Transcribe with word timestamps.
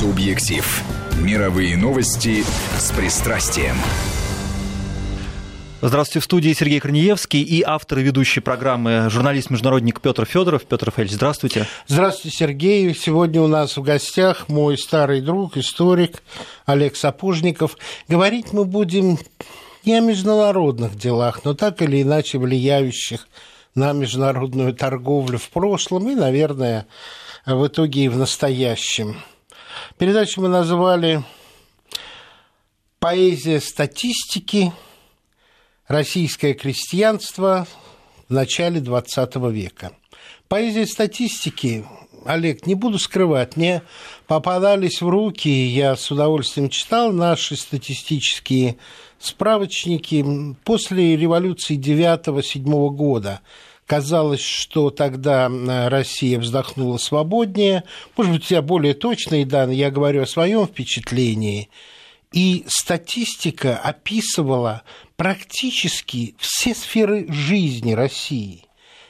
Субъектив. 0.00 0.82
Мировые 1.20 1.76
новости 1.76 2.42
с 2.78 2.90
пристрастием. 2.90 3.76
Здравствуйте, 5.82 6.20
в 6.20 6.24
студии 6.24 6.54
Сергей 6.54 6.80
Корнеевский 6.80 7.42
и 7.42 7.60
автор 7.60 7.98
и 7.98 8.02
ведущий 8.02 8.40
программы 8.40 9.10
журналист-международник 9.10 10.00
Петр 10.00 10.24
Федоров. 10.24 10.64
Петр 10.64 10.86
Рафаэльевич, 10.86 11.16
здравствуйте. 11.16 11.66
Здравствуйте, 11.86 12.34
Сергей. 12.34 12.94
Сегодня 12.94 13.42
у 13.42 13.46
нас 13.46 13.76
в 13.76 13.82
гостях 13.82 14.48
мой 14.48 14.78
старый 14.78 15.20
друг, 15.20 15.58
историк 15.58 16.22
Олег 16.64 16.96
Сапожников. 16.96 17.76
Говорить 18.08 18.54
мы 18.54 18.64
будем 18.64 19.18
не 19.84 19.98
о 19.98 20.00
международных 20.00 20.96
делах, 20.96 21.44
но 21.44 21.52
так 21.52 21.82
или 21.82 22.00
иначе 22.00 22.38
влияющих 22.38 23.28
на 23.74 23.92
международную 23.92 24.72
торговлю 24.72 25.36
в 25.36 25.50
прошлом 25.50 26.08
и, 26.08 26.14
наверное, 26.14 26.86
в 27.44 27.66
итоге 27.66 28.04
и 28.04 28.08
в 28.08 28.16
настоящем. 28.16 29.16
Передачу 29.98 30.40
мы 30.40 30.48
назвали 30.48 31.22
«Поэзия 32.98 33.60
статистики. 33.60 34.72
Российское 35.88 36.54
крестьянство 36.54 37.66
в 38.28 38.32
начале 38.32 38.80
XX 38.80 39.50
века». 39.50 39.92
Поэзия 40.48 40.86
статистики, 40.86 41.84
Олег, 42.24 42.66
не 42.66 42.74
буду 42.74 42.98
скрывать, 42.98 43.56
мне 43.56 43.82
попадались 44.26 45.00
в 45.00 45.08
руки, 45.08 45.48
я 45.48 45.96
с 45.96 46.10
удовольствием 46.10 46.68
читал 46.68 47.12
наши 47.12 47.56
статистические 47.56 48.76
справочники 49.18 50.56
после 50.64 51.16
революции 51.16 51.78
9-7 51.78 52.90
года– 52.90 53.40
Казалось, 53.90 54.40
что 54.40 54.90
тогда 54.90 55.50
Россия 55.88 56.38
вздохнула 56.38 56.96
свободнее. 56.96 57.82
Может 58.16 58.32
быть, 58.32 58.46
тебя 58.46 58.62
более 58.62 58.94
точные 58.94 59.44
данные, 59.44 59.80
я 59.80 59.90
говорю 59.90 60.22
о 60.22 60.28
своем 60.28 60.68
впечатлении. 60.68 61.70
И 62.32 62.64
статистика 62.68 63.76
описывала 63.76 64.82
практически 65.16 66.36
все 66.38 66.72
сферы 66.76 67.26
жизни 67.32 67.90
России. 67.90 68.64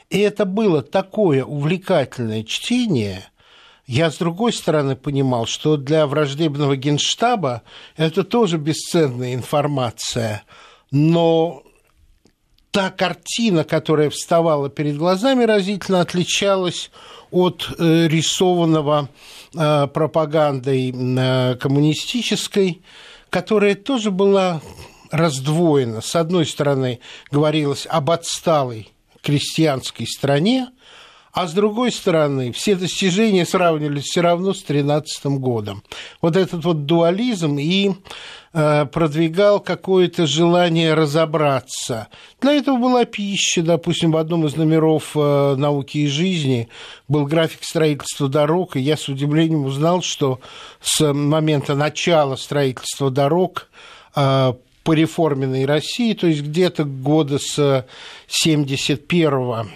И 0.09 0.19
это 0.19 0.47
было 0.47 0.81
такое 0.81 1.45
увлекательное 1.45 2.43
чтение. 2.43 3.25
Я, 3.87 4.11
с 4.11 4.17
другой 4.17 4.55
стороны, 4.55 4.97
понимал, 4.97 5.45
что 5.45 5.77
для 5.77 6.07
враждебного 6.07 6.75
генштаба 6.79 7.65
это 7.99 8.25
тоже 8.25 8.57
бесценная 8.57 9.35
информация. 9.35 10.43
Но 10.91 11.65
та 12.71 12.91
картина, 12.91 13.65
которая 13.65 14.11
вставала 14.11 14.69
перед 14.69 14.97
глазами, 14.97 15.45
разительно 15.45 16.01
отличалась 16.01 16.91
от 17.31 17.69
э, 17.79 18.09
рисованного 18.09 19.09
э, 19.55 19.87
пропагандой 19.89 20.93
э, 20.93 21.57
коммунистической, 21.57 22.83
которая 23.29 23.75
тоже 23.75 24.11
была 24.11 24.61
раздвоена. 25.11 26.01
С 26.01 26.15
одной 26.17 26.47
стороны, 26.47 27.01
говорилось 27.31 27.87
об 27.89 28.11
отсталой 28.11 28.89
крестьянской 29.23 30.07
стране, 30.07 30.69
а 31.33 31.47
с 31.47 31.53
другой 31.53 31.93
стороны, 31.93 32.53
все 32.53 32.75
достижения 32.75 33.47
сравнивались 33.47 34.05
все 34.05 34.21
равно 34.21 34.53
с 34.53 34.63
2013 34.63 35.27
годом. 35.39 35.83
Вот 36.21 36.37
этот 36.37 36.65
вот 36.65 36.87
дуализм 36.87 37.57
и 37.59 37.93
э, 38.53 38.87
продвигал 38.87 39.61
какое-то 39.61 40.27
желание 40.27 40.95
разобраться. 40.95 42.09
Для 42.41 42.55
этого 42.55 42.79
была 42.79 43.05
пища, 43.05 43.63
допустим, 43.63 44.11
в 44.11 44.17
одном 44.17 44.45
из 44.47 44.57
номеров 44.57 45.13
э, 45.15 45.55
«Науки 45.57 45.99
и 45.99 46.09
жизни» 46.09 46.69
был 47.07 47.27
график 47.27 47.63
строительства 47.63 48.29
дорог, 48.29 48.77
и 48.77 48.81
я 48.81 48.97
с 48.97 49.09
удивлением 49.09 49.67
узнал, 49.67 50.03
что 50.03 50.41
с 50.81 51.13
момента 51.13 51.77
начала 51.77 52.35
строительства 52.35 53.09
дорог 53.11 53.69
э, 54.17 54.53
по 54.83 54.93
реформенной 54.93 55.65
России, 55.65 56.15
то 56.15 56.27
есть 56.27 56.43
где-то 56.43 56.83
года 56.83 57.39
с 57.39 57.87
71 58.27 59.69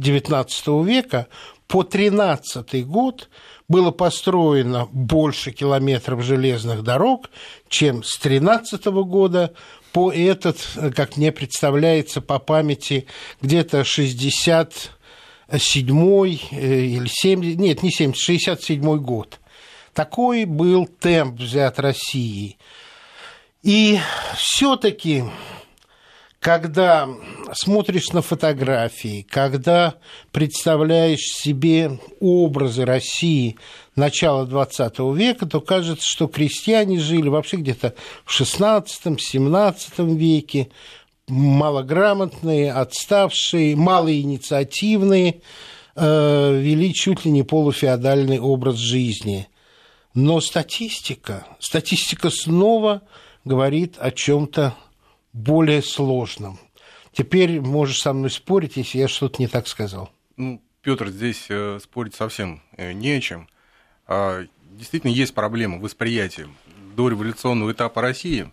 XIX 0.00 0.84
века 0.84 1.28
по 1.68 1.84
13 1.84 2.86
год 2.86 3.28
было 3.68 3.92
построено 3.92 4.88
больше 4.90 5.52
километров 5.52 6.22
железных 6.24 6.82
дорог, 6.82 7.30
чем 7.68 8.02
с 8.02 8.18
13 8.18 8.84
года 8.86 9.54
по 9.92 10.12
этот, 10.12 10.58
как 10.96 11.16
мне 11.16 11.30
представляется, 11.30 12.20
по 12.20 12.38
памяти, 12.38 13.06
где-то 13.40 13.84
60 13.84 14.90
седьмой 15.58 16.42
э, 16.50 16.80
или 16.80 17.08
70, 17.08 17.58
нет, 17.58 17.82
не 17.82 17.90
70, 17.90 18.20
67 18.20 18.96
год. 18.98 19.40
Такой 19.94 20.44
был 20.44 20.86
темп 20.86 21.40
взят 21.40 21.78
Россией. 21.78 22.58
И 23.62 23.98
все-таки 24.36 25.24
когда 26.40 27.06
смотришь 27.52 28.12
на 28.12 28.22
фотографии, 28.22 29.26
когда 29.28 29.96
представляешь 30.32 31.20
себе 31.20 32.00
образы 32.18 32.86
России 32.86 33.56
начала 33.94 34.46
XX 34.46 35.14
века, 35.14 35.44
то 35.44 35.60
кажется, 35.60 36.04
что 36.08 36.28
крестьяне 36.28 36.98
жили 36.98 37.28
вообще 37.28 37.58
где-то 37.58 37.94
в 38.24 38.40
XVI-XVII 38.40 40.16
веке, 40.16 40.70
малограмотные, 41.28 42.72
отставшие, 42.72 43.76
малоинициативные, 43.76 45.42
э, 45.94 46.58
вели 46.58 46.94
чуть 46.94 47.26
ли 47.26 47.32
не 47.32 47.42
полуфеодальный 47.42 48.40
образ 48.40 48.76
жизни. 48.76 49.46
Но 50.14 50.40
статистика, 50.40 51.46
статистика 51.58 52.30
снова 52.30 53.02
говорит 53.44 53.96
о 53.98 54.10
чем-то 54.10 54.74
более 55.32 55.82
сложным. 55.82 56.58
Теперь 57.12 57.60
можешь 57.60 58.00
со 58.00 58.12
мной 58.12 58.30
спорить, 58.30 58.76
если 58.76 58.98
я 58.98 59.08
что-то 59.08 59.40
не 59.40 59.48
так 59.48 59.66
сказал. 59.66 60.10
Ну, 60.36 60.62
Петр, 60.82 61.08
здесь 61.08 61.46
э, 61.48 61.78
спорить 61.82 62.14
совсем 62.14 62.62
э, 62.76 62.92
не 62.92 63.12
о 63.12 63.20
чем. 63.20 63.48
А, 64.06 64.46
действительно, 64.70 65.10
есть 65.10 65.34
проблема 65.34 65.78
восприятия 65.78 66.48
дореволюционного 66.96 67.72
этапа 67.72 68.00
России. 68.00 68.50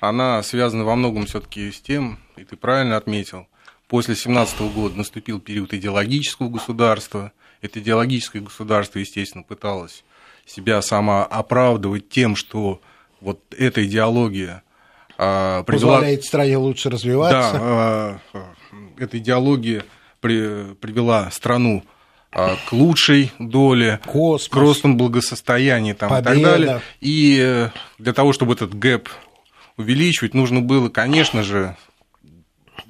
Она 0.00 0.42
связана 0.42 0.84
во 0.84 0.94
многом 0.94 1.26
все-таки 1.26 1.70
с 1.70 1.80
тем, 1.80 2.18
и 2.36 2.44
ты 2.44 2.56
правильно 2.56 2.96
отметил, 2.96 3.48
после 3.88 4.14
17 4.14 4.60
года 4.72 4.96
наступил 4.96 5.40
период 5.40 5.72
идеологического 5.72 6.48
государства. 6.48 7.32
Это 7.62 7.80
идеологическое 7.80 8.42
государство, 8.42 8.98
естественно, 8.98 9.42
пыталось 9.42 10.04
себя 10.44 10.80
самооправдывать 10.82 12.08
тем, 12.08 12.36
что 12.36 12.80
вот 13.20 13.42
эта 13.56 13.84
идеология 13.84 14.62
привела... 15.16 15.64
Позволяет 15.64 16.24
стране 16.24 16.56
лучше 16.56 16.90
развиваться. 16.90 17.52
Да, 17.52 17.60
а, 17.62 18.18
эта 18.98 19.18
идеология 19.18 19.84
при, 20.20 20.74
привела 20.74 21.30
страну 21.30 21.84
а, 22.32 22.56
к 22.68 22.72
лучшей 22.72 23.32
доле, 23.38 24.00
Космос, 24.04 24.48
к 24.48 24.56
росту 24.56 24.92
благосостояния 24.94 25.94
там, 25.94 26.12
и 26.12 26.22
так 26.22 26.40
далее. 26.40 26.80
И 27.00 27.38
э, 27.40 27.70
для 27.98 28.12
того, 28.12 28.32
чтобы 28.32 28.54
этот 28.54 28.74
gap 28.78 29.08
увеличивать, 29.76 30.34
нужно 30.34 30.60
было, 30.60 30.88
конечно 30.88 31.42
же, 31.42 31.76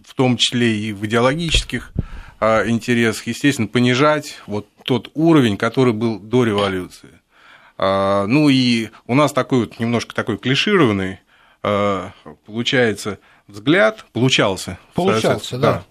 в 0.04 0.14
том 0.14 0.37
числе 0.37 0.76
и 0.76 0.93
в 0.93 1.04
идеологических 1.06 1.93
интересах, 2.41 3.26
естественно, 3.26 3.66
понижать 3.66 4.38
вот 4.47 4.66
тот 4.84 5.10
уровень, 5.14 5.56
который 5.56 5.93
был 5.93 6.19
до 6.19 6.44
революции. 6.44 7.08
Ну 7.78 8.48
и 8.48 8.91
у 9.06 9.14
нас 9.14 9.32
такой 9.32 9.60
вот 9.60 9.81
немножко 9.81 10.14
такой 10.14 10.37
клишированный 10.37 11.20
получается 12.44 13.19
взгляд, 13.49 14.04
получался. 14.12 14.78
Получался, 14.94 15.59
да. 15.59 15.72
да. 15.72 15.84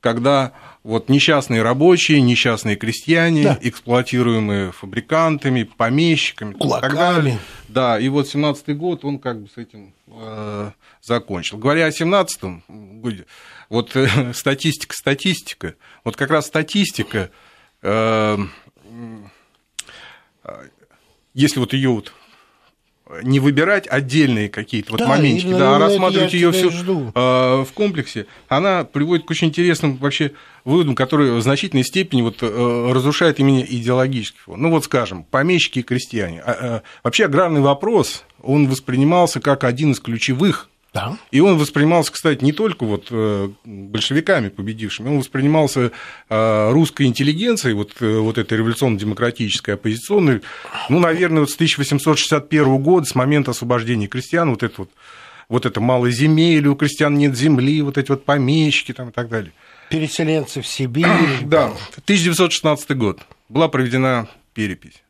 Когда 0.00 0.52
вот 0.82 1.08
несчастные 1.08 1.62
рабочие, 1.62 2.20
несчастные 2.22 2.76
крестьяне, 2.76 3.44
да. 3.44 3.58
эксплуатируемые 3.60 4.72
фабрикантами, 4.72 5.64
помещиками 5.64 6.54
Кулаками. 6.54 6.90
так 6.90 6.98
далее. 6.98 7.38
Да, 7.68 7.98
и 7.98 8.08
вот 8.08 8.26
17-й 8.26 8.74
год 8.74 9.04
он 9.04 9.18
как 9.18 9.42
бы 9.42 9.48
с 9.48 9.58
этим 9.58 9.92
э, 10.06 10.70
закончил. 11.02 11.58
Говоря 11.58 11.86
о 11.86 11.90
17-м 11.90 13.00
годе, 13.00 13.26
вот 13.68 13.94
э, 13.94 14.32
статистика, 14.34 14.94
статистика, 14.94 15.74
вот 16.02 16.16
как 16.16 16.30
раз 16.30 16.46
статистика, 16.46 17.30
э, 17.82 18.38
э 20.44 20.68
если 21.32 21.60
вот 21.60 21.74
ее 21.74 21.90
вот 21.90 22.12
не 23.22 23.40
выбирать 23.40 23.86
отдельные 23.88 24.48
какие-то 24.48 24.92
вот 24.92 25.00
да, 25.00 25.08
моментики, 25.08 25.50
да, 25.50 25.76
а 25.76 25.78
рассматривать 25.78 26.32
ее 26.32 26.52
все 26.52 26.70
в 26.70 27.68
комплексе, 27.74 28.26
она 28.48 28.84
приводит 28.84 29.26
к 29.26 29.30
очень 29.30 29.48
интересным 29.48 29.96
вообще 29.96 30.32
выводам, 30.64 30.94
которые 30.94 31.32
в 31.32 31.42
значительной 31.42 31.84
степени 31.84 32.22
вот 32.22 32.38
э, 32.42 32.92
разрушают 32.92 33.38
именно 33.38 33.60
идеологический 33.60 34.38
фон. 34.38 34.60
Ну 34.60 34.70
вот 34.70 34.84
скажем, 34.84 35.24
помещики 35.24 35.80
и 35.80 35.82
крестьяне. 35.82 36.40
А, 36.40 36.50
а, 36.50 36.82
вообще 37.02 37.24
аграрный 37.24 37.60
вопрос, 37.60 38.24
он 38.42 38.68
воспринимался 38.68 39.40
как 39.40 39.64
один 39.64 39.92
из 39.92 40.00
ключевых 40.00 40.68
Да. 40.92 41.16
И 41.30 41.40
он 41.40 41.56
воспринимался, 41.56 42.10
кстати, 42.10 42.42
не 42.42 42.52
только 42.52 42.84
вот 42.84 43.06
э, 43.10 43.50
большевиками 43.64 44.48
победившими, 44.48 45.08
он 45.08 45.18
воспринимался 45.18 45.92
э, 46.28 46.70
русской 46.72 47.06
интеллигенцией, 47.06 47.74
вот, 47.74 47.92
э, 48.00 48.18
вот 48.18 48.38
этой 48.38 48.58
революционно-демократической, 48.58 49.72
оппозиционной, 49.72 50.42
ну, 50.88 50.98
наверное, 50.98 51.40
вот 51.40 51.50
с 51.50 51.54
1861 51.54 52.78
года, 52.78 53.06
с 53.06 53.14
момента 53.14 53.52
освобождения 53.52 54.08
крестьян, 54.08 54.50
вот 54.50 54.64
это 54.64 54.74
вот, 54.78 54.90
вот 55.48 55.64
это 55.64 55.80
малоземелье, 55.80 56.70
у 56.70 56.74
крестьян 56.74 57.14
нет 57.16 57.36
земли, 57.36 57.82
вот 57.82 57.96
эти 57.96 58.10
вот 58.10 58.24
помещики 58.24 58.92
там 58.92 59.10
и 59.10 59.12
так 59.12 59.28
далее. 59.28 59.52
Переселенцы 59.90 60.60
в 60.60 60.66
Сибирь. 60.66 61.06
Да, 61.42 61.66
1916 62.04 62.96
год. 62.96 63.20
Была 63.48 63.68
проведена 63.68 64.28
перепись. 64.54 65.02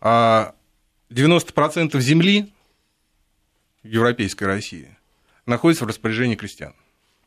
А 0.00 0.54
90% 1.10 1.98
земли 2.00 2.52
европейской 3.84 4.44
России 4.44 4.96
находится 5.46 5.84
в 5.84 5.88
распоряжении 5.88 6.34
крестьян. 6.34 6.74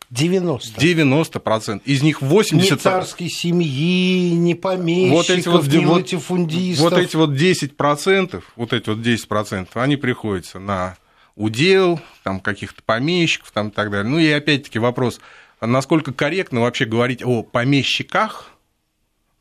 90. 0.09 0.79
90%. 0.79 1.81
Из 1.83 2.01
них 2.01 2.21
80%. 2.21 2.53
Не 2.53 2.75
царской 2.75 3.29
семьи, 3.29 4.31
не 4.31 4.55
помещиков, 4.55 5.17
вот 5.17 5.29
эти 5.29 5.47
вот, 5.47 5.67
не 5.67 5.85
вот, 5.85 5.95
латифундистов. 5.97 6.91
Вот 6.91 6.99
эти 6.99 7.15
вот 7.15 7.31
10%, 7.31 8.43
вот 8.55 8.73
эти 8.73 8.89
вот 8.89 8.99
10%, 8.99 9.67
они 9.73 9.97
приходятся 9.97 10.59
на 10.59 10.97
удел, 11.35 11.99
там 12.23 12.39
каких-то 12.39 12.81
помещиков 12.83 13.51
там, 13.51 13.69
и 13.69 13.71
так 13.71 13.91
далее. 13.91 14.09
Ну 14.09 14.17
и 14.17 14.29
опять-таки 14.29 14.79
вопрос, 14.79 15.19
насколько 15.61 16.13
корректно 16.13 16.61
вообще 16.61 16.85
говорить 16.85 17.21
о 17.23 17.43
помещиках, 17.43 18.51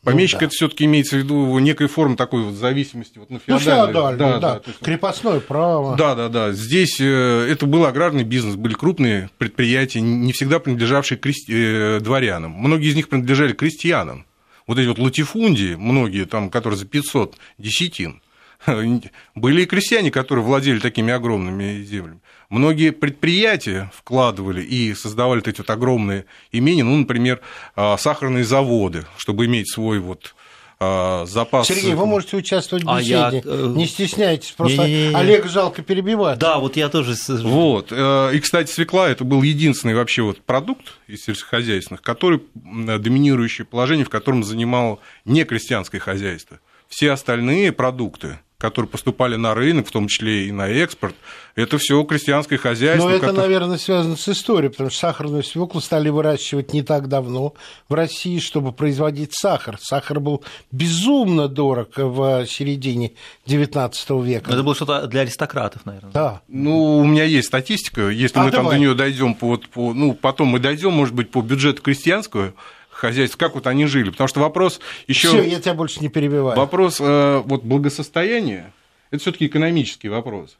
Помещик 0.06 0.35
ну, 0.35 0.41
да. 0.41 0.47
это 0.47 0.55
все-таки 0.55 0.85
имеется 0.85 1.17
в 1.17 1.19
виду 1.19 1.58
некой 1.58 1.88
формы 1.88 2.14
такой 2.14 2.44
вот 2.44 2.55
зависимости 2.55 3.19
вот, 3.19 3.29
ну, 3.29 3.41
феодальной. 3.41 3.58
Ну, 3.58 3.93
феодальной, 3.93 4.19
да, 4.19 4.38
да. 4.38 4.55
да. 4.55 4.62
Есть, 4.64 4.79
Крепостное 4.79 5.41
право. 5.41 5.97
Да, 5.97 6.14
да, 6.14 6.29
да. 6.29 6.53
Здесь 6.53 7.00
э, 7.00 7.49
это 7.50 7.67
был 7.67 7.85
аграрный 7.85 8.23
бизнес, 8.23 8.55
были 8.55 8.75
крупные 8.75 9.31
предприятия, 9.38 10.00
не 10.00 10.32
всегда 10.32 10.61
принадлежавшие 10.61 11.19
крести... 11.19 11.53
Э, 11.53 12.00
дворянам. 12.00 12.53
Многие 12.53 12.91
из 12.91 12.94
них 12.94 13.08
принадлежали 13.08 13.53
крестьянам. 13.53 14.26
Вот 14.69 14.79
эти 14.79 14.87
вот 14.87 14.99
латифундии, 15.00 15.75
многие 15.75 16.25
там, 16.25 16.50
которые 16.50 16.79
за 16.79 16.87
500 16.87 17.35
десятин, 17.59 18.23
были 19.35 19.62
и 19.62 19.67
крестьяне, 19.67 20.11
которые 20.11 20.44
владели 20.44 20.79
такими 20.79 21.12
огромными 21.12 21.82
землями. 21.82 22.20
Многие 22.49 22.91
предприятия 22.91 23.91
вкладывали 23.94 24.62
и 24.62 24.94
создавали 24.94 25.47
эти 25.47 25.58
вот 25.58 25.70
огромные 25.70 26.26
имения, 26.53 26.85
ну, 26.85 26.97
например, 26.97 27.41
а, 27.75 27.97
сахарные 27.97 28.44
заводы, 28.44 29.05
чтобы 29.17 29.47
иметь 29.47 29.70
свой 29.70 29.99
вот 29.99 30.35
а, 30.79 31.25
запас. 31.26 31.67
Сергей, 31.67 31.94
вы 31.94 32.06
можете 32.06 32.37
участвовать 32.37 32.85
в 32.85 32.99
беседе. 32.99 33.17
А 33.17 33.31
я... 33.32 33.43
Э, 33.44 33.73
не 33.75 33.87
стесняйтесь, 33.87 34.53
просто 34.53 34.87
не, 34.87 35.06
не, 35.06 35.09
не. 35.09 35.14
Олег 35.14 35.47
жалко 35.47 35.82
перебивать. 35.82 36.38
Да, 36.38 36.59
вот 36.59 36.76
я 36.76 36.88
тоже. 36.88 37.14
Вот. 37.29 37.88
Э, 37.91 38.31
и, 38.35 38.38
кстати, 38.38 38.70
свекла 38.70 39.09
это 39.09 39.25
был 39.25 39.43
единственный 39.43 39.94
вообще 39.94 40.23
вот 40.23 40.43
продукт 40.43 40.99
из 41.06 41.25
сельскохозяйственных, 41.25 42.02
который 42.02 42.43
доминирующее 42.55 43.64
положение, 43.64 44.05
в 44.05 44.11
котором 44.11 44.44
занимало 44.44 44.99
не 45.25 45.44
крестьянское 45.44 45.99
хозяйство. 45.99 46.61
Все 46.88 47.11
остальные 47.11 47.73
продукты 47.73 48.38
которые 48.58 48.88
поступали 48.88 49.37
на 49.37 49.55
рынок, 49.55 49.87
в 49.87 49.91
том 49.91 50.08
числе 50.08 50.47
и 50.47 50.53
на 50.53 50.69
экспорт, 50.69 51.14
это 51.56 51.76
все 51.76 52.03
крестьянское 52.05 52.56
хозяйство. 52.56 53.08
Но 53.08 53.14
это, 53.14 53.26
которое... 53.26 53.43
наверное, 53.43 53.76
связано 53.76 54.17
с 54.17 54.29
историей, 54.29 54.70
потому 54.70 54.88
что 54.88 55.00
сахарную 55.00 55.43
свеклу 55.43 55.81
стали 55.81 56.08
выращивать 56.08 56.73
не 56.73 56.82
так 56.82 57.08
давно 57.08 57.53
в 57.88 57.94
России, 57.94 58.38
чтобы 58.38 58.73
производить 58.73 59.35
сахар. 59.35 59.79
Сахар 59.81 60.20
был 60.20 60.43
безумно 60.73 61.49
дорог 61.49 61.91
в 61.97 62.47
середине 62.47 63.12
XIX 63.47 64.25
века. 64.25 64.50
это 64.50 64.62
было 64.62 64.75
что-то 64.75 65.06
для 65.06 65.20
аристократов, 65.20 65.85
наверное. 65.85 66.12
Да. 66.12 66.41
Ну, 66.49 66.99
у 66.99 67.05
меня 67.05 67.25
есть 67.25 67.49
статистика, 67.49 68.09
если 68.09 68.38
а 68.38 68.44
мы 68.44 68.50
давай. 68.50 68.64
там 68.64 68.75
до 68.75 68.79
нее 68.79 68.94
дойдем 68.94 69.35
по, 69.35 69.59
по, 69.59 69.93
ну, 69.93 70.14
потом 70.14 70.49
мы 70.49 70.61
дойдем, 70.61 70.93
может 70.93 71.14
быть, 71.14 71.31
по 71.31 71.43
бюджету 71.43 71.82
крестьянского 71.82 72.55
хозяйств, 72.97 73.37
как 73.37 73.55
вот 73.55 73.67
они 73.67 73.87
жили. 73.87 74.11
Потому 74.11 74.29
что 74.29 74.41
вопрос 74.41 74.81
еще... 75.07 75.29
Все, 75.29 75.43
я 75.43 75.61
тебя 75.61 75.75
больше 75.75 76.01
не 76.01 76.09
перебиваю. 76.09 76.57
Вопрос 76.57 76.99
э, 77.01 77.43
вот, 77.45 77.63
благосостояния, 77.63 78.73
это 79.11 79.21
все 79.21 79.33
таки 79.33 79.47
экономический 79.47 80.09
вопрос. 80.09 80.59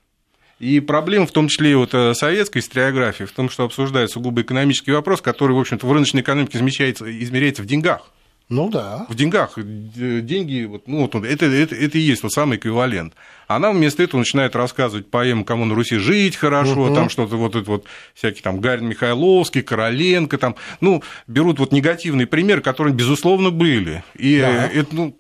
И 0.59 0.81
проблема, 0.81 1.27
в 1.27 1.33
том 1.33 1.49
числе 1.49 1.73
и 1.73 1.75
вот 1.75 1.93
э, 1.93 2.15
советской 2.15 2.59
историографии, 2.59 3.25
в 3.25 3.33
том, 3.33 3.51
что 3.51 3.65
обсуждается 3.65 4.15
сугубо 4.15 4.43
экономический 4.43 4.93
вопрос, 4.93 5.21
который, 5.21 5.53
в 5.53 5.59
общем-то, 5.59 5.87
в 5.87 5.93
рыночной 5.93 6.23
экономике 6.23 6.59
измеряется, 6.59 7.23
измеряется 7.23 7.63
в 7.63 7.67
деньгах. 7.67 8.11
Ну 8.49 8.69
да. 8.71 9.07
В 9.09 9.15
деньгах. 9.17 9.55
Деньги, 9.57 10.65
вот, 10.65 10.87
ну, 10.87 11.01
вот, 11.01 11.15
это, 11.25 11.47
это, 11.47 11.75
это 11.75 11.99
и 11.99 12.01
есть 12.01 12.23
тот 12.23 12.33
самый 12.33 12.59
эквивалент. 12.59 13.15
Она 13.49 13.73
вместо 13.73 14.05
этого 14.05 14.21
начинает 14.21 14.55
рассказывать 14.55 15.11
поэму 15.11 15.45
«Кому 15.45 15.65
на 15.65 15.75
Руси 15.75 15.97
жить 15.97 16.37
хорошо», 16.37 16.85
угу. 16.85 16.95
там 16.95 17.11
что-то 17.11 17.37
вот 17.37 17.57
это 17.57 17.69
вот, 17.69 17.87
всякие 18.15 18.43
там 18.43 18.61
Гарин 18.61 18.87
Михайловский, 18.87 19.63
Короленко, 19.63 20.39
там, 20.39 20.55
ну, 20.81 21.03
берут 21.27 21.59
вот 21.59 21.73
негативные 21.73 22.29
примеры, 22.29 22.61
которые, 22.61 22.95
безусловно, 22.95 23.51
были. 23.51 24.05
И 24.15 24.39
да. 24.39 24.69
это, 24.69 24.95
ну, 24.95 25.19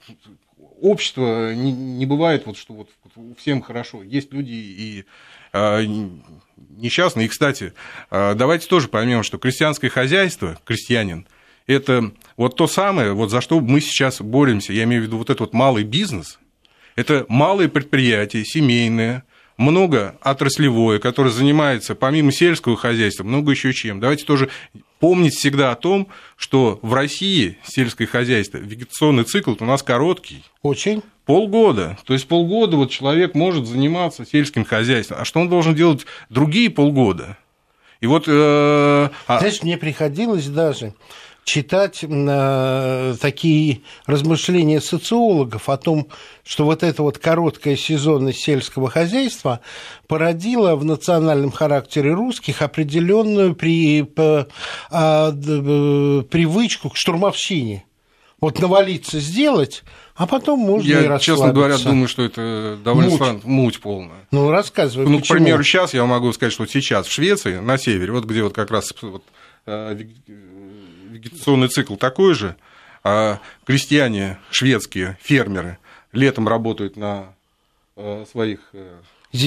общество 0.80 1.52
не, 1.52 1.72
не 1.72 2.06
бывает 2.06 2.46
вот, 2.46 2.56
что 2.56 2.74
вот 2.74 2.90
всем 3.38 3.60
хорошо. 3.60 4.02
Есть 4.04 4.32
люди 4.32 4.52
и 4.52 5.04
а, 5.52 5.82
несчастные. 6.76 7.26
И, 7.26 7.28
кстати, 7.28 7.72
а, 8.10 8.34
давайте 8.34 8.68
тоже 8.68 8.88
поймем, 8.88 9.22
что 9.22 9.38
крестьянское 9.38 9.88
хозяйство, 9.88 10.58
крестьянин, 10.64 11.26
это 11.66 12.12
вот 12.36 12.56
то 12.56 12.66
самое, 12.66 13.12
вот 13.12 13.30
за 13.30 13.40
что 13.40 13.60
мы 13.60 13.80
сейчас 13.80 14.20
боремся, 14.20 14.72
я 14.72 14.84
имею 14.84 15.02
в 15.02 15.06
виду 15.06 15.18
вот 15.18 15.30
этот 15.30 15.40
вот 15.40 15.52
малый 15.52 15.84
бизнес, 15.84 16.38
это 16.94 17.26
малые 17.28 17.68
предприятия, 17.68 18.44
семейные, 18.44 19.24
много 19.56 20.16
отраслевое, 20.20 20.98
которое 20.98 21.30
занимается 21.30 21.94
помимо 21.94 22.30
сельского 22.30 22.76
хозяйства, 22.76 23.24
много 23.24 23.52
еще 23.52 23.72
чем. 23.72 24.00
Давайте 24.00 24.24
тоже 24.24 24.50
помнить 25.00 25.34
всегда 25.34 25.72
о 25.72 25.76
том, 25.76 26.08
что 26.36 26.78
в 26.82 26.92
России 26.94 27.58
сельское 27.64 28.06
хозяйство, 28.06 28.58
вегетационный 28.58 29.24
цикл 29.24 29.54
у 29.58 29.64
нас 29.64 29.82
короткий. 29.82 30.44
Очень. 30.62 31.02
Полгода. 31.24 31.98
То 32.04 32.12
есть 32.12 32.28
полгода 32.28 32.76
вот 32.76 32.90
человек 32.90 33.34
может 33.34 33.66
заниматься 33.66 34.24
сельским 34.24 34.64
хозяйством. 34.64 35.18
А 35.20 35.24
что 35.24 35.40
он 35.40 35.48
должен 35.48 35.74
делать 35.74 36.06
другие 36.28 36.70
полгода? 36.70 37.36
И 38.00 38.06
вот... 38.06 38.24
Э, 38.28 39.08
а 39.26 39.38
Знаешь, 39.38 39.62
мне 39.62 39.76
приходилось 39.78 40.46
даже 40.46 40.94
читать 41.46 42.00
э, 42.02 43.14
такие 43.20 43.80
размышления 44.04 44.80
социологов 44.80 45.68
о 45.68 45.76
том, 45.76 46.08
что 46.44 46.64
вот 46.64 46.82
эта 46.82 47.02
вот 47.02 47.18
короткая 47.18 47.76
сезонность 47.76 48.40
сельского 48.40 48.90
хозяйства 48.90 49.60
породила 50.08 50.74
в 50.74 50.84
национальном 50.84 51.52
характере 51.52 52.12
русских 52.12 52.62
определенную 52.62 53.54
при, 53.54 54.02
по, 54.02 54.48
а, 54.90 55.30
э, 55.30 56.22
привычку 56.28 56.90
к 56.90 56.96
штурмовщине. 56.96 57.84
Вот 58.40 58.60
навалиться 58.60 59.20
сделать, 59.20 59.84
а 60.16 60.26
потом 60.26 60.58
можно 60.58 60.88
я, 60.88 61.04
и 61.04 61.06
расслабиться. 61.06 61.26
честно 61.26 61.52
говоря, 61.52 61.78
думаю, 61.78 62.08
что 62.08 62.22
это 62.22 62.76
довольно 62.84 63.10
муть, 63.10 63.20
странно, 63.20 63.40
муть 63.44 63.80
полная. 63.80 64.26
Ну, 64.32 64.50
рассказывай, 64.50 65.06
Ну, 65.06 65.20
почему? 65.20 65.38
к 65.38 65.42
примеру, 65.42 65.62
сейчас 65.62 65.94
я 65.94 66.04
могу 66.04 66.32
сказать, 66.32 66.52
что 66.52 66.66
сейчас 66.66 67.06
в 67.06 67.12
Швеции, 67.12 67.60
на 67.60 67.78
севере, 67.78 68.12
вот 68.12 68.24
где 68.24 68.42
вот 68.42 68.52
как 68.52 68.70
раз 68.72 68.92
вот, 69.00 69.22
э, 69.64 69.96
вегетационный 71.16 71.68
цикл 71.68 71.96
такой 71.96 72.34
же, 72.34 72.56
а 73.04 73.40
крестьяне 73.64 74.38
шведские, 74.50 75.18
фермеры, 75.22 75.78
летом 76.12 76.48
работают 76.48 76.96
на 76.96 77.34
э, 77.96 78.24
своих 78.30 78.60
э, 78.72 78.96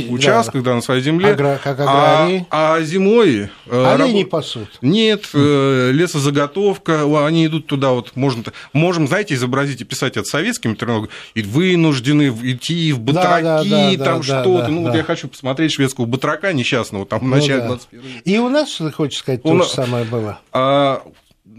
участках, 0.10 0.64
да. 0.64 0.72
да, 0.72 0.76
на 0.76 0.82
своей 0.82 1.02
земле. 1.02 1.32
Агра, 1.32 1.60
как 1.62 1.78
а, 1.82 2.30
а 2.52 2.82
зимой... 2.82 3.50
Э, 3.66 3.94
Олени 3.96 4.22
раб... 4.22 4.30
пасут. 4.30 4.78
Нет, 4.82 5.30
лесозаготовка, 5.34 7.04
они 7.26 7.48
идут 7.48 7.68
туда, 7.68 7.92
вот 7.92 8.16
можно, 8.16 8.44
можем, 8.72 9.08
знаете, 9.08 9.34
изобразить 9.34 9.82
и 9.82 9.84
писать 9.84 10.16
это 10.16 10.26
советскими 10.26 10.76
терминологами, 10.76 11.12
и 11.34 11.42
вынуждены 11.42 12.30
идти 12.30 12.94
в 12.94 13.00
батраки, 13.00 13.44
да, 13.44 13.64
да, 13.64 13.92
да, 13.98 14.06
там 14.06 14.18
да, 14.20 14.24
что-то. 14.24 14.62
Да, 14.62 14.68
ну, 14.70 14.84
да. 14.84 14.90
вот 14.90 14.98
я 14.98 15.04
хочу 15.04 15.28
посмотреть 15.28 15.74
шведского 15.74 16.06
батрака 16.06 16.54
несчастного 16.54 17.06
там 17.06 17.20
в 17.20 17.24
ну, 17.24 17.36
начале 17.36 17.62
да. 17.62 17.68
21 17.68 18.22
И 18.24 18.38
у 18.38 18.48
нас, 18.48 18.72
что 18.72 18.88
ты 18.88 18.94
хочешь 18.94 19.20
сказать, 19.20 19.42
у 19.44 19.50
то 19.50 19.54
нас... 19.56 19.68
же 19.68 19.74
самое 19.74 20.06
было? 20.06 20.40
А, 20.52 21.04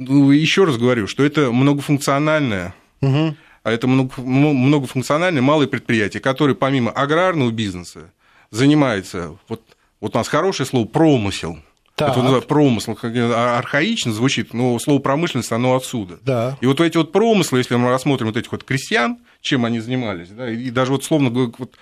ну, 0.01 0.31
еще 0.31 0.65
раз 0.65 0.79
говорю, 0.79 1.07
что 1.07 1.25
это 1.25 1.53
многофункциональное, 1.53 2.75
угу. 3.03 3.37
а 3.63 3.71
это 3.71 3.87
многофункциональное 3.87 5.43
малое 5.43 5.67
предприятие, 5.67 6.21
которое 6.21 6.55
помимо 6.55 6.91
аграрного 6.91 7.51
бизнеса 7.51 8.11
занимается, 8.51 9.37
вот, 9.49 9.63
вот 10.01 10.15
у 10.15 10.19
нас 10.19 10.27
хорошее 10.29 10.67
слово 10.67 10.87
промысел. 10.87 11.59
Так. 11.97 12.17
Это 12.17 12.41
промысл 12.41 12.97
а, 13.03 13.59
архаично 13.59 14.11
звучит, 14.11 14.55
но 14.55 14.79
слово 14.79 15.01
промышленность, 15.01 15.53
оно 15.53 15.77
отсюда. 15.77 16.19
Да. 16.25 16.57
И 16.63 16.67
вот 16.67 16.81
эти 16.81 16.97
вот 16.97 17.13
промыслы, 17.13 17.59
если 17.59 17.75
мы 17.77 17.91
рассмотрим 17.91 18.29
вот 18.29 18.39
этих 18.39 18.53
вот 18.53 18.65
крестьян, 18.65 19.19
чем 19.43 19.67
они 19.67 19.81
занимались, 19.81 20.31
да, 20.31 20.51
и 20.51 20.71
даже 20.71 20.93
вот 20.93 21.05
словно 21.05 21.29
вот, 21.29 21.75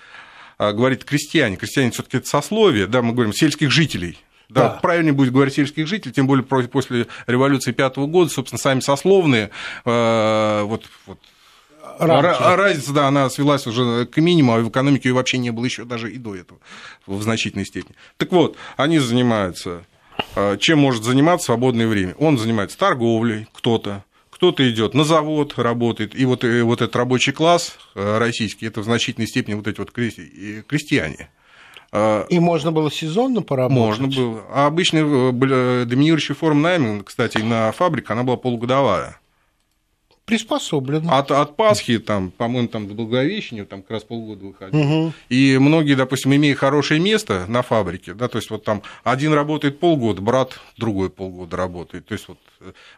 а, 0.57 0.73
говорит 0.73 1.05
крестьяне, 1.05 1.55
крестьяне 1.55 1.91
все 1.91 2.03
таки 2.03 2.17
это 2.17 2.27
сословие, 2.27 2.85
да, 2.85 3.01
мы 3.01 3.13
говорим 3.13 3.31
сельских 3.31 3.71
жителей, 3.71 4.17
да, 4.49 4.63
да. 4.63 4.69
правильнее 4.81 5.13
будет 5.13 5.31
говорить 5.31 5.53
сельских 5.53 5.87
жителей, 5.87 6.13
тем 6.13 6.27
более 6.27 6.43
после 6.43 7.07
революции 7.27 7.71
пятого 7.71 8.07
года, 8.07 8.29
собственно, 8.29 8.59
сами 8.59 8.79
сословные, 8.79 9.51
э, 9.85 10.61
вот, 10.63 10.85
вот 11.05 11.19
рамки. 11.99 12.41
Разница, 12.41 12.93
да, 12.93 13.07
она 13.07 13.29
свелась 13.29 13.67
уже 13.67 14.05
к 14.05 14.17
минимуму, 14.17 14.55
а 14.55 14.59
в 14.61 14.69
экономике 14.69 15.09
ее 15.09 15.15
вообще 15.15 15.37
не 15.37 15.51
было 15.51 15.65
еще 15.65 15.85
даже 15.85 16.11
и 16.11 16.17
до 16.17 16.35
этого 16.35 16.59
в 17.05 17.21
значительной 17.21 17.65
степени. 17.65 17.95
Так 18.17 18.31
вот, 18.31 18.57
они 18.77 18.99
занимаются 18.99 19.83
а, 20.35 20.57
чем 20.57 20.79
может 20.79 21.03
заниматься 21.03 21.43
в 21.43 21.47
свободное 21.47 21.87
время? 21.87 22.15
Он 22.17 22.37
занимается 22.37 22.77
торговлей, 22.77 23.47
кто-то, 23.53 24.03
кто-то 24.29 24.69
идет 24.69 24.93
на 24.93 25.03
завод, 25.03 25.53
работает, 25.57 26.15
и 26.15 26.25
вот, 26.25 26.43
и 26.43 26.61
вот 26.61 26.81
этот 26.81 26.95
рабочий 26.95 27.31
класс 27.31 27.77
э, 27.95 28.17
российский, 28.17 28.65
это 28.65 28.81
в 28.81 28.83
значительной 28.83 29.27
степени 29.27 29.55
вот 29.55 29.67
эти 29.67 29.79
вот 29.79 29.91
крестьяне. 29.91 31.29
А, 31.91 32.25
и 32.29 32.39
можно 32.39 32.71
было 32.71 32.91
сезонно 32.91 33.41
поработать? 33.41 33.99
Можно 33.99 34.07
было. 34.07 34.43
А 34.51 34.67
обычно 34.67 34.97
э, 34.99 35.85
доминирующая 35.85 36.35
форма 36.35 36.61
найма, 36.61 37.03
кстати, 37.03 37.39
на 37.39 37.71
фабрике, 37.71 38.13
она 38.13 38.23
была 38.23 38.37
полугодовая 38.37 39.19
приспособлено. 40.29 41.11
От, 41.11 41.31
от 41.31 41.55
Пасхи, 41.55 41.97
там, 41.97 42.29
по-моему, 42.29 42.67
там 42.67 42.87
до 42.87 42.93
Благовещения, 42.93 43.65
там 43.65 43.81
как 43.81 43.91
раз 43.91 44.03
полгода 44.03 44.45
выходил. 44.45 44.79
Угу. 44.79 45.13
И 45.29 45.57
многие, 45.57 45.95
допустим, 45.95 46.35
имея 46.35 46.53
хорошее 46.53 46.99
место 46.99 47.45
на 47.47 47.63
фабрике, 47.63 48.13
да, 48.13 48.27
то 48.27 48.37
есть 48.37 48.51
вот 48.51 48.63
там 48.63 48.83
один 49.03 49.33
работает 49.33 49.79
полгода, 49.79 50.21
брат 50.21 50.59
другой 50.77 51.09
полгода 51.09 51.57
работает. 51.57 52.05
То 52.05 52.13
есть 52.13 52.27
вот 52.27 52.37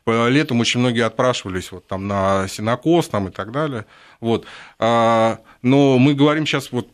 э, 0.06 0.30
летом 0.30 0.60
очень 0.60 0.82
многие 0.82 1.06
отпрашивались 1.06 1.72
вот 1.72 1.88
там 1.88 2.06
на 2.06 2.50
синокос 2.50 3.08
там 3.08 3.30
и 3.30 3.32
так 3.32 3.54
далее. 3.54 3.86
Вот. 4.20 4.46
А, 4.78 5.40
но 5.62 5.98
мы 5.98 6.14
говорим 6.14 6.46
сейчас 6.46 6.74
вот 6.74 6.90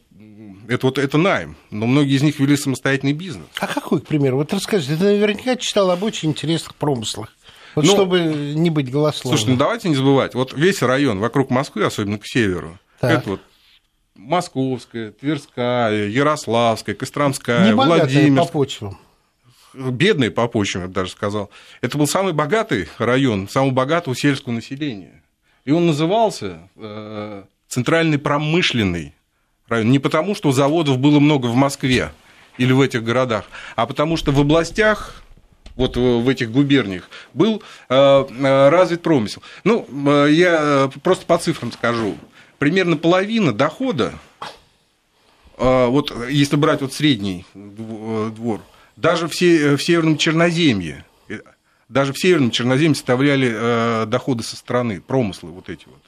это 0.68 0.88
вот 0.88 0.98
это 0.98 1.18
найм, 1.18 1.56
но 1.72 1.86
многие 1.86 2.16
из 2.16 2.24
них 2.24 2.40
вели 2.40 2.58
самостоятельный 2.58 3.14
бизнес. 3.14 3.46
А 3.60 3.68
какой, 3.68 4.02
к 4.02 4.08
примеру? 4.08 4.38
Вот 4.38 4.54
расскажите, 4.54 4.96
ты 4.96 5.04
наверняка 5.04 5.56
читал 5.56 5.90
об 5.92 6.04
очень 6.04 6.30
интересных 6.30 6.76
промыслах. 6.76 7.34
Вот 7.76 7.86
ну, 7.86 7.92
чтобы 7.92 8.22
не 8.22 8.70
быть 8.70 8.92
голословным. 8.92 9.38
Слушай, 9.38 9.52
ну 9.52 9.58
давайте 9.58 9.90
не 9.90 9.96
забывать, 9.96 10.34
вот 10.34 10.54
весь 10.54 10.82
район 10.82 11.20
вокруг 11.20 11.50
Москвы, 11.50 11.86
особенно 11.86 12.18
к 12.18 12.26
северу, 12.26 12.80
так. 13.00 13.20
это 13.20 13.30
вот 13.30 13.42
Московская, 14.16 15.12
Тверская, 15.12 16.08
Ярославская, 16.08 16.96
Костромская, 16.96 17.74
Владимирская. 17.76 18.46
по 18.46 18.52
почвам. 18.52 18.98
Бедные 19.74 20.32
по 20.32 20.48
почвам, 20.48 20.84
я 20.84 20.88
бы 20.88 20.94
даже 20.94 21.12
сказал. 21.12 21.52
Это 21.82 21.98
был 22.00 22.08
самый 22.08 22.34
богатый 22.34 22.88
район, 22.98 23.48
самый 23.48 23.72
богатого 23.72 24.16
сельского 24.16 24.54
населения. 24.54 25.24
И 25.66 25.72
он 25.72 25.86
назывался 25.86 26.70
э, 26.78 27.44
центральный 27.68 28.18
промышленный 28.18 29.14
район. 29.68 29.92
Не 29.92 30.00
потому, 30.00 30.36
что 30.36 30.52
заводов 30.52 30.98
было 30.98 31.20
много 31.20 31.48
в 31.48 31.56
Москве 31.56 32.12
или 32.58 32.74
в 32.74 32.82
этих 32.82 33.04
городах, 33.04 33.46
а 33.76 33.86
потому 33.86 34.18
что 34.18 34.32
в 34.32 34.40
областях 34.40 35.24
вот 35.78 35.96
в 35.96 36.28
этих 36.28 36.52
губерниях, 36.52 37.10
был 37.34 37.62
э, 37.88 37.96
э, 37.96 38.70
развит 38.70 39.04
промысел. 39.04 39.42
Ну, 39.64 39.88
э, 40.08 40.28
я 40.32 40.92
просто 41.04 41.26
по 41.26 41.38
цифрам 41.38 41.72
скажу. 41.72 42.18
Примерно 42.58 42.98
половина 42.98 43.54
дохода, 43.54 44.14
вот 45.58 46.12
если 46.30 46.56
брать 46.56 46.82
вот 46.82 46.94
средний 46.94 47.46
двор, 47.54 48.62
даже 48.96 49.28
в 49.28 49.36
Северном 49.36 50.18
Черноземье, 50.18 51.06
даже 51.88 52.14
в 52.14 52.20
Северном 52.20 52.50
Черноземье 52.50 52.96
составляли 52.96 54.06
доходы 54.06 54.44
со 54.44 54.56
стороны, 54.56 55.02
промыслы 55.02 55.52
вот 55.52 55.70
эти 55.70 55.86
вот. 55.86 56.02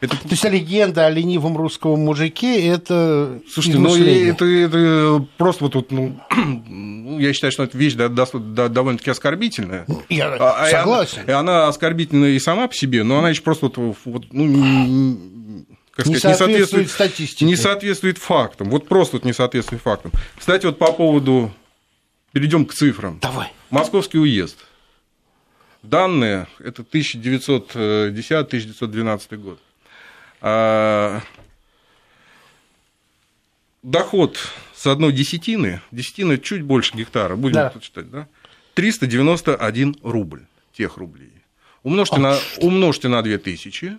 Это... 0.00 0.16
То 0.16 0.28
есть 0.30 0.44
легенда 0.44 1.06
о 1.06 1.10
ленивом 1.10 1.56
русском 1.56 2.00
мужике 2.00 2.66
это. 2.66 3.40
Слушайте, 3.50 3.78
ну 3.78 3.96
это, 3.96 4.44
это 4.44 5.26
просто 5.36 5.64
вот, 5.64 5.74
вот 5.74 5.90
ну, 5.90 6.20
я 7.18 7.32
считаю, 7.32 7.52
что 7.52 7.64
это 7.64 7.78
вещь 7.78 7.94
да, 7.94 8.08
да, 8.08 8.26
да, 8.32 8.68
довольно-таки 8.68 9.10
оскорбительная. 9.10 9.86
Я 10.08 10.34
а, 10.34 10.68
согласен. 10.68 11.22
И 11.26 11.30
она, 11.30 11.30
и 11.30 11.34
она 11.34 11.68
оскорбительная 11.68 12.30
и 12.30 12.38
сама 12.38 12.68
по 12.68 12.74
себе, 12.74 13.04
но 13.04 13.18
она 13.18 13.30
еще 13.30 13.42
просто 13.42 13.66
вот, 13.66 13.98
вот 14.04 14.24
ну, 14.32 15.18
как 15.92 16.06
не 16.06 16.16
сказать, 16.16 16.38
соответствует, 16.38 16.84
не 16.84 16.88
соответствует 16.88 16.90
статистике. 16.90 17.44
Не 17.44 17.56
соответствует 17.56 18.18
фактам. 18.18 18.70
Вот 18.70 18.88
просто 18.88 19.16
вот 19.16 19.24
не 19.24 19.32
соответствует 19.32 19.80
фактам. 19.80 20.12
Кстати, 20.36 20.66
вот 20.66 20.78
по 20.78 20.92
поводу. 20.92 21.52
Перейдем 22.32 22.66
к 22.66 22.74
цифрам. 22.74 23.20
Давай. 23.22 23.52
Московский 23.70 24.18
уезд. 24.18 24.58
Данные 25.84 26.48
это 26.58 26.82
1910-1912 26.82 29.36
год. 29.36 29.60
А, 30.46 31.22
доход 33.82 34.36
с 34.74 34.86
одной 34.86 35.14
десятины, 35.14 35.80
десятина 35.90 36.36
чуть 36.36 36.60
больше 36.60 36.94
гектара, 36.94 37.34
будем 37.34 37.54
да. 37.54 37.70
тут 37.70 37.82
считать, 37.82 38.10
да? 38.10 38.28
391 38.74 39.96
рубль 40.02 40.42
тех 40.76 40.98
рублей. 40.98 41.32
Умножьте, 41.82 42.16
а 42.16 42.18
на, 42.18 42.38
умножьте 42.58 43.08
на 43.08 43.22
2000, 43.22 43.96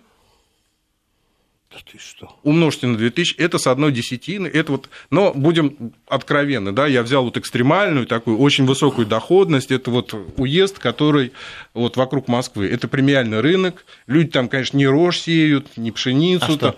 да 1.70 1.78
ты 1.90 1.98
что? 1.98 2.38
Умножьте 2.42 2.86
на 2.86 2.96
2000, 2.96 3.36
это 3.38 3.58
с 3.58 3.66
одной 3.66 3.92
десятины, 3.92 4.46
это 4.46 4.72
вот, 4.72 4.88
но 5.10 5.32
будем 5.34 5.92
откровенны, 6.08 6.72
да, 6.72 6.86
я 6.86 7.02
взял 7.02 7.24
вот 7.24 7.36
экстремальную 7.36 8.06
такую, 8.06 8.38
очень 8.38 8.66
высокую 8.66 9.06
доходность, 9.06 9.70
это 9.70 9.90
вот 9.90 10.14
уезд, 10.36 10.78
который 10.78 11.32
вот 11.74 11.96
вокруг 11.96 12.28
Москвы, 12.28 12.68
это 12.68 12.88
премиальный 12.88 13.40
рынок, 13.40 13.84
люди 14.06 14.30
там, 14.30 14.48
конечно, 14.48 14.76
не 14.76 14.86
рожь 14.86 15.20
сеют, 15.20 15.76
не 15.76 15.90
пшеницу, 15.90 16.54
а 16.54 16.58
там, 16.58 16.74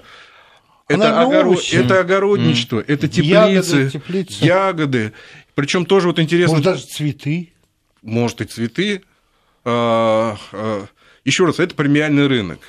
это, 0.88 1.21
огород, 1.21 1.62
это 1.71 2.00
огородничество, 2.00 2.80
mm. 2.80 2.85
это 2.87 3.09
теплицы, 3.09 3.30
ягоды, 3.30 3.90
теплицы. 3.90 4.45
ягоды. 4.45 5.12
Причем 5.54 5.85
тоже 5.85 6.09
вот 6.09 6.18
интересно. 6.18 6.57
Может, 6.57 6.64
даже 6.64 6.87
цветы. 6.87 7.52
Может, 8.02 8.40
и 8.40 8.45
цветы. 8.45 9.02
А, 9.64 10.37
а, 10.52 10.87
Еще 11.25 11.45
раз, 11.45 11.59
это 11.59 11.75
премиальный 11.75 12.26
рынок. 12.26 12.61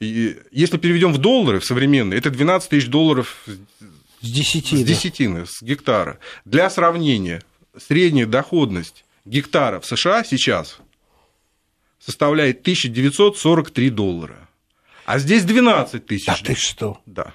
И 0.00 0.38
если 0.50 0.78
переведем 0.78 1.12
в 1.12 1.18
доллары, 1.18 1.60
в 1.60 1.64
современные, 1.64 2.18
это 2.18 2.30
12 2.30 2.70
тысяч 2.70 2.88
долларов 2.88 3.44
с 4.22 4.30
десятины. 4.30 4.82
С 4.82 4.84
десятины, 4.84 5.46
с 5.46 5.62
гектара. 5.62 6.18
Для 6.46 6.70
сравнения, 6.70 7.42
средняя 7.76 8.26
доходность 8.26 9.04
гектара 9.26 9.78
в 9.80 9.86
США 9.86 10.24
сейчас 10.24 10.78
составляет 11.98 12.60
1943 12.62 13.90
доллара. 13.90 14.48
А 15.04 15.18
здесь 15.18 15.44
12 15.44 16.06
тысяч. 16.06 16.26
Да 16.26 16.36
ты 16.42 16.54
что? 16.54 16.98
Да. 17.04 17.34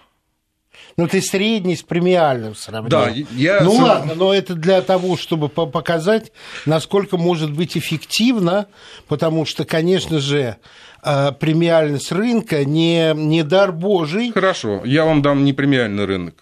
Ну, 0.97 1.07
ты 1.07 1.21
средний 1.21 1.75
с 1.75 1.83
премиальным 1.83 2.55
сравнил. 2.55 2.89
Да, 2.89 3.09
я... 3.09 3.61
Ну, 3.61 3.73
ладно, 3.73 4.15
но 4.15 4.33
это 4.33 4.55
для 4.55 4.81
того, 4.81 5.17
чтобы 5.17 5.49
показать, 5.49 6.31
насколько 6.65 7.17
может 7.17 7.51
быть 7.51 7.77
эффективно, 7.77 8.67
потому 9.07 9.45
что, 9.45 9.65
конечно 9.65 10.19
же, 10.19 10.55
а, 10.94 10.94
премиальность 11.39 12.11
рынка 12.11 12.65
не, 12.65 13.13
не 13.13 13.43
дар 13.43 13.71
Божий. 13.71 14.31
Хорошо, 14.31 14.81
я 14.85 15.05
вам 15.05 15.21
дам 15.21 15.43
не 15.43 15.53
премиальный 15.53 16.05
рынок. 16.05 16.35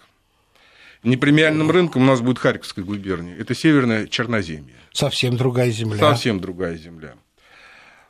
Непремиальным 1.02 1.70
рынком 1.70 2.02
у 2.02 2.06
нас 2.06 2.22
будет 2.22 2.38
Харьковская 2.38 2.82
губерния. 2.82 3.36
Это 3.36 3.54
северная 3.54 4.06
Черноземье. 4.06 4.74
Совсем 4.92 5.36
другая 5.36 5.70
земля. 5.70 5.98
Совсем 5.98 6.40
другая 6.40 6.76
земля. 6.76 7.14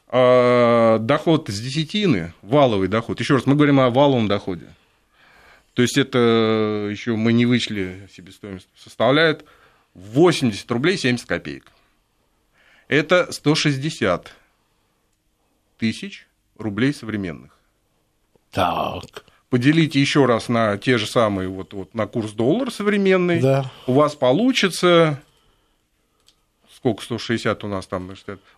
А 0.08 0.98
доход 1.00 1.48
с 1.48 1.58
десятины, 1.58 2.32
валовый 2.42 2.86
доход, 2.86 3.18
еще 3.18 3.34
раз, 3.34 3.46
мы 3.46 3.56
говорим 3.56 3.80
о 3.80 3.90
валовом 3.90 4.28
доходе. 4.28 4.66
То 5.72 5.82
есть 5.82 5.98
это 5.98 6.88
еще 6.88 7.16
мы 7.16 7.32
не 7.32 7.46
вычли 7.46 8.08
себестоимость, 8.14 8.68
составляет 8.76 9.44
80 9.94 10.70
рублей 10.70 10.96
70 10.96 11.26
копеек. 11.26 11.72
Это 12.86 13.32
160 13.32 14.32
тысяч 15.78 16.28
рублей 16.58 16.92
современных. 16.92 17.56
Так. 18.50 19.24
Поделите 19.50 20.00
еще 20.00 20.26
раз 20.26 20.48
на 20.48 20.76
те 20.78 20.98
же 20.98 21.06
самые, 21.06 21.48
вот, 21.48 21.74
вот 21.74 21.94
на 21.94 22.06
курс 22.06 22.32
доллара 22.32 22.70
современный. 22.70 23.40
Да. 23.40 23.70
У 23.86 23.92
вас 23.92 24.14
получится 24.14 25.20
сколько 26.84 27.02
160 27.02 27.64
у 27.64 27.68
нас 27.68 27.86
там, 27.86 28.10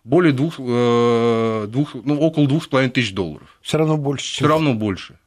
более 0.03 0.33
двух, 0.33 0.55
э, 0.57 1.65
двух 1.69 1.93
ну, 1.93 2.19
около 2.19 2.45
двух 2.47 2.65
с 2.65 2.67
половиной 2.67 2.91
тысяч 2.91 3.13
долларов. 3.13 3.57
Все 3.61 3.77
равно 3.77 3.95
больше. 3.95 4.33
Все 4.33 4.47
равно 4.47 4.73
больше. 4.73 5.17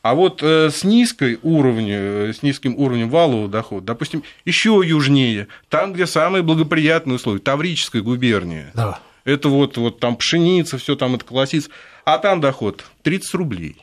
А 0.00 0.14
вот 0.14 0.42
э, 0.42 0.70
с 0.70 0.82
низкой 0.82 1.38
уровнем, 1.42 1.98
э, 1.98 2.32
с 2.32 2.42
низким 2.42 2.76
уровнем 2.76 3.10
валового 3.10 3.48
дохода, 3.48 3.86
допустим, 3.86 4.22
еще 4.46 4.80
южнее, 4.82 5.48
там, 5.68 5.92
где 5.92 6.06
самые 6.06 6.42
благоприятные 6.42 7.16
условия, 7.16 7.40
Таврическая 7.40 8.00
губерния. 8.00 8.70
Да 8.72 9.00
это 9.26 9.48
вот, 9.48 9.76
вот 9.76 10.00
там 10.00 10.16
пшеница, 10.16 10.78
все 10.78 10.96
там 10.96 11.16
это 11.16 11.24
колосится, 11.24 11.68
а 12.04 12.16
там 12.18 12.40
доход 12.40 12.84
30 13.02 13.34
рублей. 13.34 13.76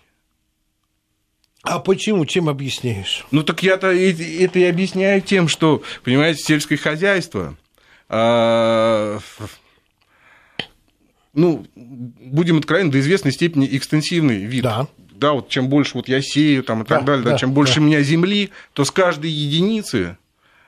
А 1.61 1.79
почему? 1.79 2.25
Чем 2.25 2.49
объясняешь? 2.49 3.25
Ну, 3.31 3.43
так 3.43 3.61
я-то 3.61 3.87
это 3.87 4.59
и 4.59 4.63
объясняю 4.63 5.21
тем, 5.21 5.47
что, 5.47 5.83
понимаете, 6.03 6.43
сельское 6.43 6.77
хозяйство, 6.77 7.55
а, 8.09 9.19
ну, 11.33 11.65
будем 11.75 12.57
откровенны, 12.57 12.91
до 12.91 12.99
известной 12.99 13.31
степени 13.31 13.67
экстенсивный 13.71 14.45
вид. 14.45 14.63
Да. 14.63 14.87
Да, 15.11 15.33
вот 15.33 15.49
чем 15.49 15.69
больше 15.69 15.95
вот 15.95 16.09
я 16.09 16.21
сею 16.21 16.63
там, 16.63 16.83
и 16.83 16.85
так 16.85 17.01
да, 17.01 17.05
далее, 17.05 17.23
да, 17.23 17.37
чем 17.37 17.53
больше 17.53 17.75
да. 17.75 17.81
у 17.81 17.83
меня 17.85 18.01
земли, 18.01 18.49
то 18.73 18.83
с 18.83 18.91
каждой 18.91 19.29
единицы 19.29 20.17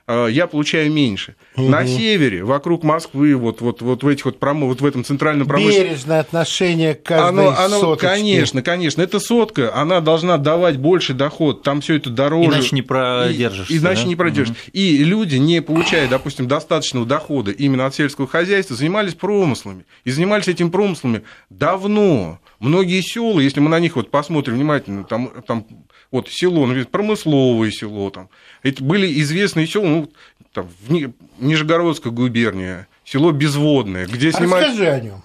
я 0.08 0.48
получаю 0.48 0.92
меньше. 0.92 1.36
Угу. 1.56 1.68
На 1.68 1.88
севере, 1.88 2.44
вокруг 2.44 2.84
Москвы, 2.84 3.36
вот, 3.36 3.62
вот, 3.62 3.82
вот 3.82 4.04
в 4.04 4.08
этих 4.08 4.26
вот, 4.26 4.40
промо, 4.40 4.68
вот 4.68 4.82
в 4.82 4.86
этом 4.86 5.04
центральном 5.04 5.48
промышленном... 5.48 5.88
Бережное 5.88 6.20
отношение 6.20 6.94
к 6.94 7.04
каждой 7.04 7.30
оно, 7.30 7.56
оно, 7.58 7.80
соточке. 7.80 8.08
Конечно, 8.08 8.62
конечно. 8.62 9.02
Эта 9.02 9.20
сотка, 9.20 9.76
она 9.76 10.02
должна 10.02 10.38
давать 10.38 10.78
больше 10.78 11.14
доход, 11.14 11.64
там 11.64 11.82
все 11.82 11.96
это 11.96 12.10
дороже. 12.10 12.50
Иначе 12.50 12.76
не 12.76 12.82
продержишься. 12.82 13.74
И, 13.74 13.78
иначе 13.78 14.04
да? 14.04 14.08
не 14.08 14.16
продержишься. 14.16 14.62
Угу. 14.62 14.72
И 14.74 14.98
люди, 15.04 15.38
не 15.38 15.62
получая, 15.62 16.08
допустим, 16.08 16.48
достаточного 16.48 17.06
дохода 17.06 17.52
именно 17.52 17.86
от 17.86 17.96
сельского 17.96 18.28
хозяйства, 18.28 18.76
занимались 18.76 19.16
промыслами. 19.16 19.86
И 20.04 20.12
занимались 20.12 20.48
этими 20.48 20.70
промыслами 20.70 21.24
давно. 21.50 22.40
Многие 22.60 23.02
села, 23.02 23.40
если 23.40 23.60
мы 23.60 23.70
на 23.70 23.80
них 23.80 23.96
вот 23.96 24.12
посмотрим 24.12 24.56
внимательно, 24.56 25.04
там, 25.04 25.32
там 25.48 25.66
вот 26.12 26.30
село, 26.30 26.66
например, 26.66 26.88
промысловое 26.88 27.72
село, 27.72 28.10
там, 28.10 28.30
это 28.64 28.84
были 28.84 29.22
известные 29.22 29.68
села, 29.68 29.86
ну, 29.86 30.12
там, 30.54 30.70
в 30.88 30.92
Нижегородской 31.40 32.12
губернии, 32.12 32.86
село 33.04 33.32
Безводное, 33.32 34.08
где 34.08 34.32
снимали... 34.32 34.66
Расскажи 34.66 34.88
о 34.88 35.00
нем. 35.00 35.24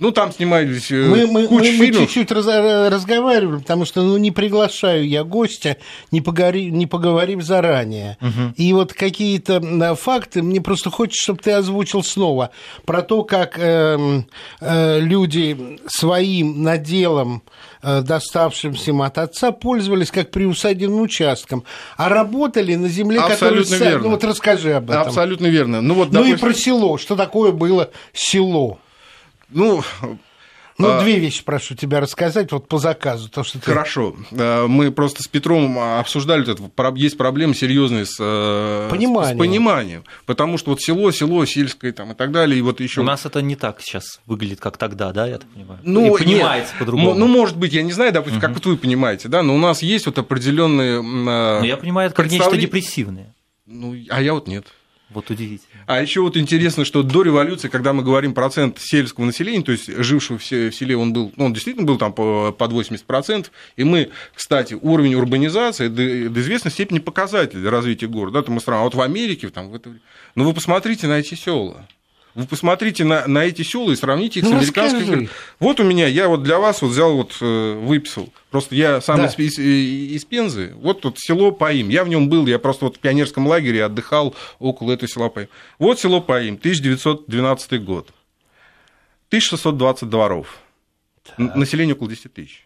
Ну, 0.00 0.10
там 0.10 0.32
снимались 0.32 0.90
э, 0.90 1.06
мы, 1.06 1.26
мы, 1.28 1.46
куча 1.46 1.70
мы, 1.70 1.76
фильмов. 1.76 2.00
Мы 2.00 2.06
чуть-чуть 2.06 2.32
раз, 2.32 2.46
разговаривали, 2.46 3.60
потому 3.60 3.84
что 3.84 4.02
ну, 4.02 4.16
не 4.16 4.32
приглашаю 4.32 5.08
я 5.08 5.22
гостя, 5.22 5.76
не, 6.10 6.20
погори, 6.20 6.70
не 6.72 6.88
поговорим 6.88 7.40
заранее. 7.40 8.18
Угу. 8.20 8.54
И 8.56 8.72
вот 8.72 8.92
какие-то 8.92 9.94
факты 9.94 10.42
мне 10.42 10.60
просто 10.60 10.90
хочется, 10.90 11.22
чтобы 11.22 11.38
ты 11.40 11.52
озвучил 11.52 12.02
снова 12.02 12.50
про 12.84 13.02
то, 13.02 13.22
как 13.22 13.56
э, 13.56 14.22
э, 14.60 15.00
люди 15.00 15.78
своим 15.86 16.64
наделом, 16.64 17.44
доставшимся 17.84 18.90
им 18.90 19.02
от 19.02 19.18
отца, 19.18 19.52
пользовались 19.52 20.10
как 20.10 20.30
приусадебным 20.30 21.00
участком, 21.00 21.64
а 21.96 22.08
работали 22.08 22.74
на 22.74 22.88
земле, 22.88 23.20
Абсолютно 23.20 23.64
которая... 23.64 23.90
верно. 23.90 24.04
Ну, 24.04 24.10
вот 24.10 24.24
расскажи 24.24 24.72
об 24.72 24.90
этом. 24.90 25.02
Абсолютно 25.02 25.46
верно. 25.46 25.80
Ну, 25.80 25.94
вот, 25.94 26.10
допустим... 26.10 26.30
ну 26.30 26.36
и 26.36 26.40
про 26.40 26.54
село, 26.54 26.98
что 26.98 27.16
такое 27.16 27.52
было 27.52 27.90
село. 28.12 28.78
Ну, 29.50 29.82
ну, 30.78 30.90
а... 30.90 31.00
две 31.02 31.18
вещи 31.18 31.44
прошу 31.44 31.74
тебя 31.74 32.00
рассказать 32.00 32.50
вот 32.52 32.66
по 32.68 32.78
заказу. 32.78 33.28
То, 33.28 33.44
что 33.44 33.58
ты... 33.60 33.66
Хорошо. 33.66 34.16
Э, 34.32 34.66
мы 34.66 34.90
просто 34.90 35.22
с 35.22 35.28
Петром 35.28 35.78
обсуждали, 35.78 36.50
это. 36.50 36.92
есть 36.96 37.16
проблемы 37.16 37.54
серьезные 37.54 38.06
с, 38.06 38.16
э, 38.18 38.88
пониманием. 38.90 39.36
с 39.36 39.38
пониманием. 39.38 40.04
Потому 40.26 40.58
что 40.58 40.70
вот 40.70 40.80
село, 40.80 41.12
село, 41.12 41.44
сельское 41.44 41.92
там, 41.92 42.12
и 42.12 42.14
так 42.14 42.32
далее. 42.32 42.58
И 42.58 42.62
вот 42.62 42.80
еще... 42.80 43.02
У 43.02 43.04
нас 43.04 43.24
это 43.24 43.40
не 43.40 43.54
так 43.54 43.80
сейчас 43.80 44.20
выглядит, 44.26 44.60
как 44.60 44.76
тогда, 44.76 45.12
да, 45.12 45.26
я 45.26 45.38
так 45.38 45.48
понимаю? 45.50 45.80
Ну, 45.84 46.16
и 46.16 46.18
понимается 46.18 46.74
по-другому. 46.78 47.14
Ну, 47.14 47.28
может 47.28 47.56
быть, 47.56 47.72
я 47.72 47.82
не 47.82 47.92
знаю, 47.92 48.12
допустим, 48.12 48.38
угу. 48.38 48.46
как 48.46 48.64
вы 48.64 48.76
понимаете, 48.76 49.28
да, 49.28 49.42
но 49.42 49.54
у 49.54 49.58
нас 49.58 49.82
есть 49.82 50.06
вот 50.06 50.18
определенные... 50.18 51.02
Ну, 51.02 51.64
я 51.64 51.76
понимаю, 51.76 52.08
это 52.08 52.16
как 52.16 52.30
нечто 52.30 52.56
депрессивное. 52.56 53.34
Ну, 53.66 53.94
а 54.10 54.20
я 54.20 54.34
вот 54.34 54.46
нет. 54.46 54.66
Вот 55.10 55.30
удивительно. 55.30 55.84
А 55.86 56.00
еще 56.00 56.22
вот 56.22 56.36
интересно, 56.36 56.84
что 56.84 57.02
до 57.02 57.22
революции, 57.22 57.68
когда 57.68 57.92
мы 57.92 58.02
говорим 58.02 58.34
процент 58.34 58.80
сельского 58.80 59.24
населения, 59.24 59.62
то 59.62 59.72
есть 59.72 59.86
жившего 59.86 60.38
в 60.38 60.44
селе, 60.44 60.96
он 60.96 61.12
был, 61.12 61.32
ну, 61.36 61.46
он 61.46 61.52
действительно 61.52 61.86
был 61.86 61.98
там 61.98 62.12
под 62.12 62.56
80%, 62.58 63.46
и 63.76 63.84
мы, 63.84 64.10
кстати, 64.34 64.74
уровень 64.74 65.14
урбанизации 65.14 65.88
до, 65.88 66.30
до 66.30 66.40
известной 66.40 66.70
степени 66.70 66.98
показатель 66.98 67.66
развития 67.68 68.06
города, 68.06 68.40
да, 68.40 68.46
там 68.46 68.58
страна, 68.60 68.80
а 68.80 68.84
вот 68.84 68.94
в 68.94 69.00
Америке, 69.00 69.50
там, 69.50 69.70
в 69.70 69.74
это... 69.74 69.94
ну, 70.34 70.44
вы 70.44 70.54
посмотрите 70.54 71.06
на 71.06 71.18
эти 71.18 71.34
села. 71.34 71.86
Вы 72.34 72.46
посмотрите 72.46 73.04
на, 73.04 73.26
на 73.28 73.44
эти 73.44 73.62
села 73.62 73.92
и 73.92 73.96
сравните 73.96 74.40
их 74.40 74.46
ну, 74.46 74.50
с 74.50 74.54
американскими. 74.54 75.28
Вот 75.60 75.78
у 75.78 75.84
меня, 75.84 76.08
я 76.08 76.26
вот 76.26 76.42
для 76.42 76.58
вас 76.58 76.82
вот 76.82 76.88
взял, 76.88 77.14
вот 77.14 77.36
э, 77.40 77.74
выписал. 77.74 78.32
Просто 78.50 78.74
я 78.74 79.00
сам 79.00 79.18
да. 79.18 79.26
из, 79.26 79.38
из, 79.38 79.58
из 79.58 80.24
Пензы. 80.24 80.72
Вот 80.76 81.00
тут 81.00 81.18
село 81.20 81.52
Паим. 81.52 81.88
Я 81.90 82.02
в 82.02 82.08
нем 82.08 82.28
был, 82.28 82.46
я 82.46 82.58
просто 82.58 82.86
вот 82.86 82.96
в 82.96 82.98
пионерском 82.98 83.46
лагере 83.46 83.84
отдыхал 83.84 84.34
около 84.58 84.92
этого 84.92 85.08
села 85.08 85.28
Паим. 85.28 85.48
Вот 85.78 86.00
село 86.00 86.20
Паим, 86.20 86.54
1912 86.54 87.84
год. 87.84 88.08
1620 89.28 90.08
дворов. 90.08 90.58
Так. 91.22 91.54
Население 91.54 91.94
около 91.94 92.10
10 92.10 92.32
тысяч. 92.32 92.63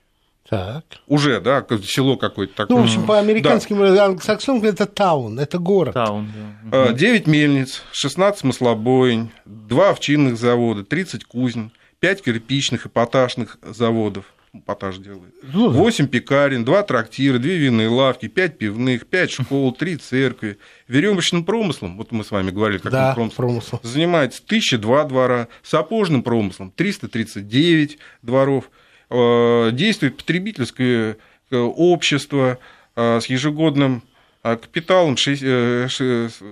Так. 0.49 0.85
Уже, 1.07 1.40
да, 1.40 1.64
село 1.85 2.17
какое-то 2.17 2.55
такое. 2.55 2.76
Ну, 2.76 2.83
в 2.83 2.87
общем, 2.87 3.05
по 3.05 3.19
американским 3.19 3.78
да. 3.78 4.07
англосаксонам 4.07 4.64
это 4.64 4.87
таун, 4.87 5.38
это 5.38 5.59
город. 5.59 5.93
Таун, 5.93 6.33
да. 6.64 6.93
9 6.93 7.26
мельниц, 7.26 7.83
16 7.93 8.45
маслобоинь, 8.45 9.31
2 9.45 9.90
овчинных 9.90 10.38
завода, 10.38 10.85
30 10.85 11.25
кузнь, 11.25 11.71
5 12.00 12.23
кирпичных 12.23 12.87
и 12.87 12.88
поташных 12.88 13.59
заводов. 13.62 14.25
Поташ 14.64 14.97
делает. 14.97 15.35
Ну, 15.43 15.69
8 15.69 16.07
пекарен, 16.07 16.64
2 16.64 16.83
трактира, 16.85 17.38
2 17.38 17.50
винные 17.50 17.88
лавки, 17.88 18.28
5 18.28 18.57
пивных, 18.57 19.07
5 19.07 19.31
школ, 19.31 19.73
3 19.73 19.97
церкви. 19.99 20.57
Веревочным 20.88 21.45
промыслом, 21.45 21.99
вот 21.99 22.11
мы 22.13 22.25
с 22.25 22.30
вами 22.30 22.50
говорили, 22.50 22.78
как 22.78 22.91
да, 22.91 23.13
промысл, 23.13 23.37
промысл, 23.37 23.80
занимается 23.82 24.43
1002 24.47 25.04
двора, 25.04 25.49
сапожным 25.63 26.23
промыслом 26.23 26.73
339 26.75 27.99
дворов, 28.23 28.71
Э, 28.71 28.77
действует 29.10 30.16
потребительское 30.16 31.16
э, 31.50 31.56
общество 31.56 32.58
э, 32.97 33.21
с 33.21 33.26
ежегодным 33.26 34.02
капиталом, 34.42 35.16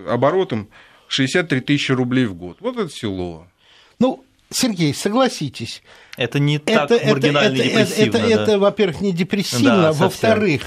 оборотом 0.09 0.69
63 1.09 1.61
тысячи 1.61 1.93
рублей 1.93 2.27
в 2.27 2.35
год. 2.35 2.59
Вот 2.61 2.77
это 2.77 2.91
село. 2.91 3.47
Ну, 3.99 4.26
Сергей, 4.51 4.95
согласитесь. 4.95 5.83
Это 6.17 6.39
не 6.39 6.59
так 6.59 6.91
это, 6.91 7.07
маргинально 7.07 7.57
это, 7.57 7.65
депрессивно. 7.65 8.03
Это, 8.03 8.19
да? 8.19 8.27
это, 8.27 8.43
это, 8.43 8.59
во-первых, 8.59 9.01
не 9.01 9.13
депрессивно, 9.13 9.83
да, 9.83 9.93
во-вторых, 9.93 10.63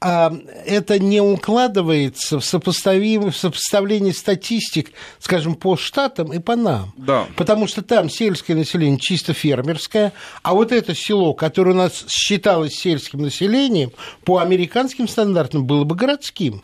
а, 0.00 0.32
это 0.64 0.98
не 0.98 1.20
укладывается 1.20 2.40
в, 2.40 2.44
сопоставим, 2.44 3.30
в 3.30 3.36
сопоставлении 3.36 4.12
статистик, 4.12 4.92
скажем, 5.18 5.54
по 5.54 5.76
штатам 5.76 6.32
и 6.32 6.38
по 6.38 6.56
нам. 6.56 6.92
Да. 6.96 7.26
Потому 7.36 7.68
что 7.68 7.82
там 7.82 8.08
сельское 8.08 8.54
население 8.54 8.98
чисто 8.98 9.34
фермерское, 9.34 10.12
а 10.42 10.54
вот 10.54 10.72
это 10.72 10.94
село, 10.94 11.34
которое 11.34 11.72
у 11.72 11.74
нас 11.74 12.06
считалось 12.08 12.74
сельским 12.74 13.20
населением, 13.20 13.92
по 14.24 14.38
американским 14.38 15.06
стандартам 15.06 15.66
было 15.66 15.84
бы 15.84 15.94
городским. 15.94 16.62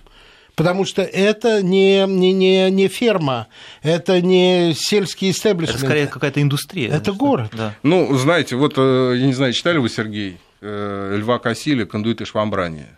Потому 0.54 0.84
что 0.84 1.02
это 1.02 1.62
не, 1.62 2.04
не, 2.06 2.32
не, 2.32 2.70
не 2.70 2.88
ферма, 2.88 3.48
это 3.82 4.20
не 4.20 4.72
сельский 4.76 5.30
истеблишмент. 5.30 5.78
Это 5.78 5.86
скорее 5.86 6.06
какая-то 6.06 6.40
индустрия. 6.40 6.90
Это 6.90 7.12
город. 7.12 7.50
Да. 7.52 7.74
Ну, 7.82 8.16
знаете, 8.16 8.54
вот, 8.56 8.74
э, 8.76 9.14
я 9.16 9.26
не 9.26 9.32
знаю, 9.32 9.52
читали 9.52 9.78
вы, 9.78 9.88
Сергей, 9.88 10.38
э, 10.60 11.16
Льва 11.18 11.38
Кассиля 11.38 11.86
«Кондуит 11.86 12.20
и 12.20 12.24
швамбрание»? 12.24 12.96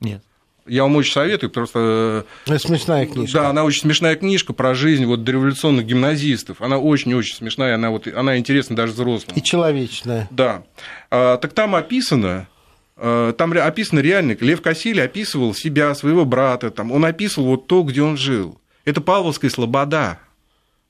Нет. 0.00 0.22
Я 0.66 0.82
вам 0.82 0.96
очень 0.96 1.12
советую, 1.12 1.50
просто... 1.50 2.24
Э, 2.46 2.52
это 2.52 2.66
смешная 2.66 3.06
книжка. 3.06 3.38
Да, 3.38 3.50
она 3.50 3.62
очень 3.62 3.82
смешная 3.82 4.16
книжка 4.16 4.52
про 4.52 4.74
жизнь 4.74 5.04
вот 5.04 5.22
дореволюционных 5.22 5.86
гимназистов. 5.86 6.60
Она 6.60 6.78
очень-очень 6.78 7.36
смешная, 7.36 7.76
она, 7.76 7.90
вот, 7.90 8.08
она 8.08 8.36
интересна 8.36 8.74
даже 8.74 8.92
взрослым. 8.92 9.36
И 9.36 9.42
человечная. 9.42 10.26
Да. 10.32 10.64
А, 11.10 11.36
так 11.36 11.52
там 11.52 11.76
описано, 11.76 12.48
там 12.96 13.52
описано 13.52 14.00
реально, 14.00 14.36
Лев 14.40 14.62
Кассиль 14.62 15.02
описывал 15.02 15.54
себя, 15.54 15.94
своего 15.94 16.24
брата, 16.24 16.70
там, 16.70 16.92
он 16.92 17.04
описывал 17.04 17.48
вот 17.48 17.66
то, 17.66 17.82
где 17.82 18.02
он 18.02 18.16
жил. 18.16 18.60
Это 18.84 19.00
Павловская 19.00 19.50
слобода. 19.50 20.18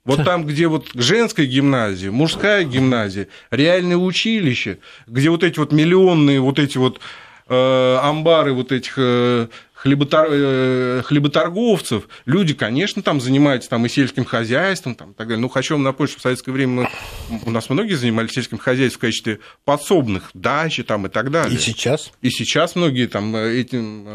Вот 0.05 0.23
там, 0.23 0.45
где 0.45 0.67
вот 0.67 0.87
женская 0.93 1.45
гимназия, 1.45 2.11
мужская 2.11 2.63
гимназия, 2.63 3.27
реальное 3.51 3.97
училище, 3.97 4.79
где 5.05 5.29
вот 5.29 5.43
эти 5.43 5.59
вот 5.59 5.73
миллионные 5.73 6.39
вот 6.39 6.59
эти 6.59 6.77
вот 6.77 7.01
Э, 7.49 7.99
амбары 8.01 8.51
вот 8.51 8.73
этих 8.73 8.95
э, 8.97 9.47
хлеботор... 9.87 10.27
Э, 10.29 11.01
хлеботорговцев, 11.03 12.07
люди, 12.25 12.53
конечно, 12.53 13.01
там 13.01 13.21
занимаются 13.21 13.69
там 13.69 13.85
и 13.85 13.89
сельским 13.89 14.25
хозяйством, 14.25 14.95
там, 14.95 15.11
и 15.11 15.13
так 15.13 15.27
далее. 15.27 15.41
Ну, 15.41 15.49
хочу 15.49 15.75
вам 15.75 15.83
напомнить, 15.83 16.11
что 16.11 16.19
в 16.19 16.23
советское 16.23 16.51
время 16.51 16.89
мы... 17.29 17.39
у 17.45 17.51
нас 17.51 17.69
многие 17.69 17.93
занимались 17.93 18.31
сельским 18.31 18.57
хозяйством 18.57 18.99
в 18.99 19.01
качестве 19.01 19.39
подсобных 19.65 20.29
дачи 20.33 20.83
там, 20.83 21.07
и 21.07 21.09
так 21.09 21.31
далее. 21.31 21.55
И 21.55 21.59
сейчас? 21.59 22.11
И 22.21 22.29
сейчас 22.29 22.75
многие 22.75 23.07
там 23.07 23.35
этим 23.35 24.05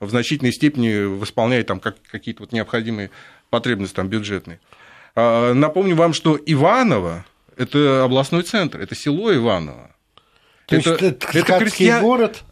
в 0.00 0.10
значительной 0.10 0.52
степени 0.52 1.04
восполняют 1.04 1.68
там 1.68 1.80
какие-то 1.80 2.42
вот 2.42 2.52
необходимые 2.52 3.10
потребности 3.50 3.94
там 3.94 4.08
бюджетные. 4.08 4.60
А, 5.14 5.54
напомню 5.54 5.96
вам, 5.96 6.12
что 6.12 6.38
Иваново– 6.44 7.24
это 7.56 8.04
областной 8.04 8.42
центр, 8.42 8.80
это 8.80 8.94
село 8.94 9.34
Иваново. 9.34 9.90
То 10.66 10.76
это, 10.76 10.90
есть 10.90 11.02
это, 11.02 11.38
это 11.38 11.58
крестьян... 11.58 12.02
город? 12.02 12.42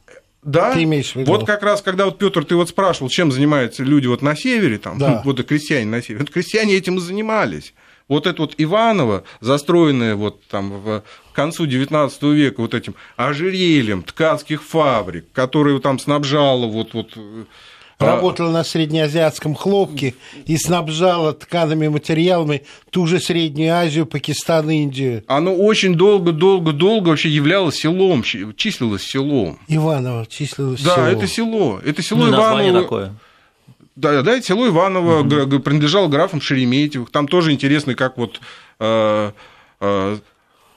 Да, 0.44 0.74
ты 0.74 0.82
имеешь 0.82 1.12
в 1.12 1.16
виду? 1.16 1.32
вот 1.32 1.46
как 1.46 1.62
раз, 1.62 1.82
когда 1.82 2.04
вот 2.04 2.18
Петр, 2.18 2.44
ты 2.44 2.54
вот 2.54 2.68
спрашивал, 2.68 3.08
чем 3.08 3.32
занимаются 3.32 3.82
люди 3.82 4.06
вот 4.06 4.22
на 4.22 4.36
севере, 4.36 4.78
там, 4.78 4.98
да. 4.98 5.22
вот 5.24 5.42
крестьяне 5.44 5.86
на 5.86 6.02
севере, 6.02 6.20
вот 6.20 6.30
крестьяне 6.30 6.74
этим 6.74 6.98
и 6.98 7.00
занимались. 7.00 7.74
Вот 8.06 8.26
это 8.26 8.42
вот 8.42 8.54
Иваново, 8.58 9.24
застроенное 9.40 10.14
вот 10.14 10.44
там 10.48 10.70
в 10.82 11.02
концу 11.32 11.66
XIX 11.66 12.34
века 12.34 12.60
вот 12.60 12.74
этим 12.74 12.94
ожерельем 13.16 14.02
ткацких 14.02 14.62
фабрик, 14.62 15.32
которые 15.32 15.80
там 15.80 15.98
снабжало 15.98 16.66
вот, 16.66 16.92
вот 16.92 17.16
а 17.16 17.46
работала 18.04 18.50
на 18.50 18.64
среднеазиатском 18.64 19.54
хлопке 19.54 20.14
и 20.46 20.56
снабжала 20.56 21.32
ткаными 21.32 21.88
материалами 21.88 22.62
ту 22.90 23.06
же 23.06 23.20
Среднюю 23.20 23.74
Азию, 23.74 24.06
Пакистан, 24.06 24.70
Индию. 24.70 25.24
Оно 25.26 25.54
очень 25.54 25.94
долго-долго-долго 25.94 27.08
вообще 27.08 27.28
являлось 27.28 27.76
селом, 27.76 28.22
числилось 28.22 29.02
селом. 29.02 29.58
Иваново 29.68 30.26
числилось 30.26 30.82
да, 30.82 30.94
селом. 30.94 31.04
Да, 31.06 31.12
это 31.12 31.26
село. 31.26 31.80
Это 31.84 32.02
село 32.02 32.26
ну, 32.26 32.34
Иваново. 32.34 32.82
такое. 32.82 33.14
Да, 33.96 34.22
да, 34.22 34.40
село 34.42 34.66
Иваново 34.66 35.20
угу. 35.20 35.60
принадлежало 35.60 36.08
графам 36.08 36.40
Шереметьевых. 36.40 37.10
Там 37.10 37.28
тоже 37.28 37.52
интересно, 37.52 37.94
как 37.94 38.16
вот 38.16 38.40
э, 38.80 39.30
э, 39.80 40.18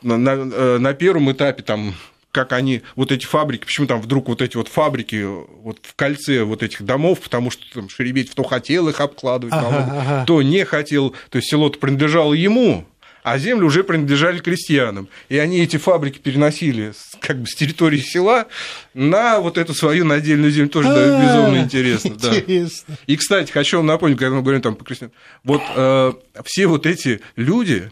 на, 0.04 0.18
на, 0.18 0.30
э, 0.32 0.78
на 0.78 0.94
первом 0.94 1.32
этапе 1.32 1.64
там 1.64 1.96
как 2.32 2.54
они, 2.54 2.82
вот 2.96 3.12
эти 3.12 3.26
фабрики, 3.26 3.66
почему 3.66 3.88
там 3.88 4.02
вдруг 4.02 4.28
вот 4.28 4.42
эти 4.42 4.58
вот 4.58 4.68
фабрики 4.68 5.26
вот 5.26 5.80
в 5.82 5.96
кольце 5.96 6.44
вот 6.44 6.64
этих 6.64 6.84
домов, 6.84 7.22
потому 7.22 7.52
что 7.52 7.64
там 7.74 7.90
Шереметьев 7.90 8.36
то 8.36 8.44
хотел 8.44 8.88
их 8.90 9.00
обкладывать, 9.00 9.54
ага, 9.54 10.02
ага. 10.02 10.26
то 10.26 10.42
не 10.42 10.64
хотел, 10.66 11.16
то 11.30 11.38
есть 11.38 11.50
село-то 11.50 11.80
принадлежало 11.80 12.34
ему, 12.34 12.86
а 13.28 13.38
земли 13.40 13.66
уже 13.66 13.84
принадлежали 13.84 14.40
крестьянам. 14.40 15.10
И 15.28 15.38
они 15.38 15.60
эти 15.60 15.76
фабрики 15.76 16.18
переносили 16.18 16.94
как 17.20 17.40
бы 17.40 17.48
с 17.48 17.56
территории 17.56 18.00
села 18.00 18.48
на 18.94 19.42
вот 19.42 19.58
эту 19.58 19.74
свою 19.74 20.06
надельную 20.06 20.50
землю. 20.50 20.70
Тоже 20.70 20.88
да, 20.88 21.22
безумно 21.22 21.58
интересно. 21.58 22.08
Интересно. 22.08 22.86
Да. 22.88 22.96
И, 23.06 23.18
кстати, 23.18 23.52
хочу 23.52 23.78
вам 23.78 23.86
напомнить, 23.86 24.18
когда 24.18 24.34
мы 24.34 24.44
говорим 24.44 24.62
там 24.62 24.76
по 24.76 24.86
крестьянам, 24.86 25.14
вот 25.44 25.62
э, 25.76 26.14
все 26.46 26.68
вот 26.68 26.86
эти 26.86 27.20
люди, 27.36 27.92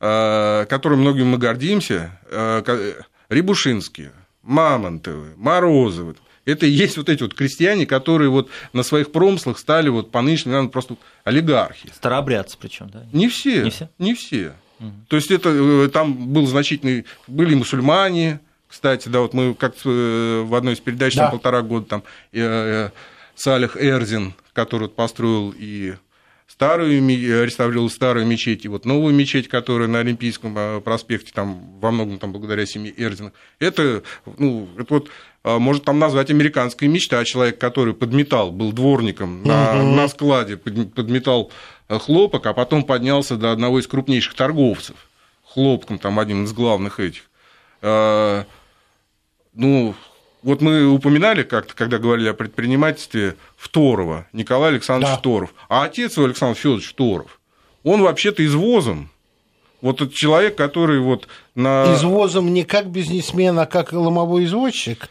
э, 0.00 0.66
которыми 0.68 1.02
многими 1.02 1.24
мы 1.24 1.38
гордимся, 1.38 2.18
э, 2.30 2.94
Рябушинские, 3.28 4.12
Мамонтовы, 4.42 5.34
Морозовы. 5.36 6.16
Это 6.44 6.66
и 6.66 6.70
есть 6.70 6.98
вот 6.98 7.08
эти 7.08 7.22
вот 7.22 7.34
крестьяне, 7.34 7.86
которые 7.86 8.28
вот 8.28 8.50
на 8.72 8.82
своих 8.82 9.12
промыслах 9.12 9.58
стали 9.58 9.88
вот 9.88 10.10
по 10.10 10.20
нынешнему, 10.20 10.52
наверное, 10.52 10.70
просто 10.70 10.96
олигархи. 11.24 11.90
Старообрядцы 11.94 12.58
причем, 12.60 12.90
да? 12.90 13.06
Не 13.12 13.28
все. 13.28 13.64
Не 13.64 13.70
все? 13.70 13.88
Не 13.98 14.14
все. 14.14 14.52
Угу. 14.80 14.92
То 15.08 15.16
есть 15.16 15.30
это 15.30 15.48
э, 15.50 15.88
там 15.88 16.32
был 16.32 16.46
значительный, 16.46 17.06
были 17.26 17.54
мусульмане, 17.54 18.40
кстати, 18.74 19.08
да, 19.08 19.20
вот 19.20 19.34
мы 19.34 19.54
как 19.54 19.74
э, 19.84 20.42
в 20.44 20.54
одной 20.54 20.74
из 20.74 20.80
передач 20.80 21.14
да. 21.14 21.22
там 21.22 21.30
полтора 21.30 21.62
года 21.62 21.86
там 21.86 22.02
э, 22.32 22.40
э, 22.40 22.90
Салих 23.36 23.76
Эрзин, 23.76 24.34
который 24.52 24.82
вот 24.82 24.96
построил 24.96 25.54
и 25.56 25.94
старую, 26.46 27.00
э, 27.00 27.44
реставрировал 27.44 27.90
старую 27.90 28.26
мечеть, 28.26 28.64
и 28.64 28.68
вот 28.68 28.84
новую 28.84 29.14
мечеть, 29.14 29.48
которая 29.48 29.88
на 29.88 30.00
Олимпийском 30.00 30.56
э, 30.56 30.80
проспекте, 30.80 31.32
там 31.32 31.78
во 31.80 31.90
многом 31.90 32.18
там 32.18 32.32
благодаря 32.32 32.66
семье 32.66 32.92
Эрдина. 32.96 33.32
Это, 33.58 34.02
ну, 34.38 34.68
это 34.78 34.94
вот 34.94 35.10
э, 35.44 35.58
может 35.58 35.84
там 35.84 35.98
назвать 35.98 36.30
американская 36.30 36.88
мечта, 36.88 37.24
человек, 37.24 37.58
который 37.58 37.94
подметал, 37.94 38.50
был 38.50 38.72
дворником 38.72 39.42
на, 39.42 39.74
угу. 39.74 39.94
на 39.94 40.08
складе, 40.08 40.56
подметал 40.56 41.50
хлопок, 41.88 42.46
а 42.46 42.54
потом 42.54 42.84
поднялся 42.84 43.36
до 43.36 43.52
одного 43.52 43.80
из 43.80 43.86
крупнейших 43.86 44.34
торговцев 44.34 44.96
хлопком, 45.44 45.98
там 45.98 46.18
один 46.18 46.44
из 46.44 46.52
главных 46.52 47.00
этих. 47.00 47.30
Ну, 47.82 48.44
вот 50.44 50.60
мы 50.60 50.86
упоминали 50.86 51.42
как-то, 51.42 51.74
когда 51.74 51.98
говорили 51.98 52.28
о 52.28 52.34
предпринимательстве 52.34 53.34
Второго, 53.56 54.26
Николай 54.32 54.70
Александрович 54.70 55.14
да. 55.14 55.18
Второв. 55.18 55.54
А 55.68 55.84
отец 55.84 56.16
его, 56.16 56.26
Александр 56.26 56.56
Федорович 56.58 56.90
Второв, 56.90 57.40
он 57.82 58.02
вообще-то 58.02 58.44
извозом. 58.44 59.10
Вот 59.80 60.00
этот 60.00 60.14
человек, 60.14 60.56
который 60.56 61.00
вот 61.00 61.28
на... 61.54 61.94
Извозом 61.94 62.52
не 62.52 62.64
как 62.64 62.86
бизнесмен, 62.86 63.58
а 63.58 63.66
как 63.66 63.92
ломовой 63.92 64.44
извозчик? 64.44 65.08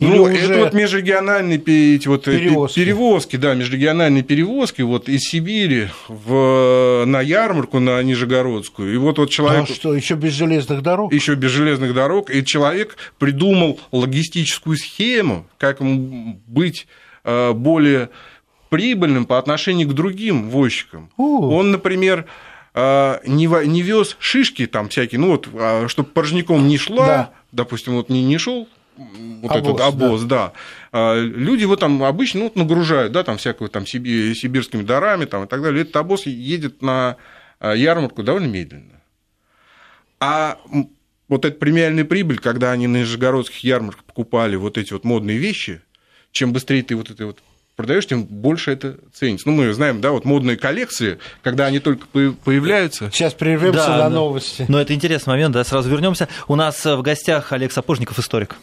Ну, 0.00 0.22
уже... 0.22 0.54
это 0.54 0.64
вот 0.64 0.72
межрегиональные 0.72 1.58
эти 1.58 2.08
вот 2.08 2.26
э, 2.26 2.38
перевозки. 2.38 2.80
перевозки, 2.80 3.36
да, 3.36 3.54
межрегиональные 3.54 4.22
перевозки 4.22 4.80
вот 4.80 5.10
из 5.10 5.20
Сибири 5.20 5.88
в, 6.08 7.04
на 7.06 7.20
ярмарку, 7.20 7.80
на 7.80 8.02
Нижегородскую. 8.02 8.94
И 8.94 8.96
вот 8.96 9.18
вот 9.18 9.28
человек... 9.28 9.64
А 9.68 9.72
что, 9.72 9.94
еще 9.94 10.14
без 10.14 10.32
железных 10.32 10.82
дорог? 10.82 11.12
Еще 11.12 11.34
без 11.34 11.50
железных 11.50 11.92
дорог. 11.92 12.30
И 12.30 12.44
человек 12.44 12.96
придумал 13.18 13.78
логистическую 13.92 14.78
схему, 14.78 15.46
как 15.58 15.78
быть 15.82 16.86
э, 17.24 17.52
более 17.52 18.08
прибыльным 18.70 19.26
по 19.26 19.38
отношению 19.38 19.88
к 19.88 19.92
другим 19.92 20.48
возчикам. 20.48 21.10
У. 21.18 21.46
Он, 21.54 21.72
например, 21.72 22.24
э, 22.72 23.18
не 23.26 23.82
вез 23.82 24.16
шишки 24.18 24.66
там 24.66 24.88
всякие, 24.88 25.20
ну 25.20 25.32
вот, 25.32 25.48
а, 25.52 25.88
чтобы 25.88 26.08
порожняком 26.08 26.66
не 26.68 26.78
шла, 26.78 27.06
да. 27.06 27.30
допустим, 27.52 27.94
вот 27.94 28.08
не, 28.08 28.24
не 28.24 28.38
шел 28.38 28.66
вот 29.42 29.50
обоз, 29.50 29.74
этот 29.74 29.80
обоз, 29.80 30.22
да. 30.22 30.52
да. 30.92 31.16
Люди 31.16 31.62
его 31.62 31.76
там 31.76 32.02
обычно 32.02 32.40
ну, 32.40 32.52
нагружают, 32.54 33.12
да, 33.12 33.24
там 33.24 33.38
всякого 33.38 33.68
там 33.68 33.86
сибирскими 33.86 34.82
дарами 34.82 35.24
там, 35.24 35.44
и 35.44 35.46
так 35.46 35.62
далее. 35.62 35.82
Этот 35.82 35.96
обоз 35.96 36.26
едет 36.26 36.82
на 36.82 37.16
а, 37.58 37.72
ярмарку 37.72 38.22
довольно 38.22 38.46
медленно. 38.46 39.00
А 40.20 40.58
вот 41.28 41.44
эта 41.44 41.56
премиальная 41.58 42.04
прибыль, 42.04 42.38
когда 42.38 42.72
они 42.72 42.86
на 42.86 42.98
нижегородских 42.98 43.64
ярмарках 43.64 44.04
покупали 44.04 44.56
вот 44.56 44.76
эти 44.76 44.92
вот 44.92 45.04
модные 45.04 45.38
вещи, 45.38 45.80
чем 46.32 46.52
быстрее 46.52 46.82
ты 46.82 46.94
вот 46.94 47.10
это 47.10 47.26
вот 47.26 47.38
продаешь, 47.80 48.06
тем 48.06 48.24
больше 48.24 48.72
это 48.72 48.96
ценится. 49.12 49.48
Ну, 49.48 49.54
мы 49.54 49.72
знаем, 49.72 50.00
да, 50.00 50.10
вот 50.10 50.24
модные 50.24 50.56
коллекции, 50.56 51.18
когда 51.42 51.66
они 51.66 51.78
только 51.78 52.06
появляются. 52.06 53.10
Сейчас 53.12 53.34
прервемся 53.34 53.86
да, 53.86 53.96
на 53.96 53.98
да. 54.04 54.10
новости. 54.10 54.66
Но 54.68 54.80
это 54.80 54.94
интересный 54.94 55.30
момент, 55.30 55.54
да, 55.54 55.64
сразу 55.64 55.88
вернемся. 55.88 56.28
У 56.48 56.56
нас 56.56 56.84
в 56.84 57.00
гостях 57.02 57.52
Олег 57.52 57.72
Сапожников, 57.72 58.18
историк. 58.18 58.56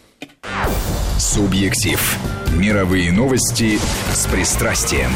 Субъектив. 1.17 2.17
Мировые 2.55 3.11
новости 3.11 3.79
с 4.13 4.27
пристрастием. 4.27 5.11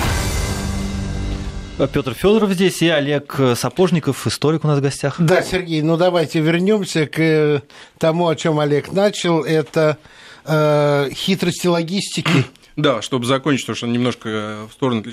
Петр 1.93 2.13
Федоров 2.13 2.51
здесь 2.51 2.81
и 2.81 2.89
Олег 2.89 3.39
Сапожников, 3.55 4.27
историк 4.27 4.63
у 4.63 4.67
нас 4.67 4.79
в 4.79 4.81
гостях. 4.81 5.15
Да, 5.19 5.41
Сергей, 5.41 5.81
ну 5.81 5.97
давайте 5.97 6.39
вернемся 6.39 7.07
к 7.07 7.19
э, 7.19 7.61
тому, 7.97 8.27
о 8.27 8.35
чем 8.35 8.59
Олег 8.59 8.91
начал. 8.91 9.41
Это 9.41 9.97
э, 10.45 11.09
хитрости 11.13 11.67
логистики. 11.67 12.45
Да, 12.81 13.01
чтобы 13.01 13.25
закончить, 13.25 13.65
потому 13.65 13.75
что 13.75 13.85
он 13.87 13.93
немножко 13.93 14.29
э, 14.29 14.67
в 14.69 14.73
сторону 14.73 15.03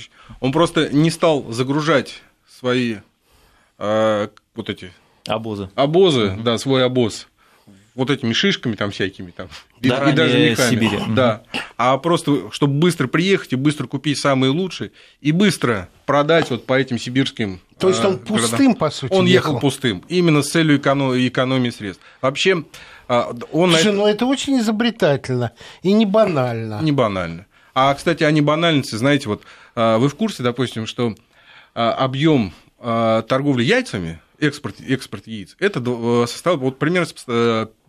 Он 0.41 0.53
просто 0.53 0.89
не 0.89 1.11
стал 1.11 1.53
загружать 1.53 2.23
свои 2.59 2.97
э, 3.79 4.29
вот 4.55 4.71
эти 4.71 4.93
обозы. 5.27 5.71
Обозы, 5.75 6.33
угу. 6.33 6.43
да, 6.43 6.59
свой 6.59 6.85
обоз 6.85 7.29
вот 7.99 8.11
этими 8.11 8.33
шишками 8.33 8.77
там 8.77 8.93
всякими 8.93 9.33
там 9.33 9.49
и, 9.81 9.89
и 9.89 10.13
даже 10.13 10.39
мехами. 10.39 10.71
Сибири. 10.71 10.99
Да. 11.09 11.43
А 11.77 11.99
просто, 11.99 12.53
чтобы 12.53 12.75
быстро 12.75 13.09
приехать 13.09 13.53
и 13.55 13.57
быстро 13.57 13.89
купить 13.89 14.19
самые 14.19 14.51
лучшие 14.51 14.93
и 15.21 15.33
быстро 15.33 15.89
продать 16.07 16.49
вот 16.51 16.65
по 16.65 16.79
этим 16.79 16.97
сибирским 16.97 17.61
То 17.77 17.89
есть 17.89 18.05
он 18.05 18.15
э, 18.15 18.19
пустым, 18.19 18.59
городам. 18.59 18.75
по 18.77 18.91
сути, 18.91 19.13
Он 19.13 19.27
ехал, 19.27 19.49
ехал 19.49 19.61
пустым, 19.61 20.05
именно 20.09 20.43
с 20.43 20.51
целью 20.51 20.79
экономии 20.79 21.71
средств. 21.71 22.05
Вообще, 22.23 22.65
а, 23.09 23.35
он... 23.51 23.73
Слушай, 23.73 23.93
ну 23.93 24.07
это 24.07 24.27
очень 24.27 24.61
изобретательно 24.61 25.51
и 25.83 25.93
не 25.93 26.07
банально. 26.07 26.79
Не 26.81 26.93
банально. 26.93 27.47
А, 27.81 27.95
кстати, 27.95 28.25
о 28.25 28.31
небанальности, 28.33 28.97
знаете, 28.97 29.29
вот 29.29 29.43
а, 29.77 29.99
вы 29.99 30.09
в 30.09 30.17
курсе, 30.17 30.43
допустим, 30.43 30.87
что 30.87 31.15
а, 31.75 31.93
объем 31.93 32.53
торговли 32.81 33.65
яйцами, 33.65 34.21
экспорт, 34.39 34.77
экспорт 34.81 35.27
яиц, 35.27 35.57
это 35.59 35.83
э, 35.85 36.27
составил 36.29 36.59
вот 36.59 36.79
примерно 36.79 37.09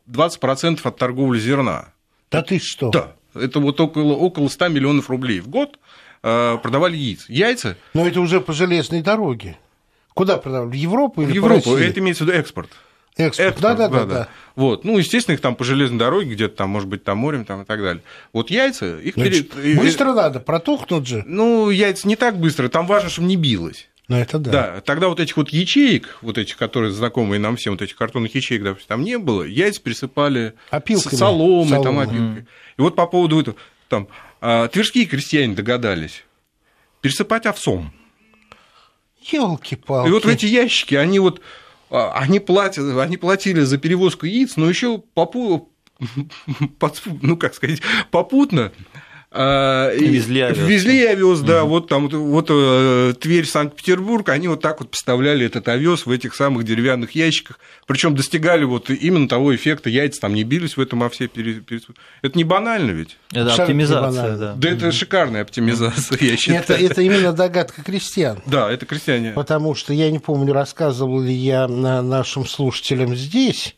20% 0.08 0.80
от 0.84 0.98
торговли 0.98 1.40
зерна. 1.40 1.94
Да 2.32 2.42
ты 2.42 2.58
что? 2.58 2.90
Да. 2.90 3.16
Это 3.36 3.60
вот 3.60 3.80
около, 3.80 4.14
около 4.14 4.48
100 4.48 4.70
миллионов 4.70 5.12
рублей 5.12 5.42
в 5.42 5.48
год 5.48 5.78
э, 6.24 6.58
продавали 6.64 6.98
яиц. 6.98 7.26
Яйца... 7.30 7.78
Но 7.94 8.08
это 8.08 8.20
уже 8.20 8.42
по 8.42 8.52
железной 8.52 9.04
дороге. 9.04 9.60
Куда 10.16 10.38
продавали? 10.38 10.72
В 10.72 10.74
Европу 10.74 11.22
или 11.22 11.32
В 11.34 11.36
Европу. 11.36 11.76
Это 11.76 12.00
имеется 12.00 12.24
в 12.24 12.28
виду 12.28 12.40
экспорт. 12.40 12.72
Экспорт, 13.20 13.52
экспорт 13.52 13.78
да, 13.78 13.88
да, 13.88 13.88
да, 13.90 14.06
да. 14.06 14.28
Вот. 14.56 14.86
Ну, 14.86 14.98
естественно, 14.98 15.36
их 15.36 15.42
там 15.42 15.56
по 15.56 15.66
железной 15.66 16.00
дороге, 16.00 16.34
где-то 16.34 16.56
там, 16.56 16.70
может 16.70 16.88
быть, 16.88 17.04
там 17.04 17.18
морем 17.18 17.44
там, 17.44 17.64
и 17.64 17.66
так 17.66 17.82
далее. 17.82 18.02
Вот 18.32 18.50
яйца, 18.50 18.98
их 18.98 19.16
Значит, 19.16 19.52
перед... 19.52 19.78
Быстро 19.78 20.14
надо, 20.14 20.40
протухнут 20.40 21.06
же. 21.06 21.24
Ну, 21.28 21.70
яйца 21.70 22.08
не 22.08 22.16
так 22.16 22.40
быстро, 22.40 22.70
там 22.70 22.88
важно, 22.88 23.10
чтобы 23.10 23.28
не 23.28 23.36
билось. 23.36 23.90
Ну, 24.08 24.16
это 24.16 24.40
да. 24.40 24.52
Да, 24.52 24.82
тогда 24.82 25.10
вот 25.10 25.20
этих 25.20 25.38
вот 25.38 25.50
ячеек, 25.50 26.18
вот 26.22 26.38
этих, 26.38 26.58
которые 26.58 26.92
знакомые 26.92 27.40
нам 27.40 27.58
всем, 27.58 27.74
вот 27.74 27.82
этих 27.82 27.96
картонных 27.96 28.34
ячеек, 28.34 28.64
допустим, 28.64 28.88
там 28.88 29.04
не 29.04 29.20
было, 29.20 29.44
яйца 29.44 29.82
присыпали 29.82 30.54
опилками. 30.70 31.16
соломой, 31.16 31.70
соломой. 31.70 31.84
там 31.84 32.00
опилкой. 32.00 32.46
И 32.78 32.82
вот 32.82 32.96
по 32.96 33.06
поводу 33.06 33.42
этого, 33.42 33.58
там, 33.88 34.08
а, 34.42 34.68
тверские 34.70 35.06
крестьяне 35.06 35.54
догадались 35.54 36.24
пересыпать 37.02 37.46
овсом. 37.46 37.94
Елки-палки. 39.22 40.10
И 40.10 40.12
вот 40.12 40.26
в 40.26 40.28
эти 40.28 40.46
ящики, 40.46 40.96
они 40.96 41.20
вот, 41.20 41.40
а, 41.40 41.44
они, 41.90 42.40
платят, 42.40 42.98
они 42.98 43.18
платили 43.18 43.62
за 43.62 43.78
перевозку 43.78 44.26
яиц, 44.26 44.56
но 44.58 44.70
еще 44.70 45.00
попу, 45.00 45.70
ну, 47.22 47.38
как 47.38 47.54
сказать, 47.54 47.82
попутно 48.12 48.72
а, 48.94 48.99
везли 49.32 50.42
овес. 50.42 50.68
Везли 50.68 51.06
овес, 51.06 51.42
да, 51.42 51.64
угу. 51.64 51.70
вот 51.72 51.88
там 51.88 52.10
вот 52.10 52.48
э, 52.50 53.14
Тверь, 53.20 53.46
Санкт-Петербург, 53.46 54.28
они 54.30 54.48
вот 54.48 54.62
так 54.62 54.80
вот 54.80 54.90
поставляли 54.90 55.46
этот 55.46 55.68
овес 55.68 56.08
в 56.08 56.12
этих 56.12 56.34
самых 56.34 56.64
деревянных 56.64 57.12
ящиках, 57.12 57.60
причем 57.86 58.16
достигали 58.16 58.64
вот 58.64 58.90
именно 58.90 59.28
того 59.28 59.56
эффекта, 59.56 59.90
яйца 59.90 60.22
там 60.22 60.34
не 60.34 60.44
бились 60.44 60.78
в 60.78 60.82
этом 60.82 61.04
овсе. 61.04 61.30
Это 62.22 62.38
не 62.38 62.44
банально 62.44 62.92
ведь? 62.92 63.18
Это 63.32 63.54
оптимизация, 63.54 64.36
да. 64.36 64.54
Да, 64.56 64.70
это 64.70 64.92
шикарная 64.92 65.44
оптимизация, 65.44 66.18
я 66.22 66.36
считаю. 66.36 66.62
Это, 66.62 66.74
это 66.74 67.02
именно 67.02 67.32
догадка 67.32 67.84
крестьян. 67.84 68.42
Да, 68.48 68.72
это 68.72 68.88
крестьяне. 68.88 69.34
Потому 69.34 69.76
что 69.76 69.94
я 69.94 70.10
не 70.10 70.20
помню, 70.20 70.54
рассказывал 70.54 71.22
ли 71.22 71.34
я 71.34 71.68
нашим 71.68 72.48
слушателям 72.48 73.16
здесь, 73.16 73.76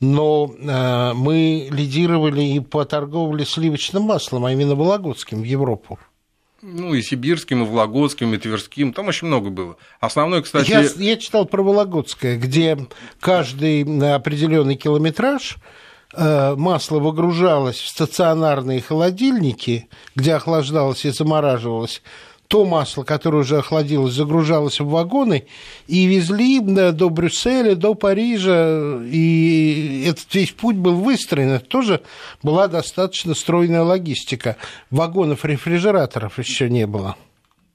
но 0.00 0.50
э, 0.58 1.12
мы 1.14 1.68
лидировали 1.70 2.42
и 2.42 2.60
по 2.60 2.84
торговле 2.84 3.44
сливочным 3.44 4.02
маслом, 4.02 4.44
а 4.44 4.52
именно 4.52 4.74
вологодским, 4.74 5.40
в 5.40 5.44
Европу. 5.44 5.98
Ну, 6.62 6.94
и 6.94 7.02
сибирским, 7.02 7.62
и 7.62 7.66
вологодским, 7.66 8.34
и 8.34 8.38
тверским, 8.38 8.92
там 8.92 9.08
очень 9.08 9.28
много 9.28 9.50
было. 9.50 9.76
Основной, 10.00 10.42
кстати... 10.42 10.70
Я, 10.70 10.80
я 10.80 11.16
читал 11.16 11.46
про 11.46 11.62
Вологодское, 11.62 12.36
где 12.38 12.78
каждый 13.20 13.82
определенный 14.14 14.74
километраж 14.74 15.58
э, 16.14 16.54
масло 16.56 16.98
выгружалось 16.98 17.76
в 17.76 17.86
стационарные 17.86 18.80
холодильники, 18.80 19.88
где 20.14 20.34
охлаждалось 20.34 21.04
и 21.04 21.10
замораживалось, 21.10 22.02
то 22.48 22.64
масло, 22.64 23.02
которое 23.02 23.38
уже 23.38 23.58
охладилось, 23.58 24.14
загружалось 24.14 24.80
в 24.80 24.88
вагоны 24.88 25.46
и 25.86 26.06
везли 26.06 26.60
до 26.60 27.10
Брюсселя, 27.10 27.74
до 27.74 27.94
Парижа. 27.94 29.00
И 29.04 30.04
этот 30.06 30.32
весь 30.34 30.52
путь 30.52 30.76
был 30.76 30.96
выстроен. 30.96 31.50
Это 31.50 31.66
тоже 31.66 32.02
была 32.42 32.68
достаточно 32.68 33.34
стройная 33.34 33.82
логистика. 33.82 34.56
Вагонов-рефрижераторов 34.90 36.38
еще 36.38 36.70
не 36.70 36.86
было. 36.86 37.16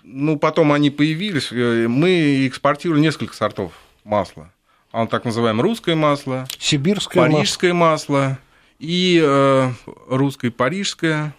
Ну, 0.03 0.37
потом 0.37 0.71
они 0.71 0.89
появились. 0.89 1.51
Э, 1.51 1.87
мы 1.87 2.47
экспортировали 2.47 3.01
несколько 3.01 3.35
сортов 3.35 3.73
масла. 4.03 4.51
Он 4.91 5.07
так 5.07 5.23
называемое 5.23 5.63
русское 5.63 5.95
масло, 5.95 6.47
сибирское 6.59 7.23
парижское 7.23 7.73
масло, 7.73 8.13
масло 8.13 8.39
и 8.77 9.21
э, 9.23 9.71
русское 10.09 10.51
парижское 10.51 11.33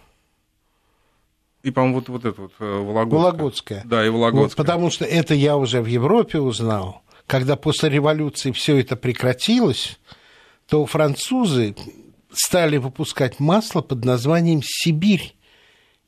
и, 1.63 1.71
по-моему, 1.71 1.95
вот, 1.95 2.09
вот 2.09 2.25
это 2.25 2.41
вот 2.41 2.51
э, 2.59 2.63
Вологодское. 2.65 3.19
Вологодское. 3.19 3.81
Да, 3.85 4.05
и 4.05 4.09
Вологодское. 4.09 4.43
Вот, 4.43 4.55
потому 4.55 4.91
что 4.91 5.05
это 5.05 5.33
я 5.33 5.55
уже 5.55 5.81
в 5.81 5.85
Европе 5.85 6.39
узнал. 6.39 7.01
Когда 7.25 7.55
после 7.55 7.89
революции 7.89 8.51
все 8.51 8.77
это 8.79 8.97
прекратилось, 8.97 9.97
то 10.67 10.85
французы 10.85 11.75
стали 12.33 12.77
выпускать 12.77 13.39
масло 13.39 13.81
под 13.81 14.03
названием 14.03 14.61
«Сибирь», 14.61 15.35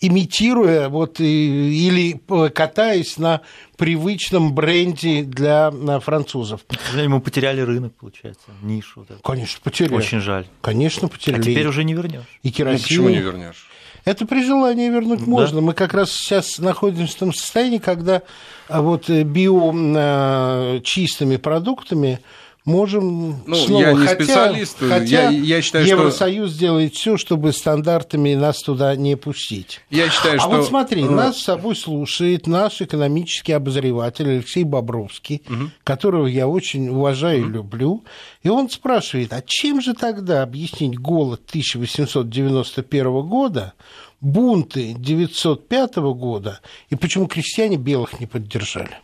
имитируя 0.01 0.89
вот, 0.89 1.21
или 1.21 2.19
катаясь 2.49 3.17
на 3.17 3.41
привычном 3.77 4.53
бренде 4.53 5.23
для 5.23 5.71
французов. 6.01 6.65
Мы 6.93 7.21
потеряли 7.21 7.61
рынок, 7.61 7.95
получается, 7.95 8.51
нишу. 8.61 9.05
Вот 9.07 9.21
Конечно, 9.23 9.61
потеряли. 9.63 9.95
Очень 9.95 10.19
жаль. 10.19 10.47
Конечно, 10.59 11.07
потеряли. 11.07 11.39
А 11.39 11.43
теперь 11.43 11.67
уже 11.67 11.85
не 11.85 11.93
вернешь. 11.93 12.25
И 12.43 12.51
керосин. 12.51 12.77
Ну, 12.77 12.83
почему 12.83 13.09
не 13.09 13.19
вернешь? 13.19 13.69
Это 14.05 14.27
при 14.27 14.43
желании 14.43 14.87
вернуть 14.87 15.19
да. 15.19 15.25
можно. 15.25 15.61
Мы 15.61 15.73
как 15.73 15.93
раз 15.95 16.11
сейчас 16.11 16.59
находимся 16.59 17.13
в 17.13 17.19
том 17.19 17.33
состоянии, 17.33 17.79
когда 17.79 18.21
а, 18.69 18.81
вот 18.81 19.09
э, 19.09 19.23
био 19.23 20.79
чистыми 20.81 21.37
продуктами 21.37 22.19
можем 22.65 23.43
ну, 23.45 23.55
снова, 23.55 23.81
я 23.81 23.93
не 23.93 24.07
хотя, 24.07 24.15
специалист, 24.15 24.77
хотя 24.79 25.29
я, 25.29 25.29
я 25.29 25.61
считаю, 25.61 25.85
Евросоюз 25.85 26.49
что... 26.49 26.59
делает 26.59 26.95
все, 26.95 27.15
чтобы 27.17 27.53
стандартами 27.53 28.33
нас 28.33 28.61
туда 28.61 28.95
не 28.95 29.15
пустить. 29.15 29.81
Я 29.89 30.09
считаю, 30.09 30.37
а 30.37 30.39
что... 30.39 30.49
вот 30.49 30.65
смотри, 30.67 31.03
uh 31.03 31.15
нас 31.15 31.37
с 31.37 31.43
собой 31.43 31.75
слушает 31.75 32.47
наш 32.47 32.81
экономический 32.81 33.53
обозреватель 33.53 34.29
Алексей 34.29 34.63
Бобровский, 34.63 35.43
uh 35.47 35.69
которого 35.83 36.27
я 36.27 36.47
очень 36.47 36.89
уважаю 36.89 37.45
uh 37.45 37.47
и 37.47 37.51
люблю, 37.51 38.03
и 38.41 38.49
он 38.49 38.69
спрашивает, 38.69 39.31
а 39.31 39.43
чем 39.45 39.81
же 39.81 39.93
тогда 39.93 40.41
объяснить 40.41 40.97
голод 40.97 41.41
1891 41.47 43.21
года, 43.21 43.73
бунты 44.21 44.95
905 44.97 45.95
года, 45.97 46.59
и 46.89 46.95
почему 46.95 47.27
крестьяне 47.27 47.77
белых 47.77 48.19
не 48.19 48.25
поддержали? 48.25 48.97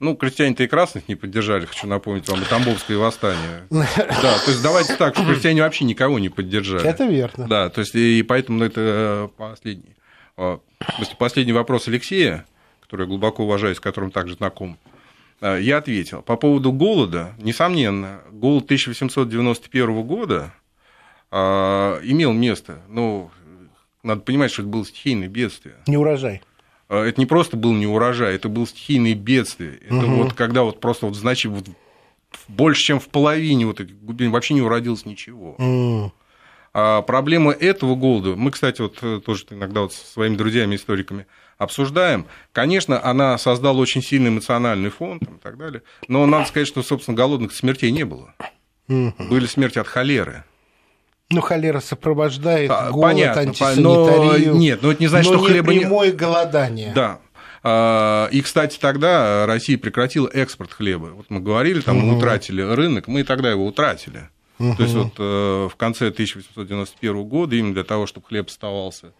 Ну, 0.00 0.16
крестьяне-то 0.16 0.64
и 0.64 0.66
красных 0.66 1.08
не 1.08 1.14
поддержали, 1.14 1.66
хочу 1.66 1.86
напомнить 1.86 2.26
вам, 2.26 2.40
и 2.40 2.44
Тамбовское 2.46 2.96
восстание. 2.96 3.66
Да, 3.70 4.38
то 4.38 4.50
есть 4.50 4.62
давайте 4.62 4.96
так, 4.96 5.14
что 5.14 5.26
крестьяне 5.26 5.62
вообще 5.62 5.84
никого 5.84 6.18
не 6.18 6.30
поддержали. 6.30 6.86
Это 6.86 7.04
верно. 7.04 7.46
Да, 7.46 7.68
то 7.68 7.82
есть 7.82 7.94
и 7.94 8.22
поэтому 8.22 8.64
это 8.64 8.80
э, 8.80 9.28
последний, 9.36 9.94
э, 10.38 10.58
последний 11.18 11.52
вопрос 11.52 11.86
Алексея, 11.86 12.46
который 12.80 13.02
я 13.02 13.06
глубоко 13.08 13.44
уважаю, 13.44 13.74
с 13.74 13.80
которым 13.80 14.10
также 14.10 14.36
знаком. 14.36 14.78
Э, 15.42 15.58
я 15.60 15.76
ответил. 15.76 16.22
По 16.22 16.36
поводу 16.36 16.72
голода, 16.72 17.34
несомненно, 17.38 18.20
голод 18.30 18.64
1891 18.64 20.02
года 20.02 20.52
имел 21.30 22.32
место, 22.32 22.80
но 22.88 23.30
надо 24.02 24.22
понимать, 24.22 24.50
что 24.50 24.62
это 24.62 24.70
было 24.70 24.84
стихийное 24.84 25.28
бедствие. 25.28 25.76
Не 25.86 25.96
урожай. 25.96 26.42
А, 26.90 27.04
это 27.04 27.20
не 27.20 27.26
просто 27.26 27.56
был 27.56 27.72
не 27.72 27.86
урожай, 27.86 28.34
это 28.34 28.48
был 28.48 28.66
стихийное 28.66 29.14
бедствие. 29.14 29.78
Это 29.86 29.94
угу. 29.94 30.24
вот 30.24 30.34
когда 30.34 30.64
вот 30.64 30.80
просто 30.80 31.06
вот, 31.06 31.14
значит, 31.14 31.50
вот 31.50 31.68
больше, 32.48 32.82
чем 32.82 33.00
в 33.00 33.08
половине 33.08 33.64
вот 33.64 33.80
этих 33.80 33.98
глубин 34.02 34.32
вообще 34.32 34.54
не 34.54 34.62
уродилось 34.62 35.06
ничего. 35.06 35.54
Угу. 35.54 36.12
А 36.72 37.02
проблема 37.02 37.52
этого 37.52 37.94
голода, 37.94 38.36
мы, 38.36 38.50
кстати, 38.50 38.80
вот 38.80 38.98
э, 39.02 39.20
тоже 39.24 39.44
иногда 39.50 39.82
вот 39.82 39.92
со 39.92 40.04
своими 40.04 40.36
друзьями-историками 40.36 41.26
обсуждаем, 41.58 42.26
конечно, 42.52 43.04
она 43.04 43.38
создала 43.38 43.78
очень 43.78 44.02
сильный 44.02 44.30
эмоциональный 44.30 44.90
фон 44.90 45.18
там, 45.20 45.36
и 45.36 45.38
так 45.38 45.58
далее, 45.58 45.82
но 46.08 46.26
надо 46.26 46.46
сказать, 46.46 46.68
что, 46.68 46.82
собственно, 46.82 47.16
голодных 47.16 47.52
смертей 47.52 47.90
не 47.90 48.04
было. 48.04 48.34
Угу. 48.88 49.14
Были 49.30 49.46
смерти 49.46 49.78
от 49.78 49.86
холеры. 49.86 50.44
Ну, 51.30 51.40
холера 51.40 51.80
сопровождает 51.80 52.70
а, 52.70 52.90
голод, 52.90 53.12
понятно, 53.12 53.42
антисанитарию. 53.42 54.52
Но, 54.52 54.58
нет, 54.58 54.80
ну 54.82 54.90
это 54.90 55.00
не 55.00 55.06
значит, 55.06 55.30
но 55.30 55.38
что 55.38 55.46
хлеба 55.46 55.72
не 55.72 55.80
прямое 55.80 56.12
голодание. 56.12 56.92
Да. 56.92 57.20
А, 57.62 58.28
и, 58.32 58.40
кстати, 58.42 58.78
тогда 58.78 59.46
Россия 59.46 59.78
прекратила 59.78 60.28
экспорт 60.28 60.72
хлеба. 60.72 61.06
Вот 61.06 61.26
мы 61.28 61.40
говорили, 61.40 61.80
там 61.80 61.98
угу. 61.98 62.06
мы 62.06 62.18
утратили 62.18 62.62
рынок, 62.62 63.06
мы 63.06 63.20
и 63.20 63.22
тогда 63.22 63.50
его 63.50 63.64
утратили. 63.64 64.28
Угу. 64.58 64.76
То 64.76 64.82
есть 64.82 64.94
вот 64.94 65.12
э, 65.18 65.68
в 65.72 65.76
конце 65.76 66.08
1891 66.08 67.24
года 67.24 67.54
именно 67.54 67.74
для 67.74 67.84
того, 67.84 68.06
чтобы 68.06 68.26
хлеб 68.26 68.48
оставался 68.48 69.12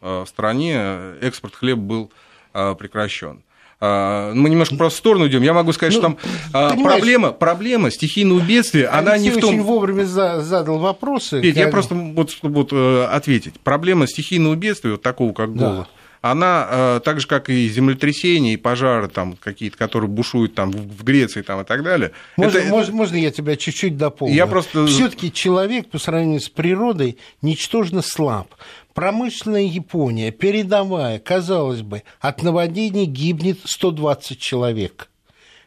э, 0.00 0.24
в 0.24 0.26
стране, 0.26 1.16
экспорт 1.20 1.54
хлеба 1.54 1.80
был 1.80 2.12
э, 2.54 2.74
прекращен. 2.78 3.42
А, 3.78 4.32
мы 4.32 4.48
немножко 4.48 4.76
просто 4.76 4.96
в 4.96 4.98
сторону 4.98 5.28
идем. 5.28 5.42
Я 5.42 5.52
могу 5.52 5.72
сказать, 5.72 5.94
ну, 5.94 6.00
что 6.00 6.08
там 6.08 6.18
а, 6.52 6.74
проблема, 6.74 7.32
проблема 7.32 7.90
стихийного 7.90 8.40
бедствия, 8.40 8.88
Алексей 8.88 8.98
она 8.98 9.18
не 9.18 9.30
в 9.30 9.38
том... 9.38 9.50
очень 9.50 9.62
вовремя 9.62 10.04
задал 10.04 10.78
вопросы. 10.78 11.42
Петь, 11.42 11.56
я 11.56 11.68
просто 11.68 11.94
вот, 11.94 12.36
вот, 12.42 12.72
э, 12.72 13.04
ответить. 13.04 13.60
Проблема 13.60 14.06
стихийного 14.06 14.54
бедствия, 14.54 14.92
вот 14.92 15.02
такого 15.02 15.34
как 15.34 15.54
голод, 15.54 15.88
да. 16.22 16.30
она 16.30 16.66
э, 16.70 17.00
так 17.04 17.20
же, 17.20 17.26
как 17.26 17.50
и 17.50 17.68
землетрясения, 17.68 18.54
и 18.54 18.56
пожары 18.56 19.08
там 19.08 19.36
какие-то, 19.36 19.76
которые 19.76 20.08
бушуют 20.08 20.54
там 20.54 20.70
в 20.70 21.04
Греции 21.04 21.42
там, 21.42 21.60
и 21.60 21.64
так 21.64 21.82
далее. 21.82 22.12
Можно, 22.38 22.58
это... 22.58 22.68
можно, 22.68 22.94
можно 22.94 23.16
я 23.16 23.30
тебя 23.30 23.56
чуть-чуть 23.56 23.98
дополню? 23.98 24.34
Я 24.34 24.46
просто... 24.46 24.86
Все-таки 24.86 25.30
человек 25.30 25.90
по 25.90 25.98
сравнению 25.98 26.40
с 26.40 26.48
природой 26.48 27.18
ничтожно 27.42 28.00
слаб. 28.00 28.48
Промышленная 28.96 29.64
Япония, 29.64 30.30
передовая, 30.30 31.18
казалось 31.18 31.82
бы, 31.82 32.02
от 32.18 32.42
наводнений 32.42 33.04
гибнет 33.04 33.58
120 33.62 34.38
человек. 34.38 35.10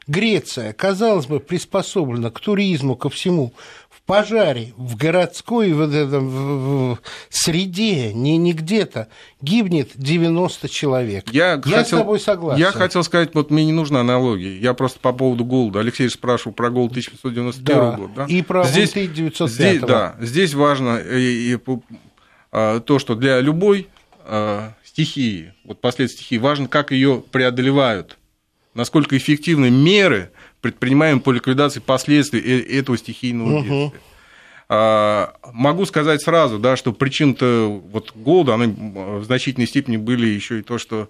Греция, 0.07 0.73
казалось 0.73 1.27
бы, 1.27 1.39
приспособлена 1.39 2.31
к 2.31 2.39
туризму, 2.39 2.95
ко 2.95 3.11
всему. 3.11 3.53
В 3.87 4.01
пожаре, 4.01 4.73
в 4.77 4.95
городской 4.95 5.71
в, 5.73 5.85
в, 5.85 6.19
в, 6.19 6.95
в 6.95 6.99
среде, 7.29 8.11
не, 8.13 8.37
не 8.37 8.53
где-то, 8.53 9.09
гибнет 9.39 9.91
90 9.93 10.67
человек. 10.67 11.31
Я, 11.31 11.51
я 11.51 11.61
хотел, 11.61 11.85
с 11.85 11.89
тобой 11.89 12.19
согласен. 12.19 12.59
Я 12.59 12.71
хотел 12.71 13.03
сказать, 13.03 13.35
вот 13.35 13.51
мне 13.51 13.63
не 13.63 13.73
нужна 13.73 13.99
аналогия. 13.99 14.57
Я 14.57 14.73
просто 14.73 14.99
по 14.99 15.13
поводу 15.13 15.45
голода. 15.45 15.81
Алексей 15.81 16.09
спрашивал 16.09 16.53
про 16.53 16.71
голод 16.71 16.93
1591 16.93 17.63
да, 17.63 17.91
года. 17.91 18.13
Да? 18.15 18.25
И 18.25 18.41
про 18.41 18.63
здесь, 18.63 18.89
1905 18.89 19.51
здесь, 19.51 19.81
Да, 19.81 20.15
здесь 20.19 20.55
важно 20.55 20.97
и, 20.97 21.53
и 21.53 21.57
то, 22.51 22.97
что 22.99 23.15
для 23.15 23.39
любой 23.41 23.87
а, 24.25 24.73
стихии, 24.83 25.53
вот 25.63 25.81
последствия 25.81 26.17
стихии, 26.17 26.37
важно, 26.37 26.67
как 26.67 26.91
ее 26.91 27.23
преодолевают, 27.31 28.17
насколько 28.73 29.17
эффективны 29.17 29.69
меры, 29.69 30.31
предпринимаемые 30.61 31.21
по 31.21 31.31
ликвидации 31.31 31.79
последствий 31.79 32.39
э, 32.39 32.79
этого 32.79 32.97
стихийного 32.97 33.61
бедствия. 33.61 33.85
Угу. 33.85 33.93
Могу 35.53 35.85
сказать 35.85 36.21
сразу, 36.21 36.59
да, 36.59 36.75
что 36.75 36.93
причин-то 36.93 37.81
вот 37.91 38.11
голода, 38.13 38.53
они 38.53 38.71
в 38.71 39.23
значительной 39.23 39.67
степени 39.67 39.97
были 39.97 40.27
еще 40.27 40.59
и 40.59 40.61
то, 40.61 40.77
что 40.77 41.09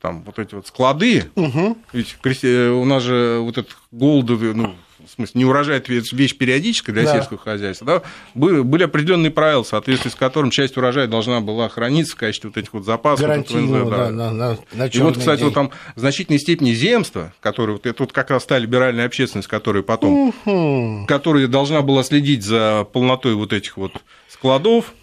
там 0.00 0.22
вот 0.22 0.38
эти 0.38 0.54
вот 0.54 0.68
склады, 0.68 1.28
угу. 1.34 1.76
ведь 1.92 2.16
у 2.24 2.84
нас 2.84 3.02
же 3.02 3.38
вот 3.40 3.58
этот 3.58 3.76
голод, 3.90 4.28
ну, 4.28 4.76
в 5.06 5.10
смысле, 5.14 5.38
не 5.38 5.44
урожай 5.44 5.78
это 5.78 5.92
вещь 5.92 6.36
периодическая 6.36 6.94
для 6.94 7.04
да. 7.04 7.14
сельского 7.14 7.38
хозяйства, 7.38 7.86
да, 7.86 8.02
были, 8.34 8.84
определенные 8.84 9.30
правила, 9.30 9.62
в 9.62 9.66
соответствии 9.66 10.10
с 10.10 10.14
которым 10.14 10.50
часть 10.50 10.76
урожая 10.76 11.06
должна 11.06 11.40
была 11.40 11.68
храниться 11.68 12.16
в 12.16 12.18
качестве 12.18 12.50
вот 12.50 12.56
этих 12.56 12.72
вот 12.72 12.84
запасов. 12.84 13.28
Вот, 13.28 13.90
да, 13.90 14.10
на, 14.10 14.32
на, 14.32 14.58
на 14.72 14.86
И 14.86 14.98
вот, 14.98 15.18
кстати, 15.18 15.38
день. 15.40 15.48
вот 15.48 15.54
там 15.54 15.70
в 15.94 16.00
значительной 16.00 16.38
степени 16.38 16.72
земства, 16.72 17.32
которые 17.40 17.76
вот 17.76 17.86
это 17.86 18.02
вот 18.02 18.12
как 18.12 18.30
раз 18.30 18.44
та 18.44 18.58
либеральная 18.58 19.06
общественность, 19.06 19.48
которая 19.48 19.82
потом, 19.82 20.34
угу. 20.44 21.06
которая 21.06 21.46
должна 21.46 21.82
была 21.82 22.02
следить 22.02 22.44
за 22.44 22.86
полнотой 22.92 23.34
вот 23.34 23.52
этих 23.52 23.76
вот 23.76 23.92
складов, 24.28 24.94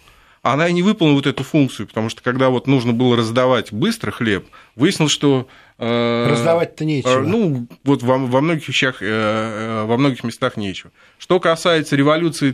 она 0.52 0.68
и 0.68 0.72
не 0.72 0.82
выполнила 0.82 1.16
вот 1.16 1.26
эту 1.26 1.42
функцию, 1.44 1.86
потому 1.86 2.08
что 2.08 2.22
когда 2.22 2.48
вот 2.50 2.66
нужно 2.66 2.92
было 2.92 3.16
раздавать 3.16 3.72
быстро 3.72 4.10
хлеб, 4.10 4.46
выяснилось, 4.76 5.12
что 5.12 5.48
э, 5.78 6.26
Раздавать-то 6.28 6.84
нечего. 6.84 7.20
Ну, 7.20 7.68
вот 7.84 8.02
во, 8.02 8.18
во 8.18 8.40
многих 8.40 8.68
вещах, 8.68 9.00
э, 9.02 9.06
э, 9.06 9.84
во 9.84 9.96
многих 9.96 10.24
местах 10.24 10.56
нечего. 10.56 10.90
Что 11.18 11.38
касается 11.40 11.96
революции 11.96 12.52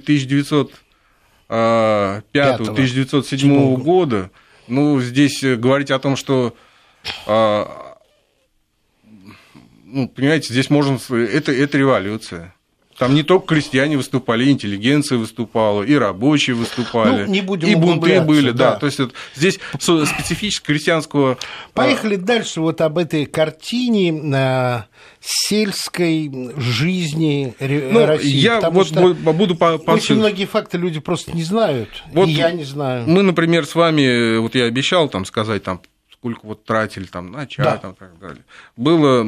1905-1907 1.48 3.76
года, 3.76 4.30
ну, 4.68 5.00
здесь 5.00 5.42
говорить 5.42 5.90
о 5.90 5.98
том, 5.98 6.16
что 6.16 6.54
ну, 9.94 10.08
понимаете, 10.08 10.52
здесь 10.52 10.70
можно... 10.70 10.98
Это, 11.10 11.52
это 11.52 11.78
революция. 11.78 12.53
Там 12.98 13.14
не 13.14 13.22
только 13.22 13.46
крестьяне 13.46 13.96
выступали, 13.96 14.44
и 14.44 14.50
интеллигенция 14.50 15.18
выступала, 15.18 15.82
и 15.82 15.94
рабочие 15.94 16.54
выступали, 16.54 17.24
ну, 17.24 17.32
не 17.32 17.40
будем 17.40 17.68
и 17.68 17.74
бунты 17.74 18.20
были, 18.20 18.50
да. 18.50 18.72
да. 18.72 18.76
То 18.76 18.86
есть 18.86 19.00
это, 19.00 19.12
здесь 19.34 19.58
специфически 19.78 20.66
крестьянского. 20.66 21.32
А, 21.32 21.36
Поехали 21.74 22.16
дальше 22.16 22.60
вот 22.60 22.80
об 22.80 22.98
этой 22.98 23.26
картине 23.26 24.12
на 24.12 24.86
сельской 25.20 26.30
жизни 26.56 27.54
ну, 27.58 28.06
России. 28.06 28.36
Я 28.36 28.60
вот 28.70 28.92
буду 28.92 29.56
по, 29.56 29.78
по 29.78 29.92
очень 29.92 30.16
многие 30.16 30.46
факты 30.46 30.78
люди 30.78 31.00
просто 31.00 31.32
не 31.32 31.42
знают, 31.42 31.88
вот 32.12 32.28
и 32.28 32.32
я 32.32 32.52
не 32.52 32.64
знаю. 32.64 33.04
Мы, 33.08 33.22
например, 33.22 33.66
с 33.66 33.74
вами, 33.74 34.38
вот 34.38 34.54
я 34.54 34.64
обещал 34.64 35.08
там 35.08 35.24
сказать 35.24 35.62
там 35.64 35.80
сколько 36.24 36.46
вот 36.46 36.64
тратили 36.64 37.04
там 37.04 37.30
на 37.32 37.46
чай 37.46 37.66
да. 37.66 37.76
там, 37.76 37.92
и 37.92 37.94
так 37.96 38.18
далее. 38.18 38.42
Было, 38.78 39.18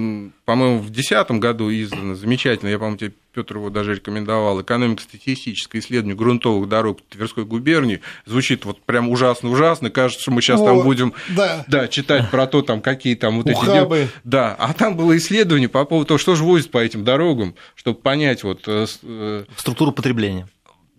по-моему, 0.46 0.78
в 0.78 0.88
2010 0.88 1.30
году 1.32 1.70
издано 1.70 2.14
замечательно, 2.14 2.70
я, 2.70 2.78
по-моему, 2.78 2.96
тебе, 2.96 3.12
Петр 3.34 3.56
его 3.56 3.68
даже 3.68 3.96
рекомендовал, 3.96 4.62
экономико-статистическое 4.62 5.82
исследование 5.82 6.16
грунтовых 6.16 6.70
дорог 6.70 7.02
Тверской 7.10 7.44
губернии. 7.44 8.00
Звучит 8.24 8.64
вот 8.64 8.80
прям 8.80 9.10
ужасно-ужасно, 9.10 9.90
кажется, 9.90 10.22
что 10.22 10.30
мы 10.30 10.40
сейчас 10.40 10.58
О, 10.58 10.64
там 10.64 10.82
будем 10.84 11.12
да. 11.28 11.66
Да, 11.68 11.86
читать 11.86 12.30
про 12.30 12.46
то, 12.46 12.62
там, 12.62 12.80
какие 12.80 13.14
там 13.14 13.42
вот 13.42 13.50
Ухабы. 13.50 13.98
эти... 13.98 14.10
Да, 14.24 14.54
а 14.58 14.72
там 14.72 14.96
было 14.96 15.18
исследование 15.18 15.68
по 15.68 15.84
поводу 15.84 16.08
того, 16.08 16.18
что 16.18 16.34
же 16.34 16.44
возят 16.44 16.70
по 16.70 16.78
этим 16.78 17.04
дорогам, 17.04 17.56
чтобы 17.74 17.98
понять 17.98 18.42
вот... 18.42 18.62
Э, 18.66 18.86
э, 19.02 19.44
Структуру 19.58 19.92
потребления. 19.92 20.48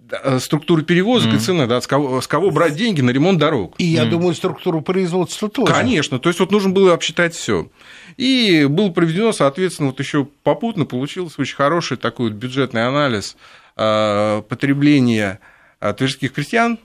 Э, 0.10 0.40
структуру 0.40 0.84
перевозок 0.84 1.34
mm-hmm. 1.34 1.38
и 1.38 1.40
цены, 1.40 1.68
да, 1.68 1.82
с 1.82 1.88
кого, 1.88 2.22
с 2.22 2.28
кого 2.28 2.50
брать 2.52 2.76
деньги 2.76 3.02
на 3.02 3.10
ремонт 3.10 3.40
дорог. 3.40 3.76
И 3.78 3.84
я 3.84 4.04
mm-hmm. 4.04 4.10
думаю, 4.10 4.36
структуру 4.36 4.82
производства 4.82 5.50
тоже. 5.50 5.74
Конечно, 5.74 6.20
то 6.20 6.30
есть 6.30 6.40
вот 6.40 6.52
нужно 6.52 6.70
было 6.70 6.94
обсчитать 6.94 7.36
все. 7.36 7.70
И 8.16 8.66
был 8.70 8.94
проведено, 8.94 9.34
соответственно, 9.34 9.90
вот 9.90 10.00
еще 10.00 10.26
попутно 10.44 10.86
получился 10.86 11.42
очень 11.42 11.56
хороший 11.56 11.98
такой 11.98 12.30
вот 12.30 12.38
бюджетный 12.38 12.88
анализ 12.88 13.36
э, 13.76 14.42
потребления 14.48 15.40
э, 15.82 15.94
тверских 15.94 16.32
крестьян 16.32 16.80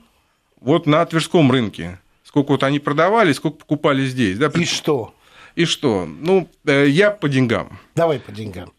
вот 0.59 0.85
на 0.85 1.05
Тверском 1.05 1.49
рынке. 1.49 1.99
Сколько 2.25 2.51
вот 2.51 2.63
они 2.63 2.79
продавали, 2.79 3.31
сколько 3.31 3.59
покупали 3.59 4.05
здесь. 4.05 4.37
Да? 4.37 4.51
И 4.53 4.65
что? 4.65 5.13
И 5.55 5.63
что? 5.63 6.05
Ну, 6.05 6.49
я 6.65 7.11
по 7.11 7.29
деньгам. 7.29 7.79
Давай 7.95 8.19
по 8.19 8.31
деньгам. 8.31 8.73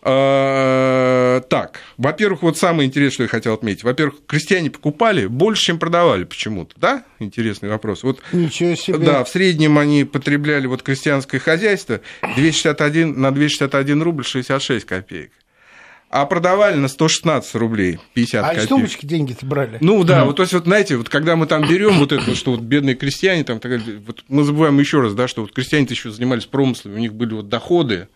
А, 0.00 1.40
так, 1.48 1.80
во-первых, 1.96 2.42
вот 2.42 2.56
самое 2.56 2.86
интересное, 2.86 3.12
что 3.12 3.22
я 3.24 3.28
хотел 3.28 3.54
отметить. 3.54 3.82
Во-первых, 3.82 4.16
крестьяне 4.26 4.70
покупали 4.70 5.26
больше, 5.26 5.64
чем 5.64 5.78
продавали 5.78 6.24
почему-то, 6.24 6.74
да? 6.76 7.04
Интересный 7.18 7.68
вопрос. 7.68 8.04
Вот, 8.04 8.20
Ничего 8.32 8.74
себе. 8.76 8.98
Да, 8.98 9.24
в 9.24 9.28
среднем 9.28 9.76
они 9.76 10.04
потребляли 10.04 10.66
вот 10.66 10.82
крестьянское 10.82 11.40
хозяйство 11.40 12.00
261, 12.36 13.20
на 13.20 13.32
261 13.32 14.02
рубль 14.02 14.24
66 14.24 14.86
копеек. 14.86 15.32
А 16.10 16.24
продавали 16.24 16.76
на 16.76 16.88
116 16.88 17.54
рублей 17.56 17.98
50 18.14 18.42
а 18.42 18.48
копеек. 18.48 18.60
А 18.60 18.64
из 18.64 18.68
тумбочки 18.68 19.04
деньги-то 19.04 19.44
брали? 19.44 19.76
Ну 19.80 20.04
да, 20.04 20.22
mm. 20.22 20.24
вот 20.24 20.36
то 20.36 20.42
есть 20.42 20.54
вот 20.54 20.64
знаете, 20.64 20.96
вот 20.96 21.10
когда 21.10 21.36
мы 21.36 21.46
там 21.46 21.68
берем 21.68 21.98
вот 21.98 22.12
это, 22.12 22.34
что 22.34 22.52
вот 22.52 22.60
бедные 22.60 22.94
крестьяне, 22.94 23.44
там, 23.44 23.60
вот 24.06 24.24
мы 24.28 24.44
забываем 24.44 24.78
еще 24.78 25.02
раз, 25.02 25.12
да, 25.12 25.28
что 25.28 25.42
вот 25.42 25.52
крестьяне-то 25.52 25.92
еще 25.92 26.10
занимались 26.10 26.46
промыслами, 26.46 26.94
у 26.94 26.98
них 26.98 27.12
были 27.12 27.34
вот 27.34 27.50
доходы, 27.50 28.08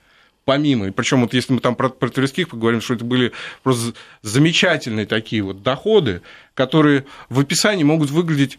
помимо, 0.45 0.89
и 0.89 0.91
причем 0.91 1.23
вот 1.23 1.35
если 1.35 1.53
мы 1.53 1.61
там 1.61 1.75
про, 1.75 1.89
про 1.89 2.09
Тверских 2.09 2.49
поговорим, 2.49 2.81
что 2.81 2.95
это 2.95 3.05
были 3.05 3.33
просто 3.63 3.95
замечательные 4.23 5.07
такие 5.07 5.43
вот 5.43 5.63
доходы, 5.63 6.23
которые 6.55 7.07
в 7.29 7.41
описании 7.41 7.85
могут 7.85 8.11
выглядеть 8.11 8.59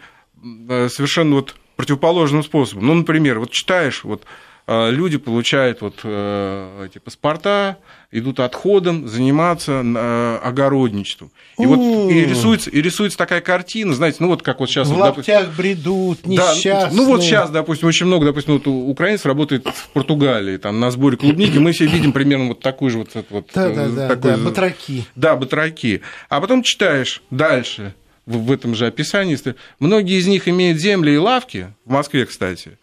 э, 0.70 0.90
совершенно 0.90 1.36
вот 1.36 1.56
противоположным 1.76 2.44
способом. 2.44 2.88
Ну, 2.88 2.94
например, 2.94 3.40
вот 3.40 3.52
читаешь, 3.52 4.04
вот 4.04 4.24
люди 4.68 5.18
получают 5.18 5.82
вот 5.82 6.00
э, 6.04 6.86
эти 6.86 7.00
паспорта, 7.00 7.78
идут 8.12 8.40
отходом 8.40 9.08
заниматься 9.08 9.82
э, 9.84 10.40
огородничеством. 10.44 11.32
И 11.60 11.66
вот 11.66 12.12
и 12.12 12.26
рисуется, 12.26 12.70
и 12.70 12.82
рисуется 12.82 13.18
такая 13.18 13.42
картина, 13.42 13.94
знаете, 13.94 14.18
ну 14.22 14.28
вот 14.28 14.42
как 14.42 14.60
вот 14.60 14.70
сейчас... 14.70 14.88
В 14.88 14.92
вот, 14.92 15.00
лаптях 15.00 15.26
допустим, 15.26 15.58
бредут, 15.58 16.26
несчастные. 16.26 16.74
Да, 16.74 16.90
ну 16.94 17.06
вот 17.06 17.24
сейчас, 17.24 17.50
допустим, 17.50 17.88
очень 17.88 18.06
много, 18.06 18.26
допустим, 18.26 18.54
вот 18.54 18.68
украинец 18.68 19.26
работает 19.26 19.68
в 19.68 19.90
Португалии, 19.90 20.58
там 20.58 20.80
на 20.80 20.92
сборе 20.92 21.18
клубники, 21.18 21.58
мы 21.58 21.74
себе 21.74 21.90
видим 21.90 22.14
примерно 22.14 22.50
вот 22.50 22.62
такую 22.62 22.92
же 22.92 23.00
вот... 23.00 23.10
вот 23.30 23.50
да, 23.54 23.70
да, 23.70 23.88
да, 23.88 24.08
такой, 24.08 24.32
да, 24.32 24.38
батраки. 24.38 25.06
Да, 25.16 25.36
батраки. 25.36 26.02
А 26.30 26.40
потом 26.40 26.64
читаешь 26.64 27.22
дальше, 27.32 27.94
в 28.26 28.52
этом 28.52 28.76
же 28.76 28.88
описании, 28.88 29.38
многие 29.80 30.18
из 30.18 30.28
них 30.28 30.48
имеют 30.48 30.80
земли 30.80 31.14
и 31.14 31.18
лавки, 31.18 31.74
в 31.86 31.92
Москве, 31.92 32.26
кстати, 32.26 32.78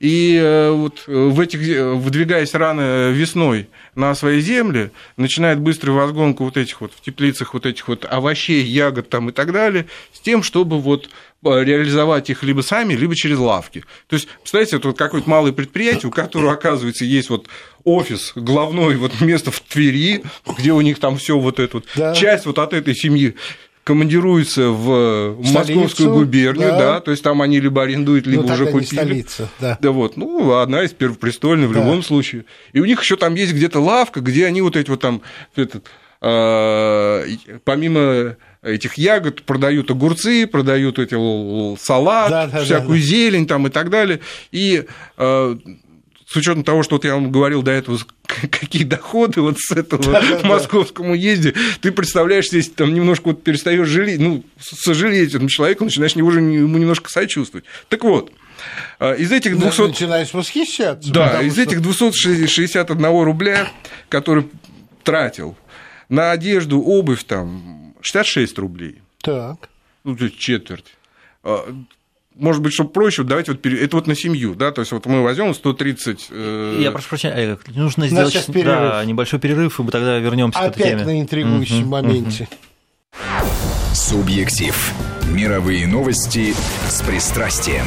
и 0.00 0.38
э, 0.40 0.70
вот 0.70 1.04
э, 1.08 1.12
в 1.12 1.40
этих, 1.40 1.66
э, 1.68 1.92
выдвигаясь 1.92 2.54
рано 2.54 3.10
весной 3.10 3.68
на 3.96 4.14
свои 4.14 4.40
земли, 4.40 4.92
начинает 5.16 5.58
быструю 5.58 5.98
возгонку 5.98 6.44
вот 6.44 6.56
этих 6.56 6.80
вот 6.80 6.92
в 6.94 7.00
теплицах 7.00 7.52
вот 7.54 7.66
этих 7.66 7.88
вот 7.88 8.06
овощей, 8.08 8.62
ягод 8.62 9.08
там 9.08 9.30
и 9.30 9.32
так 9.32 9.52
далее, 9.52 9.86
с 10.12 10.20
тем, 10.20 10.42
чтобы 10.44 10.80
вот 10.80 11.08
реализовать 11.42 12.30
их 12.30 12.42
либо 12.42 12.62
сами, 12.62 12.94
либо 12.94 13.14
через 13.14 13.38
лавки. 13.38 13.84
То 14.08 14.16
есть, 14.16 14.26
представляете, 14.40 14.76
это 14.76 14.88
вот 14.88 14.98
какое-то 14.98 15.30
малое 15.30 15.52
предприятие, 15.52 16.08
у 16.08 16.10
которого, 16.10 16.52
оказывается, 16.52 17.04
есть 17.04 17.30
вот 17.30 17.46
офис, 17.84 18.32
главное 18.34 18.96
вот 18.96 19.20
место 19.20 19.52
в 19.52 19.60
Твери, 19.60 20.24
где 20.58 20.72
у 20.72 20.80
них 20.80 20.98
там 20.98 21.16
все 21.16 21.38
вот 21.38 21.60
это 21.60 21.76
вот, 21.76 21.86
да. 21.94 22.12
часть 22.12 22.44
вот 22.46 22.58
от 22.58 22.72
этой 22.72 22.94
семьи 22.94 23.36
командируются 23.88 24.68
в 24.68 25.42
Столицу, 25.42 25.80
Московскую 25.80 26.12
губернию, 26.12 26.68
да. 26.68 26.78
да, 26.78 27.00
то 27.00 27.10
есть 27.10 27.22
там 27.22 27.40
они 27.40 27.58
либо 27.58 27.84
арендуют, 27.84 28.26
либо 28.26 28.42
ну, 28.42 28.52
уже 28.52 28.66
купили. 28.66 28.84
Столица, 28.84 29.48
да. 29.58 29.78
да, 29.80 29.90
вот, 29.92 30.18
ну, 30.18 30.58
одна 30.58 30.82
из 30.82 30.92
первопрестольных 30.92 31.70
в 31.70 31.72
да. 31.72 31.80
любом 31.80 32.02
случае. 32.02 32.44
И 32.74 32.80
у 32.80 32.84
них 32.84 33.00
еще 33.00 33.16
там 33.16 33.34
есть 33.34 33.54
где-то 33.54 33.80
лавка, 33.80 34.20
где 34.20 34.44
они 34.44 34.60
вот 34.60 34.76
эти 34.76 34.90
вот 34.90 35.00
там, 35.00 35.22
этот, 35.56 35.86
э, 36.20 37.26
помимо 37.64 38.36
этих 38.60 38.98
ягод 38.98 39.42
продают 39.44 39.90
огурцы, 39.90 40.46
продают 40.46 40.98
эти 40.98 41.14
салат, 41.82 42.30
да, 42.30 42.46
да, 42.46 42.64
всякую 42.64 43.00
да, 43.00 43.04
да. 43.04 43.10
зелень 43.10 43.46
там 43.46 43.68
и 43.68 43.70
так 43.70 43.88
далее. 43.88 44.20
И 44.52 44.84
э, 45.16 45.56
с 46.28 46.36
учетом 46.36 46.62
того, 46.62 46.82
что 46.82 46.96
вот 46.96 47.04
я 47.04 47.14
вам 47.14 47.32
говорил 47.32 47.62
до 47.62 47.70
этого, 47.70 47.98
какие 48.26 48.84
доходы 48.84 49.40
вот 49.40 49.58
с 49.58 49.72
этого 49.72 50.12
да, 50.12 50.20
да, 50.20 50.46
московскому 50.46 51.14
езде, 51.14 51.54
ты 51.80 51.90
представляешь, 51.90 52.46
если 52.52 52.70
там 52.70 52.92
немножко 52.92 53.28
вот 53.28 53.42
перестаешь 53.42 53.88
жалеть, 53.88 54.20
ну, 54.20 54.44
сожалеть 54.60 55.30
этому 55.30 55.48
человеку, 55.48 55.84
начинаешь 55.84 56.12
его 56.12 56.28
уже 56.28 56.40
ему 56.40 56.76
немножко 56.76 57.10
сочувствовать. 57.10 57.64
Так 57.88 58.04
вот, 58.04 58.30
а, 58.98 59.14
из 59.14 59.32
этих 59.32 59.58
200... 59.58 59.80
Начинаешь 59.80 60.34
восхищаться. 60.34 61.10
Да, 61.10 61.40
из 61.40 61.54
что... 61.54 61.62
этих 61.62 61.80
261 61.80 63.22
рубля, 63.22 63.68
который 64.10 64.48
тратил 65.04 65.56
на 66.10 66.32
одежду, 66.32 66.82
обувь 66.82 67.24
там 67.24 67.94
66 68.02 68.58
рублей. 68.58 69.00
Так. 69.22 69.70
Ну, 70.04 70.14
то 70.14 70.24
есть 70.24 70.38
четверть 70.38 70.94
а, 71.42 71.74
может 72.38 72.62
быть, 72.62 72.72
чтобы 72.72 72.90
проще, 72.90 73.24
давайте 73.24 73.52
вот 73.52 73.66
это 73.66 73.96
вот 73.96 74.06
на 74.06 74.14
семью, 74.14 74.54
да, 74.54 74.70
то 74.70 74.80
есть 74.80 74.92
вот 74.92 75.06
мы 75.06 75.22
возьмем 75.22 75.54
130... 75.54 76.28
Э... 76.30 76.78
Я 76.80 76.92
прошу 76.92 77.08
прощения, 77.08 77.58
нужно 77.74 78.06
сделать 78.08 78.46
да, 78.64 79.04
небольшой 79.04 79.40
перерыв, 79.40 79.80
и 79.80 79.82
мы 79.82 79.90
тогда 79.90 80.18
вернемся 80.18 80.58
Опять 80.58 80.74
к 80.74 80.80
этой 80.80 80.90
теме. 80.90 81.04
на 81.04 81.20
интригующем 81.20 81.82
угу, 81.82 81.88
моменте. 81.90 82.48
Субъектив. 83.92 84.92
Мировые 85.30 85.86
новости 85.86 86.54
с 86.88 87.02
пристрастием. 87.02 87.86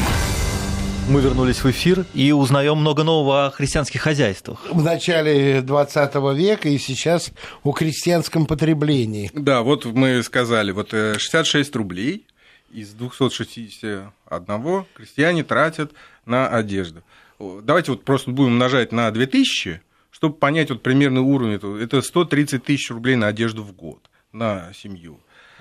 Мы 1.10 1.22
вернулись 1.22 1.64
в 1.64 1.70
эфир 1.70 2.06
и 2.14 2.32
узнаем 2.32 2.78
много 2.78 3.04
нового 3.04 3.48
о 3.48 3.52
христианских 3.52 4.02
хозяйствах. 4.02 4.66
В 4.70 4.82
начале 4.84 5.62
20 5.62 6.16
века 6.36 6.70
и 6.70 6.78
сейчас 6.78 7.32
о 7.64 7.72
крестьянском 7.72 8.46
потреблении. 8.46 9.32
Да, 9.34 9.62
вот 9.62 9.86
мы 9.86 10.22
сказали, 10.24 10.72
вот 10.72 10.92
66 10.92 11.56
э, 11.76 11.78
рублей 11.78 12.28
из 12.74 12.94
261 12.94 14.86
крестьяне 14.94 15.44
тратят 15.44 15.94
на 16.26 16.48
одежду. 16.48 17.04
Давайте 17.40 17.92
вот 17.92 18.04
просто 18.04 18.32
будем 18.32 18.52
умножать 18.54 18.92
на 18.92 19.10
2000, 19.12 19.82
чтобы 20.12 20.36
понять 20.36 20.70
вот 20.70 20.84
примерный 20.84 21.22
уровень. 21.22 21.82
Это 21.82 22.02
130 22.02 22.64
тысяч 22.64 22.90
рублей 22.92 23.16
на 23.16 23.28
одежду 23.28 23.64
в 23.64 23.74
год, 23.74 24.10
на 24.32 24.72
семью. 24.74 25.20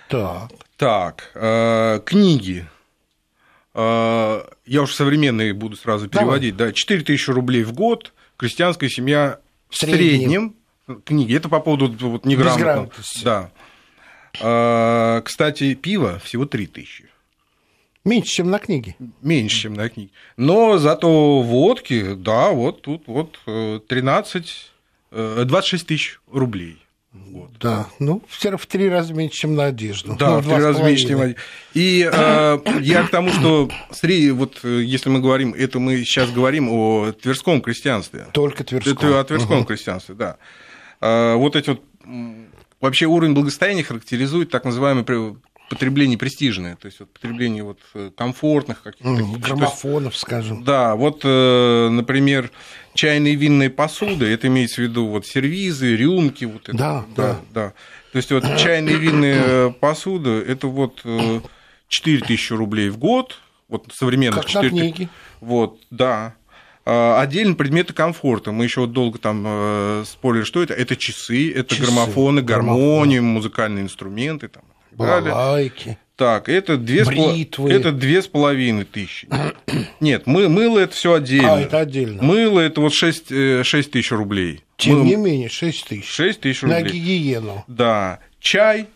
Так. 0.09 0.51
Так, 0.77 1.31
э, 1.35 2.01
книги. 2.05 2.67
Э, 3.75 4.43
я 4.67 4.83
уж 4.83 4.95
современные 4.95 5.55
буду 5.55 5.77
сразу 5.77 6.09
переводить. 6.09 6.57
Давай. 6.57 6.73
Да, 6.73 6.77
4 6.77 7.03
тысячи 7.03 7.31
рублей 7.31 7.63
в 7.63 7.73
год, 7.73 8.13
крестьянская 8.37 8.91
семья 8.91 9.39
в 9.69 9.77
среднем. 9.77 9.99
среднем 9.99 10.57
книги. 11.05 11.37
Это 11.37 11.49
по 11.49 11.61
поводу 11.61 11.95
вот, 12.09 12.25
неграмотности. 12.25 13.25
Да. 13.25 13.51
А, 14.41 15.21
кстати, 15.23 15.75
пиво 15.75 16.19
всего 16.21 16.47
3 16.47 16.67
тысячи. 16.67 17.10
Меньше, 18.05 18.31
чем 18.31 18.51
на 18.51 18.59
книге. 18.59 18.97
Меньше, 19.21 19.63
чем 19.63 19.75
на 19.75 19.89
книге. 19.89 20.11
Но 20.37 20.79
зато 20.79 21.43
водки, 21.43 22.15
да, 22.15 22.51
вот 22.51 22.83
тут 22.83 23.03
вот 23.07 23.39
13, 23.45 24.73
э, 25.11 25.45
26 25.45 25.85
э, 25.85 25.87
тысяч 25.87 26.19
рублей. 26.31 26.79
в 27.13 27.31
год. 27.31 27.51
Да, 27.61 27.89
ну, 27.99 28.23
все 28.29 28.57
в 28.57 28.67
три 28.67 28.89
раза 28.89 29.13
меньше, 29.13 29.37
чем 29.37 29.55
на 29.55 29.67
одежду. 29.67 30.17
Да, 30.17 30.37
ну, 30.37 30.41
в 30.41 30.45
три 30.45 30.63
раза 30.63 30.83
меньше, 30.83 31.09
чем 31.09 31.19
на 31.19 31.25
одежду. 31.25 31.43
И 31.75 32.09
э, 32.11 32.59
я 32.81 33.03
к 33.03 33.11
тому, 33.11 33.31
что 33.31 33.69
среди, 33.91 34.31
вот 34.31 34.65
если 34.65 35.11
мы 35.11 35.21
говорим, 35.21 35.53
это 35.53 35.79
мы 35.79 35.99
сейчас 36.05 36.31
говорим 36.31 36.69
о 36.71 37.13
тверском 37.13 37.61
крестьянстве. 37.61 38.29
Только 38.33 38.65
тверском. 38.65 38.93
Это 38.93 39.21
о 39.21 39.25
тверском 39.25 39.59
угу. 39.59 39.67
крестьянстве, 39.67 40.15
да. 40.15 40.37
Э, 41.01 41.35
вот 41.35 41.57
эти 41.57 41.71
вот 41.71 41.83
Вообще 42.81 43.05
уровень 43.05 43.35
благосостояния 43.35 43.83
характеризует 43.83 44.51
так 44.51 44.65
называемое 44.65 45.05
потребление 45.71 46.19
престижное, 46.19 46.75
то 46.75 46.87
есть 46.87 46.99
вот 46.99 47.11
потребление 47.11 47.63
вот 47.63 47.79
э, 47.95 48.11
комфортных 48.15 48.83
каких-то... 48.83 49.39
Граммофонов, 49.39 50.17
скажем. 50.17 50.65
Да, 50.65 50.97
вот, 50.97 51.21
э, 51.23 51.89
например, 51.89 52.51
чайные 52.95 53.37
винные 53.37 53.71
посуды, 53.71 54.27
это 54.27 54.49
имеется 54.49 54.83
в 54.83 54.85
виду 54.85 55.07
вот 55.07 55.27
сервизы, 55.27 55.95
рюмки, 55.95 56.45
вот 56.45 56.69
это. 56.69 56.77
Да, 56.77 57.05
да. 57.17 57.41
да. 57.55 57.73
То 58.11 58.17
есть 58.17 58.33
вот 58.33 58.45
чайные 58.59 58.97
винные 58.97 59.41
э, 59.43 59.71
посуды, 59.71 60.31
это 60.31 60.67
вот 60.67 61.05
4 61.87 62.21
тысячи 62.23 62.53
рублей 62.53 62.89
в 62.89 62.99
год, 62.99 63.39
вот 63.69 63.87
современных 63.95 64.41
как 64.43 64.51
4 64.51 64.71
книги. 64.71 65.09
Вот, 65.41 65.79
да. 65.91 66.35
А, 66.85 67.21
отдельно 67.21 67.55
предметы 67.55 67.93
комфорта. 67.93 68.51
Мы 68.51 68.65
еще 68.65 68.81
вот 68.81 68.93
долго 68.93 69.21
там 69.21 70.05
спорили, 70.05 70.43
что 70.43 70.65
это. 70.65 70.75
Это 70.75 70.97
часы, 70.97 71.53
это 71.53 71.77
часы, 71.77 71.87
граммофоны, 71.87 72.43
гармонии, 72.43 73.21
музыкальные 73.21 73.85
инструменты. 73.85 74.49
Там, 74.49 74.65
Балалайки. 74.93 75.99
Так, 76.21 76.51
это 76.51 76.77
две, 76.77 77.05
Бритвы. 77.07 77.73
это 77.73 77.93
две 77.93 78.21
с 78.21 78.27
половиной 78.27 78.85
тысячи. 78.85 79.27
Нет, 80.01 80.27
мы, 80.27 80.51
мыло 80.51 80.79
это 80.79 80.95
все 80.95 81.15
отдельно. 81.15 81.55
А, 81.55 81.61
это 81.63 81.79
отдельно. 81.79 82.23
Мыло 82.23 82.61
это 82.61 82.83
вот 82.83 82.93
6, 82.93 83.29
6 83.29 83.31
э, 83.31 83.91
тысяч 83.91 84.13
рублей. 84.13 84.63
Тем 84.77 84.99
Мы... 84.99 85.07
не 85.07 85.17
менее, 85.17 85.49
6 85.49 85.87
тысяч. 85.87 86.07
6 86.07 86.41
тысяч 86.41 86.63
рублей. 86.63 86.83
На 86.83 86.89
гигиену. 86.89 87.65
Да. 87.69 88.19
Чай 88.39 88.87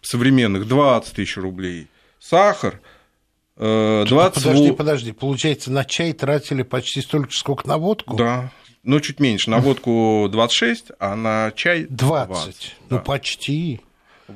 современных 0.00 0.68
20 0.68 1.12
тысяч 1.12 1.36
рублей. 1.36 1.88
Сахар 2.20 2.80
20... 3.56 4.06
Э, 4.06 4.30
подожди, 4.32 4.72
подожди. 4.72 5.12
Получается, 5.12 5.72
на 5.72 5.84
чай 5.84 6.12
тратили 6.12 6.62
почти 6.62 7.00
столько 7.00 7.32
сколько 7.32 7.66
на 7.66 7.78
водку? 7.78 8.16
Да. 8.16 8.52
Ну, 8.84 9.00
чуть 9.00 9.20
меньше. 9.20 9.50
На 9.50 9.58
водку 9.60 10.28
26, 10.30 10.92
а 10.98 11.16
на 11.16 11.52
чай 11.56 11.86
20. 11.88 12.28
20 12.28 12.76
ну, 12.88 12.96
да. 12.96 13.02
почти. 13.02 13.80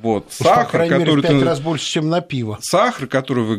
Вот. 0.01 0.31
Сахар, 0.31 0.81
Уж, 0.81 0.89
который 0.89 1.15
мере, 1.15 1.35
в 1.35 1.39
5 1.39 1.43
раз 1.43 1.59
больше, 1.59 1.85
чем 1.85 2.09
на 2.09 2.21
пиво. 2.21 2.57
Сахар, 2.61 3.07
который 3.07 3.43
вы 3.43 3.57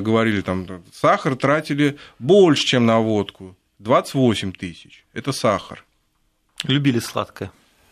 говорили, 0.00 0.40
там, 0.40 0.82
сахар 0.92 1.36
тратили 1.36 1.96
больше, 2.18 2.64
чем 2.64 2.86
на 2.86 3.00
водку. 3.00 3.56
28 3.78 4.52
тысяч. 4.52 5.04
Это 5.12 5.32
сахар. 5.32 5.84
Любили 6.64 6.98
сладкое. 6.98 7.50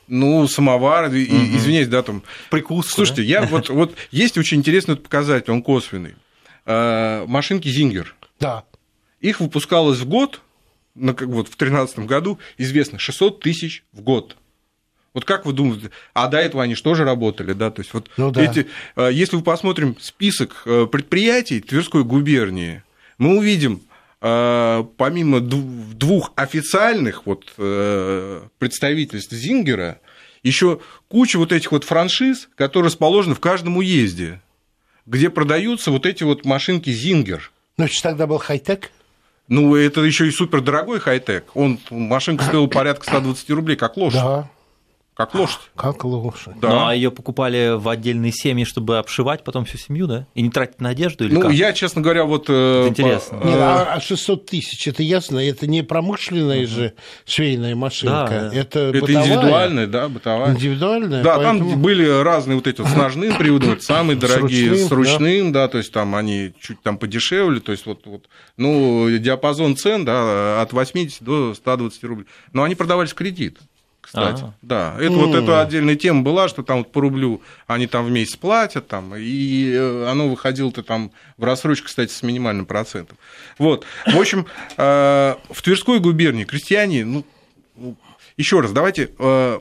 Ну, 0.09 0.47
самовар, 0.49 1.07
угу. 1.07 1.17
извиняюсь, 1.17 1.89
да, 1.89 2.03
там. 2.03 2.23
Прикус. 2.51 2.89
Слушайте, 2.89 3.23
да? 3.23 3.29
я 3.29 3.43
вот, 3.43 3.69
вот 3.69 3.95
есть 4.11 4.37
очень 4.37 4.59
интересный 4.59 4.97
показатель, 4.97 5.51
он 5.51 5.63
косвенный. 5.63 6.17
А, 6.65 7.27
машинки 7.27 7.69
Зингер. 7.69 8.15
Да. 8.41 8.65
Их 9.21 9.41
выпускалось 9.41 9.99
в 9.99 10.09
год, 10.09 10.41
как 10.95 11.29
вот 11.29 11.47
в 11.49 11.57
2013 11.57 12.01
году, 12.01 12.39
известно, 12.59 12.99
600 12.99 13.41
тысяч 13.41 13.85
в 13.93 14.01
год. 14.01 14.37
Вот 15.15 15.27
как 15.27 15.45
вы 15.45 15.53
думаете, 15.53 15.91
а 16.15 16.29
до 16.29 16.39
этого 16.39 16.63
они 16.63 16.75
же 16.75 17.05
работали, 17.05 17.53
да, 17.53 17.71
то 17.71 17.83
есть 17.83 17.93
вот 17.93 18.09
ну, 18.17 18.31
да. 18.31 18.43
эти, 18.43 18.67
э, 18.97 19.11
если 19.13 19.37
мы 19.37 19.43
посмотрим 19.43 19.97
список 20.01 20.63
э, 20.65 20.87
предприятий 20.91 21.61
Тверской 21.61 22.03
губернии, 22.03 22.83
мы 23.19 23.37
увидим, 23.37 23.83
э, 24.23 24.85
помимо 24.97 25.41
двух 25.41 26.33
официальных 26.37 27.27
вот 27.27 27.45
представительств 28.59 29.33
Зингера, 29.33 30.01
еще 30.43 30.81
куча 31.09 31.39
вот 31.39 31.53
этих 31.53 31.73
вот 31.73 31.85
франшиз, 31.85 32.49
которые 32.57 32.89
расположены 32.89 33.35
в 33.35 33.41
каждом 33.41 33.77
уезде, 33.77 34.41
где 35.05 35.29
продаются 35.29 35.91
вот 35.91 36.07
эти 36.07 36.25
вот 36.25 36.45
машинки 36.47 36.91
Зингер. 36.91 37.53
Ну, 37.77 37.87
что 37.87 38.11
тогда 38.11 38.27
был 38.27 38.39
хай-тек? 38.39 38.91
Ну, 39.49 39.77
это 39.77 40.01
еще 40.01 40.27
и 40.27 40.31
супер 40.31 40.63
дорогой 40.63 41.01
хай-тек. 41.01 41.45
Он, 41.55 41.79
машинка 41.91 42.45
стоила 42.45 42.67
порядка 42.69 43.05
120 43.05 43.51
рублей, 43.51 43.77
как 43.77 43.97
лошадь. 43.97 44.21
Да. 44.21 44.49
Как 45.27 45.35
лошадь. 45.35 45.61
Как 45.77 46.05
лошадь. 46.05 46.59
Да. 46.61 46.69
Ну, 46.69 46.87
а 46.87 46.95
ее 46.95 47.11
покупали 47.11 47.77
в 47.77 47.89
отдельные 47.89 48.33
семьи, 48.33 48.65
чтобы 48.65 48.99
обшивать 48.99 49.45
потом 49.45 49.65
всю 49.65 49.79
семью, 49.79 50.07
да? 50.07 50.27
И 50.35 50.43
не 50.43 50.51
тратить 50.51 50.81
на 50.81 50.91
одежду 50.91 51.25
или 51.25 51.35
Ну, 51.35 51.43
как? 51.43 51.53
я, 51.53 51.73
честно 51.73 52.03
говоря, 52.03 52.25
вот... 52.25 52.47
Э, 52.49 52.83
это 52.83 52.89
интересно. 52.91 53.39
По... 53.39 53.47
Нет, 53.47 53.57
а 53.59 54.01
600 54.01 54.47
тысяч, 54.47 54.89
это 54.89 55.03
ясно, 55.03 55.39
это 55.39 55.67
не 55.67 55.83
промышленная 55.83 56.65
угу. 56.65 56.69
же 56.69 56.93
швейная 57.25 57.75
машинка, 57.75 58.51
да. 58.53 58.53
это 58.53 58.81
Это 58.81 59.01
бытовая. 59.01 59.25
индивидуальная, 59.25 59.87
да, 59.87 60.09
бытовая. 60.09 60.55
Индивидуальная, 60.55 61.23
Да, 61.23 61.37
поэтому... 61.37 61.71
там 61.71 61.83
были 61.83 62.23
разные 62.23 62.57
вот 62.57 62.67
эти 62.67 62.81
вот 62.81 62.91
с 62.91 62.95
ножным 62.95 63.37
приводом, 63.37 63.81
самые 63.81 64.17
дорогие, 64.17 64.77
с 64.77 64.91
ручным, 64.91 65.53
да. 65.53 65.63
да, 65.63 65.69
то 65.69 65.79
есть 65.79 65.93
там 65.93 66.15
они 66.15 66.53
чуть 66.61 66.83
там 66.83 66.99
подешевле, 66.99 67.61
то 67.61 67.73
есть 67.73 67.87
вот, 67.87 68.07
вот 68.07 68.29
ну, 68.57 69.09
диапазон 69.19 69.77
цен, 69.77 70.05
да, 70.05 70.61
от 70.63 70.73
80 70.73 71.23
до 71.23 71.55
120 71.55 72.05
рублей. 72.05 72.27
Но 72.53 72.63
они 72.63 72.75
продавались 72.75 73.13
в 73.13 73.15
кредит 73.15 73.59
кстати. 74.03 74.43
А-а-а. 74.43 74.55
Да, 74.61 74.97
это 75.01 75.13
вот 75.13 75.35
эта 75.35 75.63
отдельная 75.63 75.97
тема 75.97 76.23
была, 76.23 76.49
что 76.49 76.63
там 76.63 76.79
вот 76.79 76.93
по 76.93 77.01
рублю 77.01 77.41
они 77.67 77.87
там 77.87 78.05
в 78.05 78.11
месяц 78.11 78.37
платят, 78.37 78.89
там, 78.89 79.15
и 79.17 79.73
э, 79.73 80.07
оно 80.11 80.29
выходило-то 80.29 80.83
там 80.83 81.13
в 81.39 81.45
рассрочку, 81.45 81.87
кстати, 81.87 82.13
с 82.13 82.23
минимальным 82.23 82.67
процентом. 82.67 83.17
Вот, 83.59 83.87
в 84.05 84.19
общем, 84.19 84.47
э, 84.77 85.37
в 85.49 85.63
Тверской 85.63 86.01
губернии 86.01 86.45
крестьяне, 86.45 87.05
ну, 87.05 87.25
еще 88.37 88.61
раз, 88.61 88.73
давайте 88.73 89.11
э, 89.19 89.61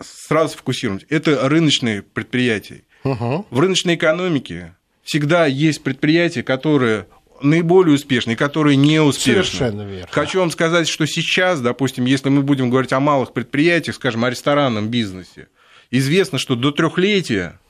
сразу 0.00 0.56
фокусируемся. 0.56 1.06
Это 1.10 1.48
рыночные 1.48 2.02
предприятия. 2.02 2.82
Угу. 3.04 3.46
В 3.50 3.60
рыночной 3.60 3.96
экономике 3.96 4.74
всегда 5.02 5.46
есть 5.46 5.82
предприятия, 5.82 6.42
которые 6.42 7.06
наиболее 7.42 7.94
успешные, 7.94 8.36
которые 8.36 8.76
не 8.76 9.00
успешны. 9.00 9.44
Совершенно 9.44 9.82
верно. 9.82 10.08
Хочу 10.10 10.40
вам 10.40 10.50
сказать, 10.50 10.88
что 10.88 11.06
сейчас, 11.06 11.60
допустим, 11.60 12.04
если 12.04 12.28
мы 12.28 12.42
будем 12.42 12.70
говорить 12.70 12.92
о 12.92 13.00
малых 13.00 13.32
предприятиях, 13.32 13.96
скажем, 13.96 14.24
о 14.24 14.30
ресторанном 14.30 14.88
бизнесе, 14.88 15.48
известно, 15.90 16.38
что 16.38 16.56
до 16.56 16.70
трехлетия 16.70 17.60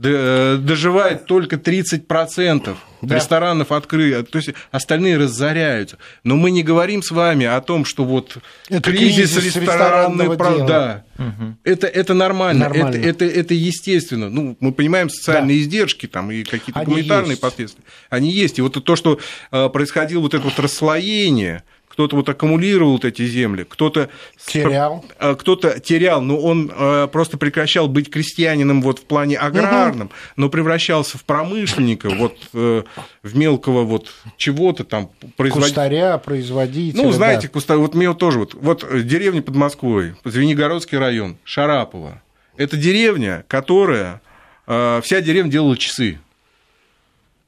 доживает 0.00 1.26
только 1.26 1.56
30% 1.56 2.76
да. 3.02 3.14
ресторанов 3.14 3.70
открыли, 3.70 4.22
то 4.22 4.38
есть 4.38 4.50
остальные 4.70 5.18
разоряются. 5.18 5.98
Но 6.24 6.36
мы 6.36 6.50
не 6.50 6.62
говорим 6.62 7.02
с 7.02 7.10
вами 7.10 7.44
о 7.44 7.60
том, 7.60 7.84
что 7.84 8.04
вот 8.04 8.38
это 8.68 8.90
кризис, 8.90 9.34
кризис 9.34 9.56
ресторанной 9.56 10.36
про... 10.36 10.66
да, 10.66 11.04
угу. 11.18 11.56
это, 11.64 11.86
это 11.86 12.14
нормально, 12.14 12.68
нормально. 12.68 12.96
Это, 12.96 13.24
это, 13.24 13.24
это 13.26 13.54
естественно. 13.54 14.30
Ну, 14.30 14.56
мы 14.60 14.72
понимаем 14.72 15.10
социальные 15.10 15.58
да. 15.58 15.62
издержки 15.62 16.06
там, 16.06 16.30
и 16.30 16.44
какие-то 16.44 16.82
гуманитарные 16.82 17.36
последствия. 17.36 17.84
Они 18.08 18.30
есть. 18.30 18.58
И 18.58 18.62
вот 18.62 18.82
то, 18.82 18.96
что 18.96 19.20
э, 19.52 19.68
происходило 19.68 20.20
вот 20.20 20.32
это 20.32 20.44
вот 20.44 20.58
расслоение, 20.58 21.62
кто-то 21.90 22.14
вот 22.14 22.28
аккумулировал 22.28 22.92
вот 22.92 23.04
эти 23.04 23.26
земли, 23.26 23.66
кто-то 23.68 24.10
терял, 24.46 25.04
э, 25.18 25.34
кто-то 25.34 25.80
терял, 25.80 26.22
но 26.22 26.38
он 26.38 26.72
э, 26.74 27.08
просто 27.10 27.36
прекращал 27.36 27.88
быть 27.88 28.08
крестьянином 28.10 28.80
вот 28.80 29.00
в 29.00 29.04
плане 29.04 29.36
аграрном, 29.36 30.06
угу. 30.06 30.14
но 30.36 30.48
превращался 30.48 31.18
в 31.18 31.24
промышленника, 31.24 32.08
вот 32.08 32.36
э, 32.54 32.84
в 33.24 33.36
мелкого 33.36 33.82
вот 33.82 34.08
чего-то 34.36 34.84
там 34.84 35.10
производителя. 35.36 35.68
Кустаря, 35.68 36.18
производителя. 36.18 37.02
Ну, 37.02 37.10
знаете, 37.10 37.48
да. 37.48 37.52
кустарь, 37.52 37.78
вот 37.78 37.94
мне 37.94 38.14
тоже 38.14 38.38
вот, 38.38 38.54
вот 38.54 38.86
деревня 39.04 39.42
под 39.42 39.56
Москвой, 39.56 40.14
Звенигородский 40.24 40.96
район, 40.96 41.38
Шарапово. 41.42 42.22
Это 42.56 42.76
деревня, 42.76 43.44
которая 43.48 44.20
вся 44.66 45.20
деревня 45.20 45.50
делала 45.50 45.76
часы. 45.76 46.20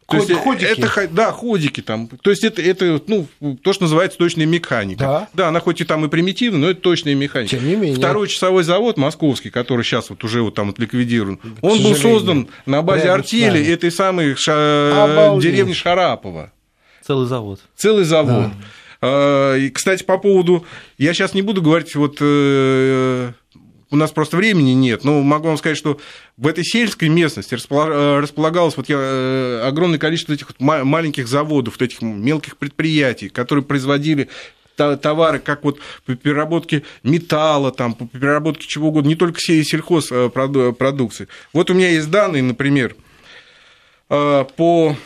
То 0.09 0.17
есть 0.19 0.33
ходики. 0.33 0.65
Это, 0.65 1.09
да, 1.09 1.33
ходики 1.33 1.81
там. 1.81 2.09
То 2.09 2.31
есть 2.31 2.45
это, 2.45 2.61
это 2.61 3.01
ну, 3.07 3.27
то, 3.63 3.73
что 3.73 3.85
называется 3.85 4.19
точная 4.19 4.47
механика. 4.47 5.01
Да. 5.01 5.29
да, 5.33 5.49
она 5.49 5.61
хоть 5.61 5.81
и 5.81 5.85
там 5.85 6.05
и 6.05 6.09
примитивная, 6.09 6.61
но 6.61 6.71
это 6.71 6.81
точная 6.81 7.15
механика. 7.15 7.57
Тем 7.57 7.67
не 7.67 7.77
менее. 7.77 7.97
Второй 7.97 8.29
часовой 8.29 8.65
завод 8.65 8.97
московский, 8.97 9.51
который 9.51 9.85
сейчас 9.85 10.11
вот 10.11 10.23
уже 10.25 10.43
вот 10.43 10.55
там 10.55 10.69
вот 10.69 10.79
ликвидирован, 10.79 11.41
он 11.61 11.83
был 11.83 11.95
создан 11.95 12.49
на 12.67 12.83
базе 12.83 13.11
артели 13.11 13.65
этой 13.67 13.91
самой 13.91 14.35
ша... 14.37 15.39
деревни 15.41 15.73
Шарапова. 15.73 16.53
Целый 17.05 17.27
завод. 17.27 17.61
Целый 17.77 18.05
завод. 18.05 18.51
Да. 18.51 18.53
А, 19.01 19.71
кстати, 19.71 20.05
по 20.05 20.19
поводу... 20.19 20.65
Я 20.99 21.15
сейчас 21.15 21.35
не 21.35 21.43
буду 21.43 21.61
говорить 21.61 21.95
вот 21.97 22.19
э, 22.21 23.33
у 23.93 23.97
нас 23.97 24.11
просто 24.11 24.39
времени 24.39 24.73
нет, 24.73 25.05
но 25.05 25.21
могу 25.21 25.49
вам 25.49 25.59
сказать, 25.59 25.77
что 25.77 26.01
в 26.39 26.47
этой 26.47 26.65
сельской 26.65 27.09
местности 27.11 27.55
э, 27.55 28.19
располагалось 28.21 28.77
вот 28.77 28.89
я, 28.89 28.97
э, 28.99 29.63
огромное 29.67 29.99
количество 29.99 30.33
этих 30.33 30.59
маленьких 30.59 31.29
заводов, 31.29 31.75
вот 31.75 31.83
этих 31.83 32.01
мелких 32.01 32.57
предприятий, 32.57 33.29
которые 33.29 33.65
производили 33.65 34.29
товары, 34.77 35.39
как 35.39 35.63
вот 35.65 35.79
по 36.07 36.15
переработке 36.15 36.83
металла, 37.03 37.71
там, 37.71 37.93
по 37.93 38.07
переработке 38.07 38.67
чего 38.67 38.89
угодно, 38.89 39.09
не 39.09 39.17
только 39.17 39.39
сельхозпродукции. 39.39 41.29
Вот 41.53 41.69
у 41.69 41.75
меня 41.75 41.91
есть 41.91 42.11
данные, 42.11 42.43
например, 42.43 42.97
э, 44.09 44.45
по 44.57 44.97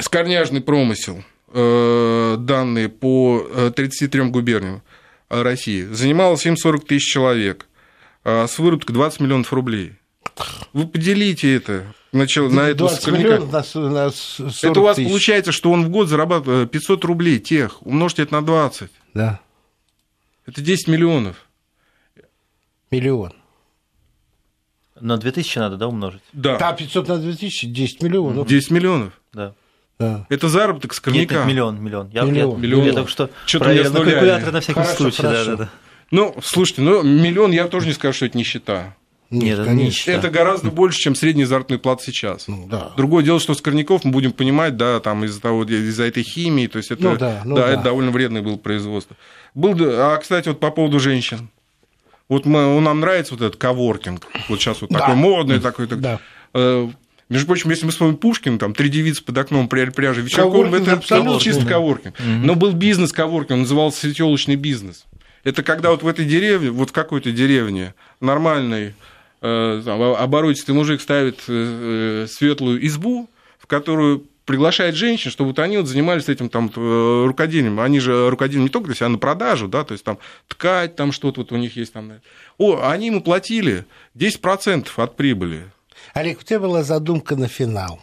скорняжный 0.00 0.62
промысел, 0.62 1.22
данные 1.50 2.88
по 2.90 3.70
33 3.74 4.24
губерниям 4.24 4.82
России. 5.30 5.84
Занимало 5.84 6.36
740 6.36 6.86
тысяч 6.86 7.10
человек. 7.10 7.67
С 8.46 8.58
выработкой 8.58 8.94
20 8.94 9.20
миллионов 9.20 9.52
рублей. 9.52 9.94
Вы 10.72 10.86
поделите 10.86 11.54
это 11.54 11.94
начал, 12.12 12.50
на 12.50 12.68
это 12.68 12.84
миллионов 12.84 13.74
на, 13.74 13.88
на 13.90 14.12
Это 14.62 14.80
у 14.80 14.82
вас 14.82 14.96
тысяч. 14.96 15.08
получается, 15.08 15.52
что 15.52 15.70
он 15.70 15.84
в 15.84 15.90
год 15.90 16.08
зарабатывает 16.08 16.70
500 16.70 17.04
рублей 17.04 17.38
тех. 17.38 17.84
Умножьте 17.84 18.22
это 18.22 18.34
на 18.34 18.42
20. 18.44 18.90
Да. 19.14 19.40
Это 20.46 20.60
10 20.60 20.88
миллионов. 20.88 21.36
Миллион. 22.90 23.32
На 25.00 25.16
2000 25.16 25.58
надо, 25.58 25.76
да, 25.76 25.86
умножить? 25.88 26.22
Да. 26.32 26.58
Да, 26.58 26.72
500 26.72 27.08
на 27.08 27.18
2000, 27.18 27.66
10 27.68 28.02
миллионов. 28.02 28.48
10 28.48 28.70
миллионов? 28.70 29.12
Да. 29.32 29.54
Да. 29.98 30.26
Это 30.28 30.48
заработок 30.48 30.94
с 30.94 31.00
корняка. 31.00 31.20
Нет, 31.20 31.30
нет, 31.32 31.46
миллион, 31.46 31.82
миллион. 31.82 32.08
Я, 32.10 32.22
миллион. 32.22 32.52
Я, 32.52 32.56
миллион. 32.56 32.84
я 32.84 32.92
только 32.92 33.10
что 33.10 33.30
Что-то 33.46 33.64
проверил 33.64 33.92
на 33.92 34.04
калькуляторе 34.04 34.52
на 34.52 34.60
всякий 34.60 34.80
хорошо, 34.80 34.96
случай. 34.96 35.22
Хорошо. 35.22 35.44
Да, 35.44 35.56
да, 35.56 35.64
да. 35.64 35.70
Ну, 36.10 36.34
слушайте, 36.42 36.82
ну, 36.82 37.02
миллион 37.02 37.52
я 37.52 37.66
тоже 37.68 37.86
не 37.86 37.92
скажу, 37.92 38.16
что 38.16 38.26
это 38.26 38.38
нищета. 38.38 38.94
Нет, 39.30 39.58
это 39.58 39.74
нищета. 39.74 40.12
Это 40.12 40.30
гораздо 40.30 40.70
больше, 40.70 40.98
чем 40.98 41.14
средняя 41.14 41.46
заработная 41.46 41.78
плата 41.78 42.02
сейчас. 42.04 42.48
Ну, 42.48 42.66
да. 42.66 42.92
Другое 42.96 43.22
дело, 43.22 43.38
что 43.40 43.52
Скорняков 43.52 44.04
мы 44.04 44.10
будем 44.10 44.32
понимать, 44.32 44.76
да, 44.76 45.00
там 45.00 45.24
из-за 45.24 45.40
того, 45.40 45.64
из-за 45.64 46.04
этой 46.04 46.22
химии, 46.22 46.66
то 46.66 46.78
есть 46.78 46.90
это, 46.90 47.02
ну, 47.02 47.16
да, 47.16 47.42
ну, 47.44 47.56
да, 47.56 47.66
да. 47.66 47.72
это 47.74 47.82
довольно 47.82 48.10
вредное 48.10 48.40
было 48.40 48.56
производство. 48.56 49.16
Был, 49.54 49.76
а, 49.78 50.16
кстати, 50.16 50.48
вот 50.48 50.60
по 50.60 50.70
поводу 50.70 50.98
женщин. 50.98 51.50
Вот 52.30 52.46
мы, 52.46 52.80
нам 52.80 53.00
нравится 53.00 53.34
вот 53.34 53.42
этот 53.42 53.56
коворкинг. 53.56 54.26
Вот 54.48 54.60
сейчас 54.60 54.80
вот 54.80 54.90
да. 54.90 55.00
такой 55.00 55.14
модный 55.14 55.60
такой. 55.60 55.86
Да. 55.86 56.20
Э, 56.54 56.88
между 57.28 57.46
прочим, 57.46 57.70
если 57.70 57.84
мы 57.84 57.90
вспомним 57.90 58.16
Пушкин, 58.16 58.58
там 58.58 58.74
три 58.74 58.88
девицы 58.88 59.22
под 59.22 59.36
окном 59.36 59.68
при 59.68 59.84
пряже 59.90 60.22
вечерком, 60.22 60.74
это 60.74 60.92
абсолютно 60.92 61.40
чисто 61.40 61.66
коворкинг. 61.66 62.18
Mm-hmm. 62.18 62.40
Но 62.44 62.54
был 62.54 62.72
бизнес 62.72 63.12
коворкинг, 63.12 63.52
он 63.52 63.60
назывался 63.60 64.00
светелочный 64.00 64.56
бизнес. 64.56 65.04
Это 65.44 65.62
когда 65.62 65.90
вот 65.90 66.02
в 66.02 66.08
этой 66.08 66.24
деревне, 66.24 66.70
вот 66.70 66.90
в 66.90 66.92
какой-то 66.92 67.32
деревне 67.32 67.94
нормальный 68.20 68.94
э, 69.40 69.82
оборотистый 70.18 70.74
мужик 70.74 71.00
ставит 71.00 71.40
э, 71.48 72.26
светлую 72.28 72.84
избу, 72.86 73.30
в 73.58 73.66
которую 73.66 74.26
приглашает 74.48 74.94
женщин, 74.94 75.30
чтобы 75.30 75.50
вот 75.50 75.58
они 75.58 75.76
вот 75.76 75.86
занимались 75.86 76.28
этим 76.28 76.48
там 76.48 76.72
э, 76.74 77.24
рукоделием. 77.26 77.78
Они 77.80 78.00
же 78.00 78.30
рукоделием 78.30 78.64
не 78.64 78.70
только 78.70 78.86
для 78.86 78.94
себя, 78.94 79.10
на 79.10 79.18
продажу, 79.18 79.68
да, 79.68 79.84
то 79.84 79.92
есть 79.92 80.04
там 80.04 80.18
ткать, 80.48 80.96
там 80.96 81.12
что-то 81.12 81.42
вот 81.42 81.52
у 81.52 81.56
них 81.56 81.76
есть 81.76 81.92
там. 81.92 82.12
О, 82.56 82.80
они 82.88 83.08
ему 83.08 83.20
платили 83.20 83.84
10% 84.16 84.88
от 84.96 85.16
прибыли. 85.16 85.70
Олег, 86.14 86.40
у 86.40 86.42
тебя 86.42 86.60
была 86.60 86.82
задумка 86.82 87.36
на 87.36 87.46
финал. 87.46 88.00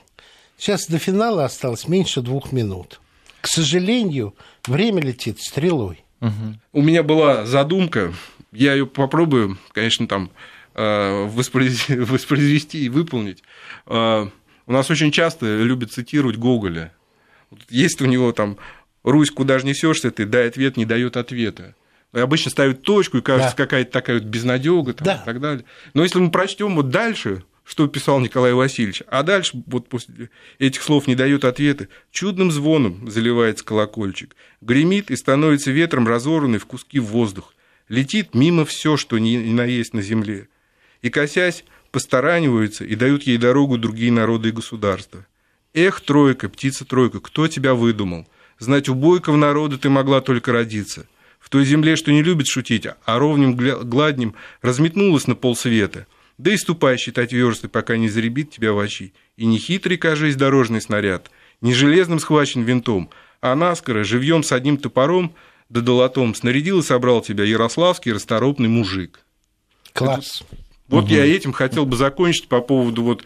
Сейчас 0.57 0.85
до 0.85 0.99
финала 0.99 1.45
осталось 1.45 1.87
меньше 1.87 2.21
двух 2.21 2.51
минут. 2.51 3.01
К 3.41 3.47
сожалению, 3.47 4.35
время 4.67 5.01
летит 5.01 5.39
стрелой. 5.39 6.04
Угу. 6.21 6.31
У 6.73 6.81
меня 6.81 7.03
была 7.03 7.45
задумка, 7.45 8.13
я 8.51 8.73
ее 8.73 8.87
попробую, 8.87 9.57
конечно, 9.71 10.07
там 10.07 10.31
э, 10.73 11.25
воспроизвести, 11.27 11.95
воспроизвести 11.99 12.85
и 12.85 12.89
выполнить. 12.89 13.43
Э, 13.87 14.27
у 14.67 14.71
нас 14.71 14.89
очень 14.89 15.11
часто 15.11 15.61
любят 15.61 15.91
цитировать 15.91 16.37
Гоголя. 16.37 16.91
Есть 17.69 18.01
у 18.01 18.05
него 18.05 18.31
там 18.31 18.57
«Русь, 19.03 19.29
куда 19.29 19.59
же 19.59 19.65
несешься 19.65 20.09
ты, 20.09 20.25
дай 20.25 20.47
ответ, 20.47 20.77
не 20.77 20.85
дает 20.85 21.17
ответа». 21.17 21.75
И 22.13 22.19
обычно 22.19 22.49
ставят 22.49 22.81
точку, 22.81 23.17
и 23.17 23.21
кажется, 23.21 23.55
да. 23.55 23.63
какая-то 23.63 23.91
такая 23.91 24.19
вот 24.19 24.25
безнадега 24.25 24.93
там, 24.93 25.05
да. 25.05 25.15
и 25.21 25.25
так 25.25 25.41
далее. 25.41 25.65
Но 25.93 26.01
если 26.01 26.19
мы 26.19 26.31
прочтем 26.31 26.75
вот 26.75 26.89
дальше, 26.89 27.43
что 27.65 27.87
писал 27.87 28.19
Николай 28.19 28.53
Васильевич, 28.53 29.01
а 29.07 29.23
дальше 29.23 29.61
вот 29.65 29.89
после 29.89 30.29
этих 30.59 30.83
слов 30.83 31.07
не 31.07 31.15
дают 31.15 31.43
ответы, 31.43 31.89
чудным 32.11 32.51
звоном 32.51 33.09
заливается 33.09 33.65
колокольчик, 33.65 34.35
гремит 34.61 35.09
и 35.09 35.15
становится 35.15 35.71
ветром 35.71 36.07
разорванный 36.07 36.59
в 36.59 36.67
куски 36.67 36.99
воздух, 36.99 37.53
летит 37.89 38.35
мимо 38.35 38.65
все, 38.65 38.97
что 38.97 39.17
не 39.17 39.37
наесть 39.37 39.93
на 39.93 40.03
земле, 40.03 40.47
и, 41.01 41.09
косясь, 41.09 41.65
постараниваются 41.91 42.85
и 42.85 42.95
дают 42.95 43.23
ей 43.23 43.37
дорогу 43.37 43.77
другие 43.77 44.11
народы 44.11 44.49
и 44.49 44.51
государства. 44.51 45.25
Эх, 45.73 46.01
тройка, 46.01 46.49
птица-тройка, 46.49 47.19
кто 47.19 47.47
тебя 47.47 47.73
выдумал? 47.73 48.27
Знать, 48.59 48.89
у 48.89 48.95
бойков 48.95 49.35
народа 49.35 49.77
ты 49.77 49.89
могла 49.89 50.21
только 50.21 50.51
родиться. 50.51 51.07
В 51.39 51.49
той 51.49 51.65
земле, 51.65 51.95
что 51.95 52.11
не 52.11 52.23
любит 52.23 52.47
шутить, 52.47 52.87
а 52.87 53.19
ровнем 53.19 53.55
гладнем 53.55 54.35
разметнулась 54.61 55.27
на 55.27 55.35
полсвета. 55.35 56.07
Да 56.37 56.51
и 56.51 56.57
ступай 56.57 56.97
считать 56.97 57.31
версты, 57.31 57.69
пока 57.69 57.97
не 57.97 58.09
заребит 58.09 58.51
тебя 58.51 58.73
в 58.73 58.77
очи. 58.77 59.13
И 59.37 59.45
не 59.45 59.57
хитрый, 59.57 59.97
кажись, 59.97 60.35
дорожный 60.35 60.81
снаряд, 60.81 61.31
не 61.61 61.73
железным 61.73 62.19
схвачен 62.19 62.63
винтом, 62.63 63.09
а 63.41 63.55
наскоро, 63.55 64.03
живьем 64.03 64.43
с 64.43 64.51
одним 64.51 64.77
топором 64.77 65.33
да 65.69 65.81
долотом 65.81 66.35
снарядил 66.35 66.79
и 66.79 66.83
собрал 66.83 67.21
тебя 67.21 67.43
ярославский 67.43 68.13
расторопный 68.13 68.69
мужик. 68.69 69.21
Класс. 69.93 70.43
Это, 70.51 70.61
вот 70.87 71.05
угу. 71.05 71.13
я 71.13 71.25
этим 71.25 71.53
хотел 71.53 71.85
бы 71.85 71.97
закончить 71.97 72.47
по 72.47 72.61
поводу 72.61 73.03
вот 73.03 73.23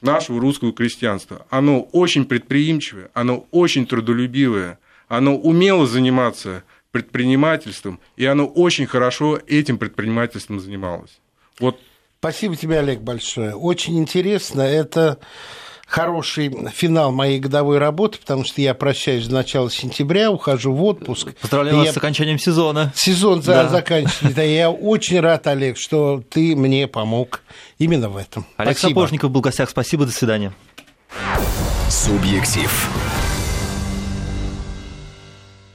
нашего 0.00 0.40
русского 0.40 0.72
крестьянства. 0.72 1.46
Оно 1.50 1.82
очень 1.82 2.24
предприимчивое, 2.24 3.10
оно 3.14 3.46
очень 3.50 3.86
трудолюбивое, 3.86 4.78
оно 5.08 5.36
умело 5.36 5.86
заниматься 5.86 6.62
предпринимательством, 6.92 8.00
и 8.16 8.24
оно 8.24 8.46
очень 8.46 8.86
хорошо 8.86 9.40
этим 9.46 9.78
предпринимательством 9.78 10.60
занималось. 10.60 11.20
Вот. 11.60 11.78
Спасибо 12.20 12.56
тебе, 12.56 12.80
Олег, 12.80 13.00
большое. 13.00 13.54
Очень 13.54 13.98
интересно. 13.98 14.62
Это 14.62 15.18
хороший 15.86 16.54
финал 16.70 17.12
моей 17.12 17.38
годовой 17.38 17.78
работы, 17.78 18.18
потому 18.18 18.44
что 18.44 18.60
я 18.60 18.74
прощаюсь 18.74 19.26
до 19.26 19.34
начала 19.34 19.70
сентября, 19.70 20.30
ухожу 20.30 20.72
в 20.72 20.82
отпуск. 20.84 21.34
Поздравляю 21.40 21.78
вас 21.78 21.86
я... 21.86 21.92
с 21.92 21.96
окончанием 21.96 22.38
сезона. 22.38 22.92
Сезон 22.94 23.40
да. 23.40 23.68
заканчивается. 23.68 24.42
Я 24.42 24.70
очень 24.70 25.20
рад, 25.20 25.46
Олег, 25.46 25.78
что 25.78 26.22
ты 26.28 26.54
мне 26.54 26.86
помог 26.86 27.42
именно 27.78 28.08
в 28.08 28.16
этом. 28.16 28.46
Олег. 28.56 28.78
Сапожников 28.78 29.30
был 29.30 29.40
в 29.40 29.44
гостях. 29.44 29.70
Спасибо, 29.70 30.04
до 30.04 30.12
свидания. 30.12 30.52
Субъектив. 31.88 32.70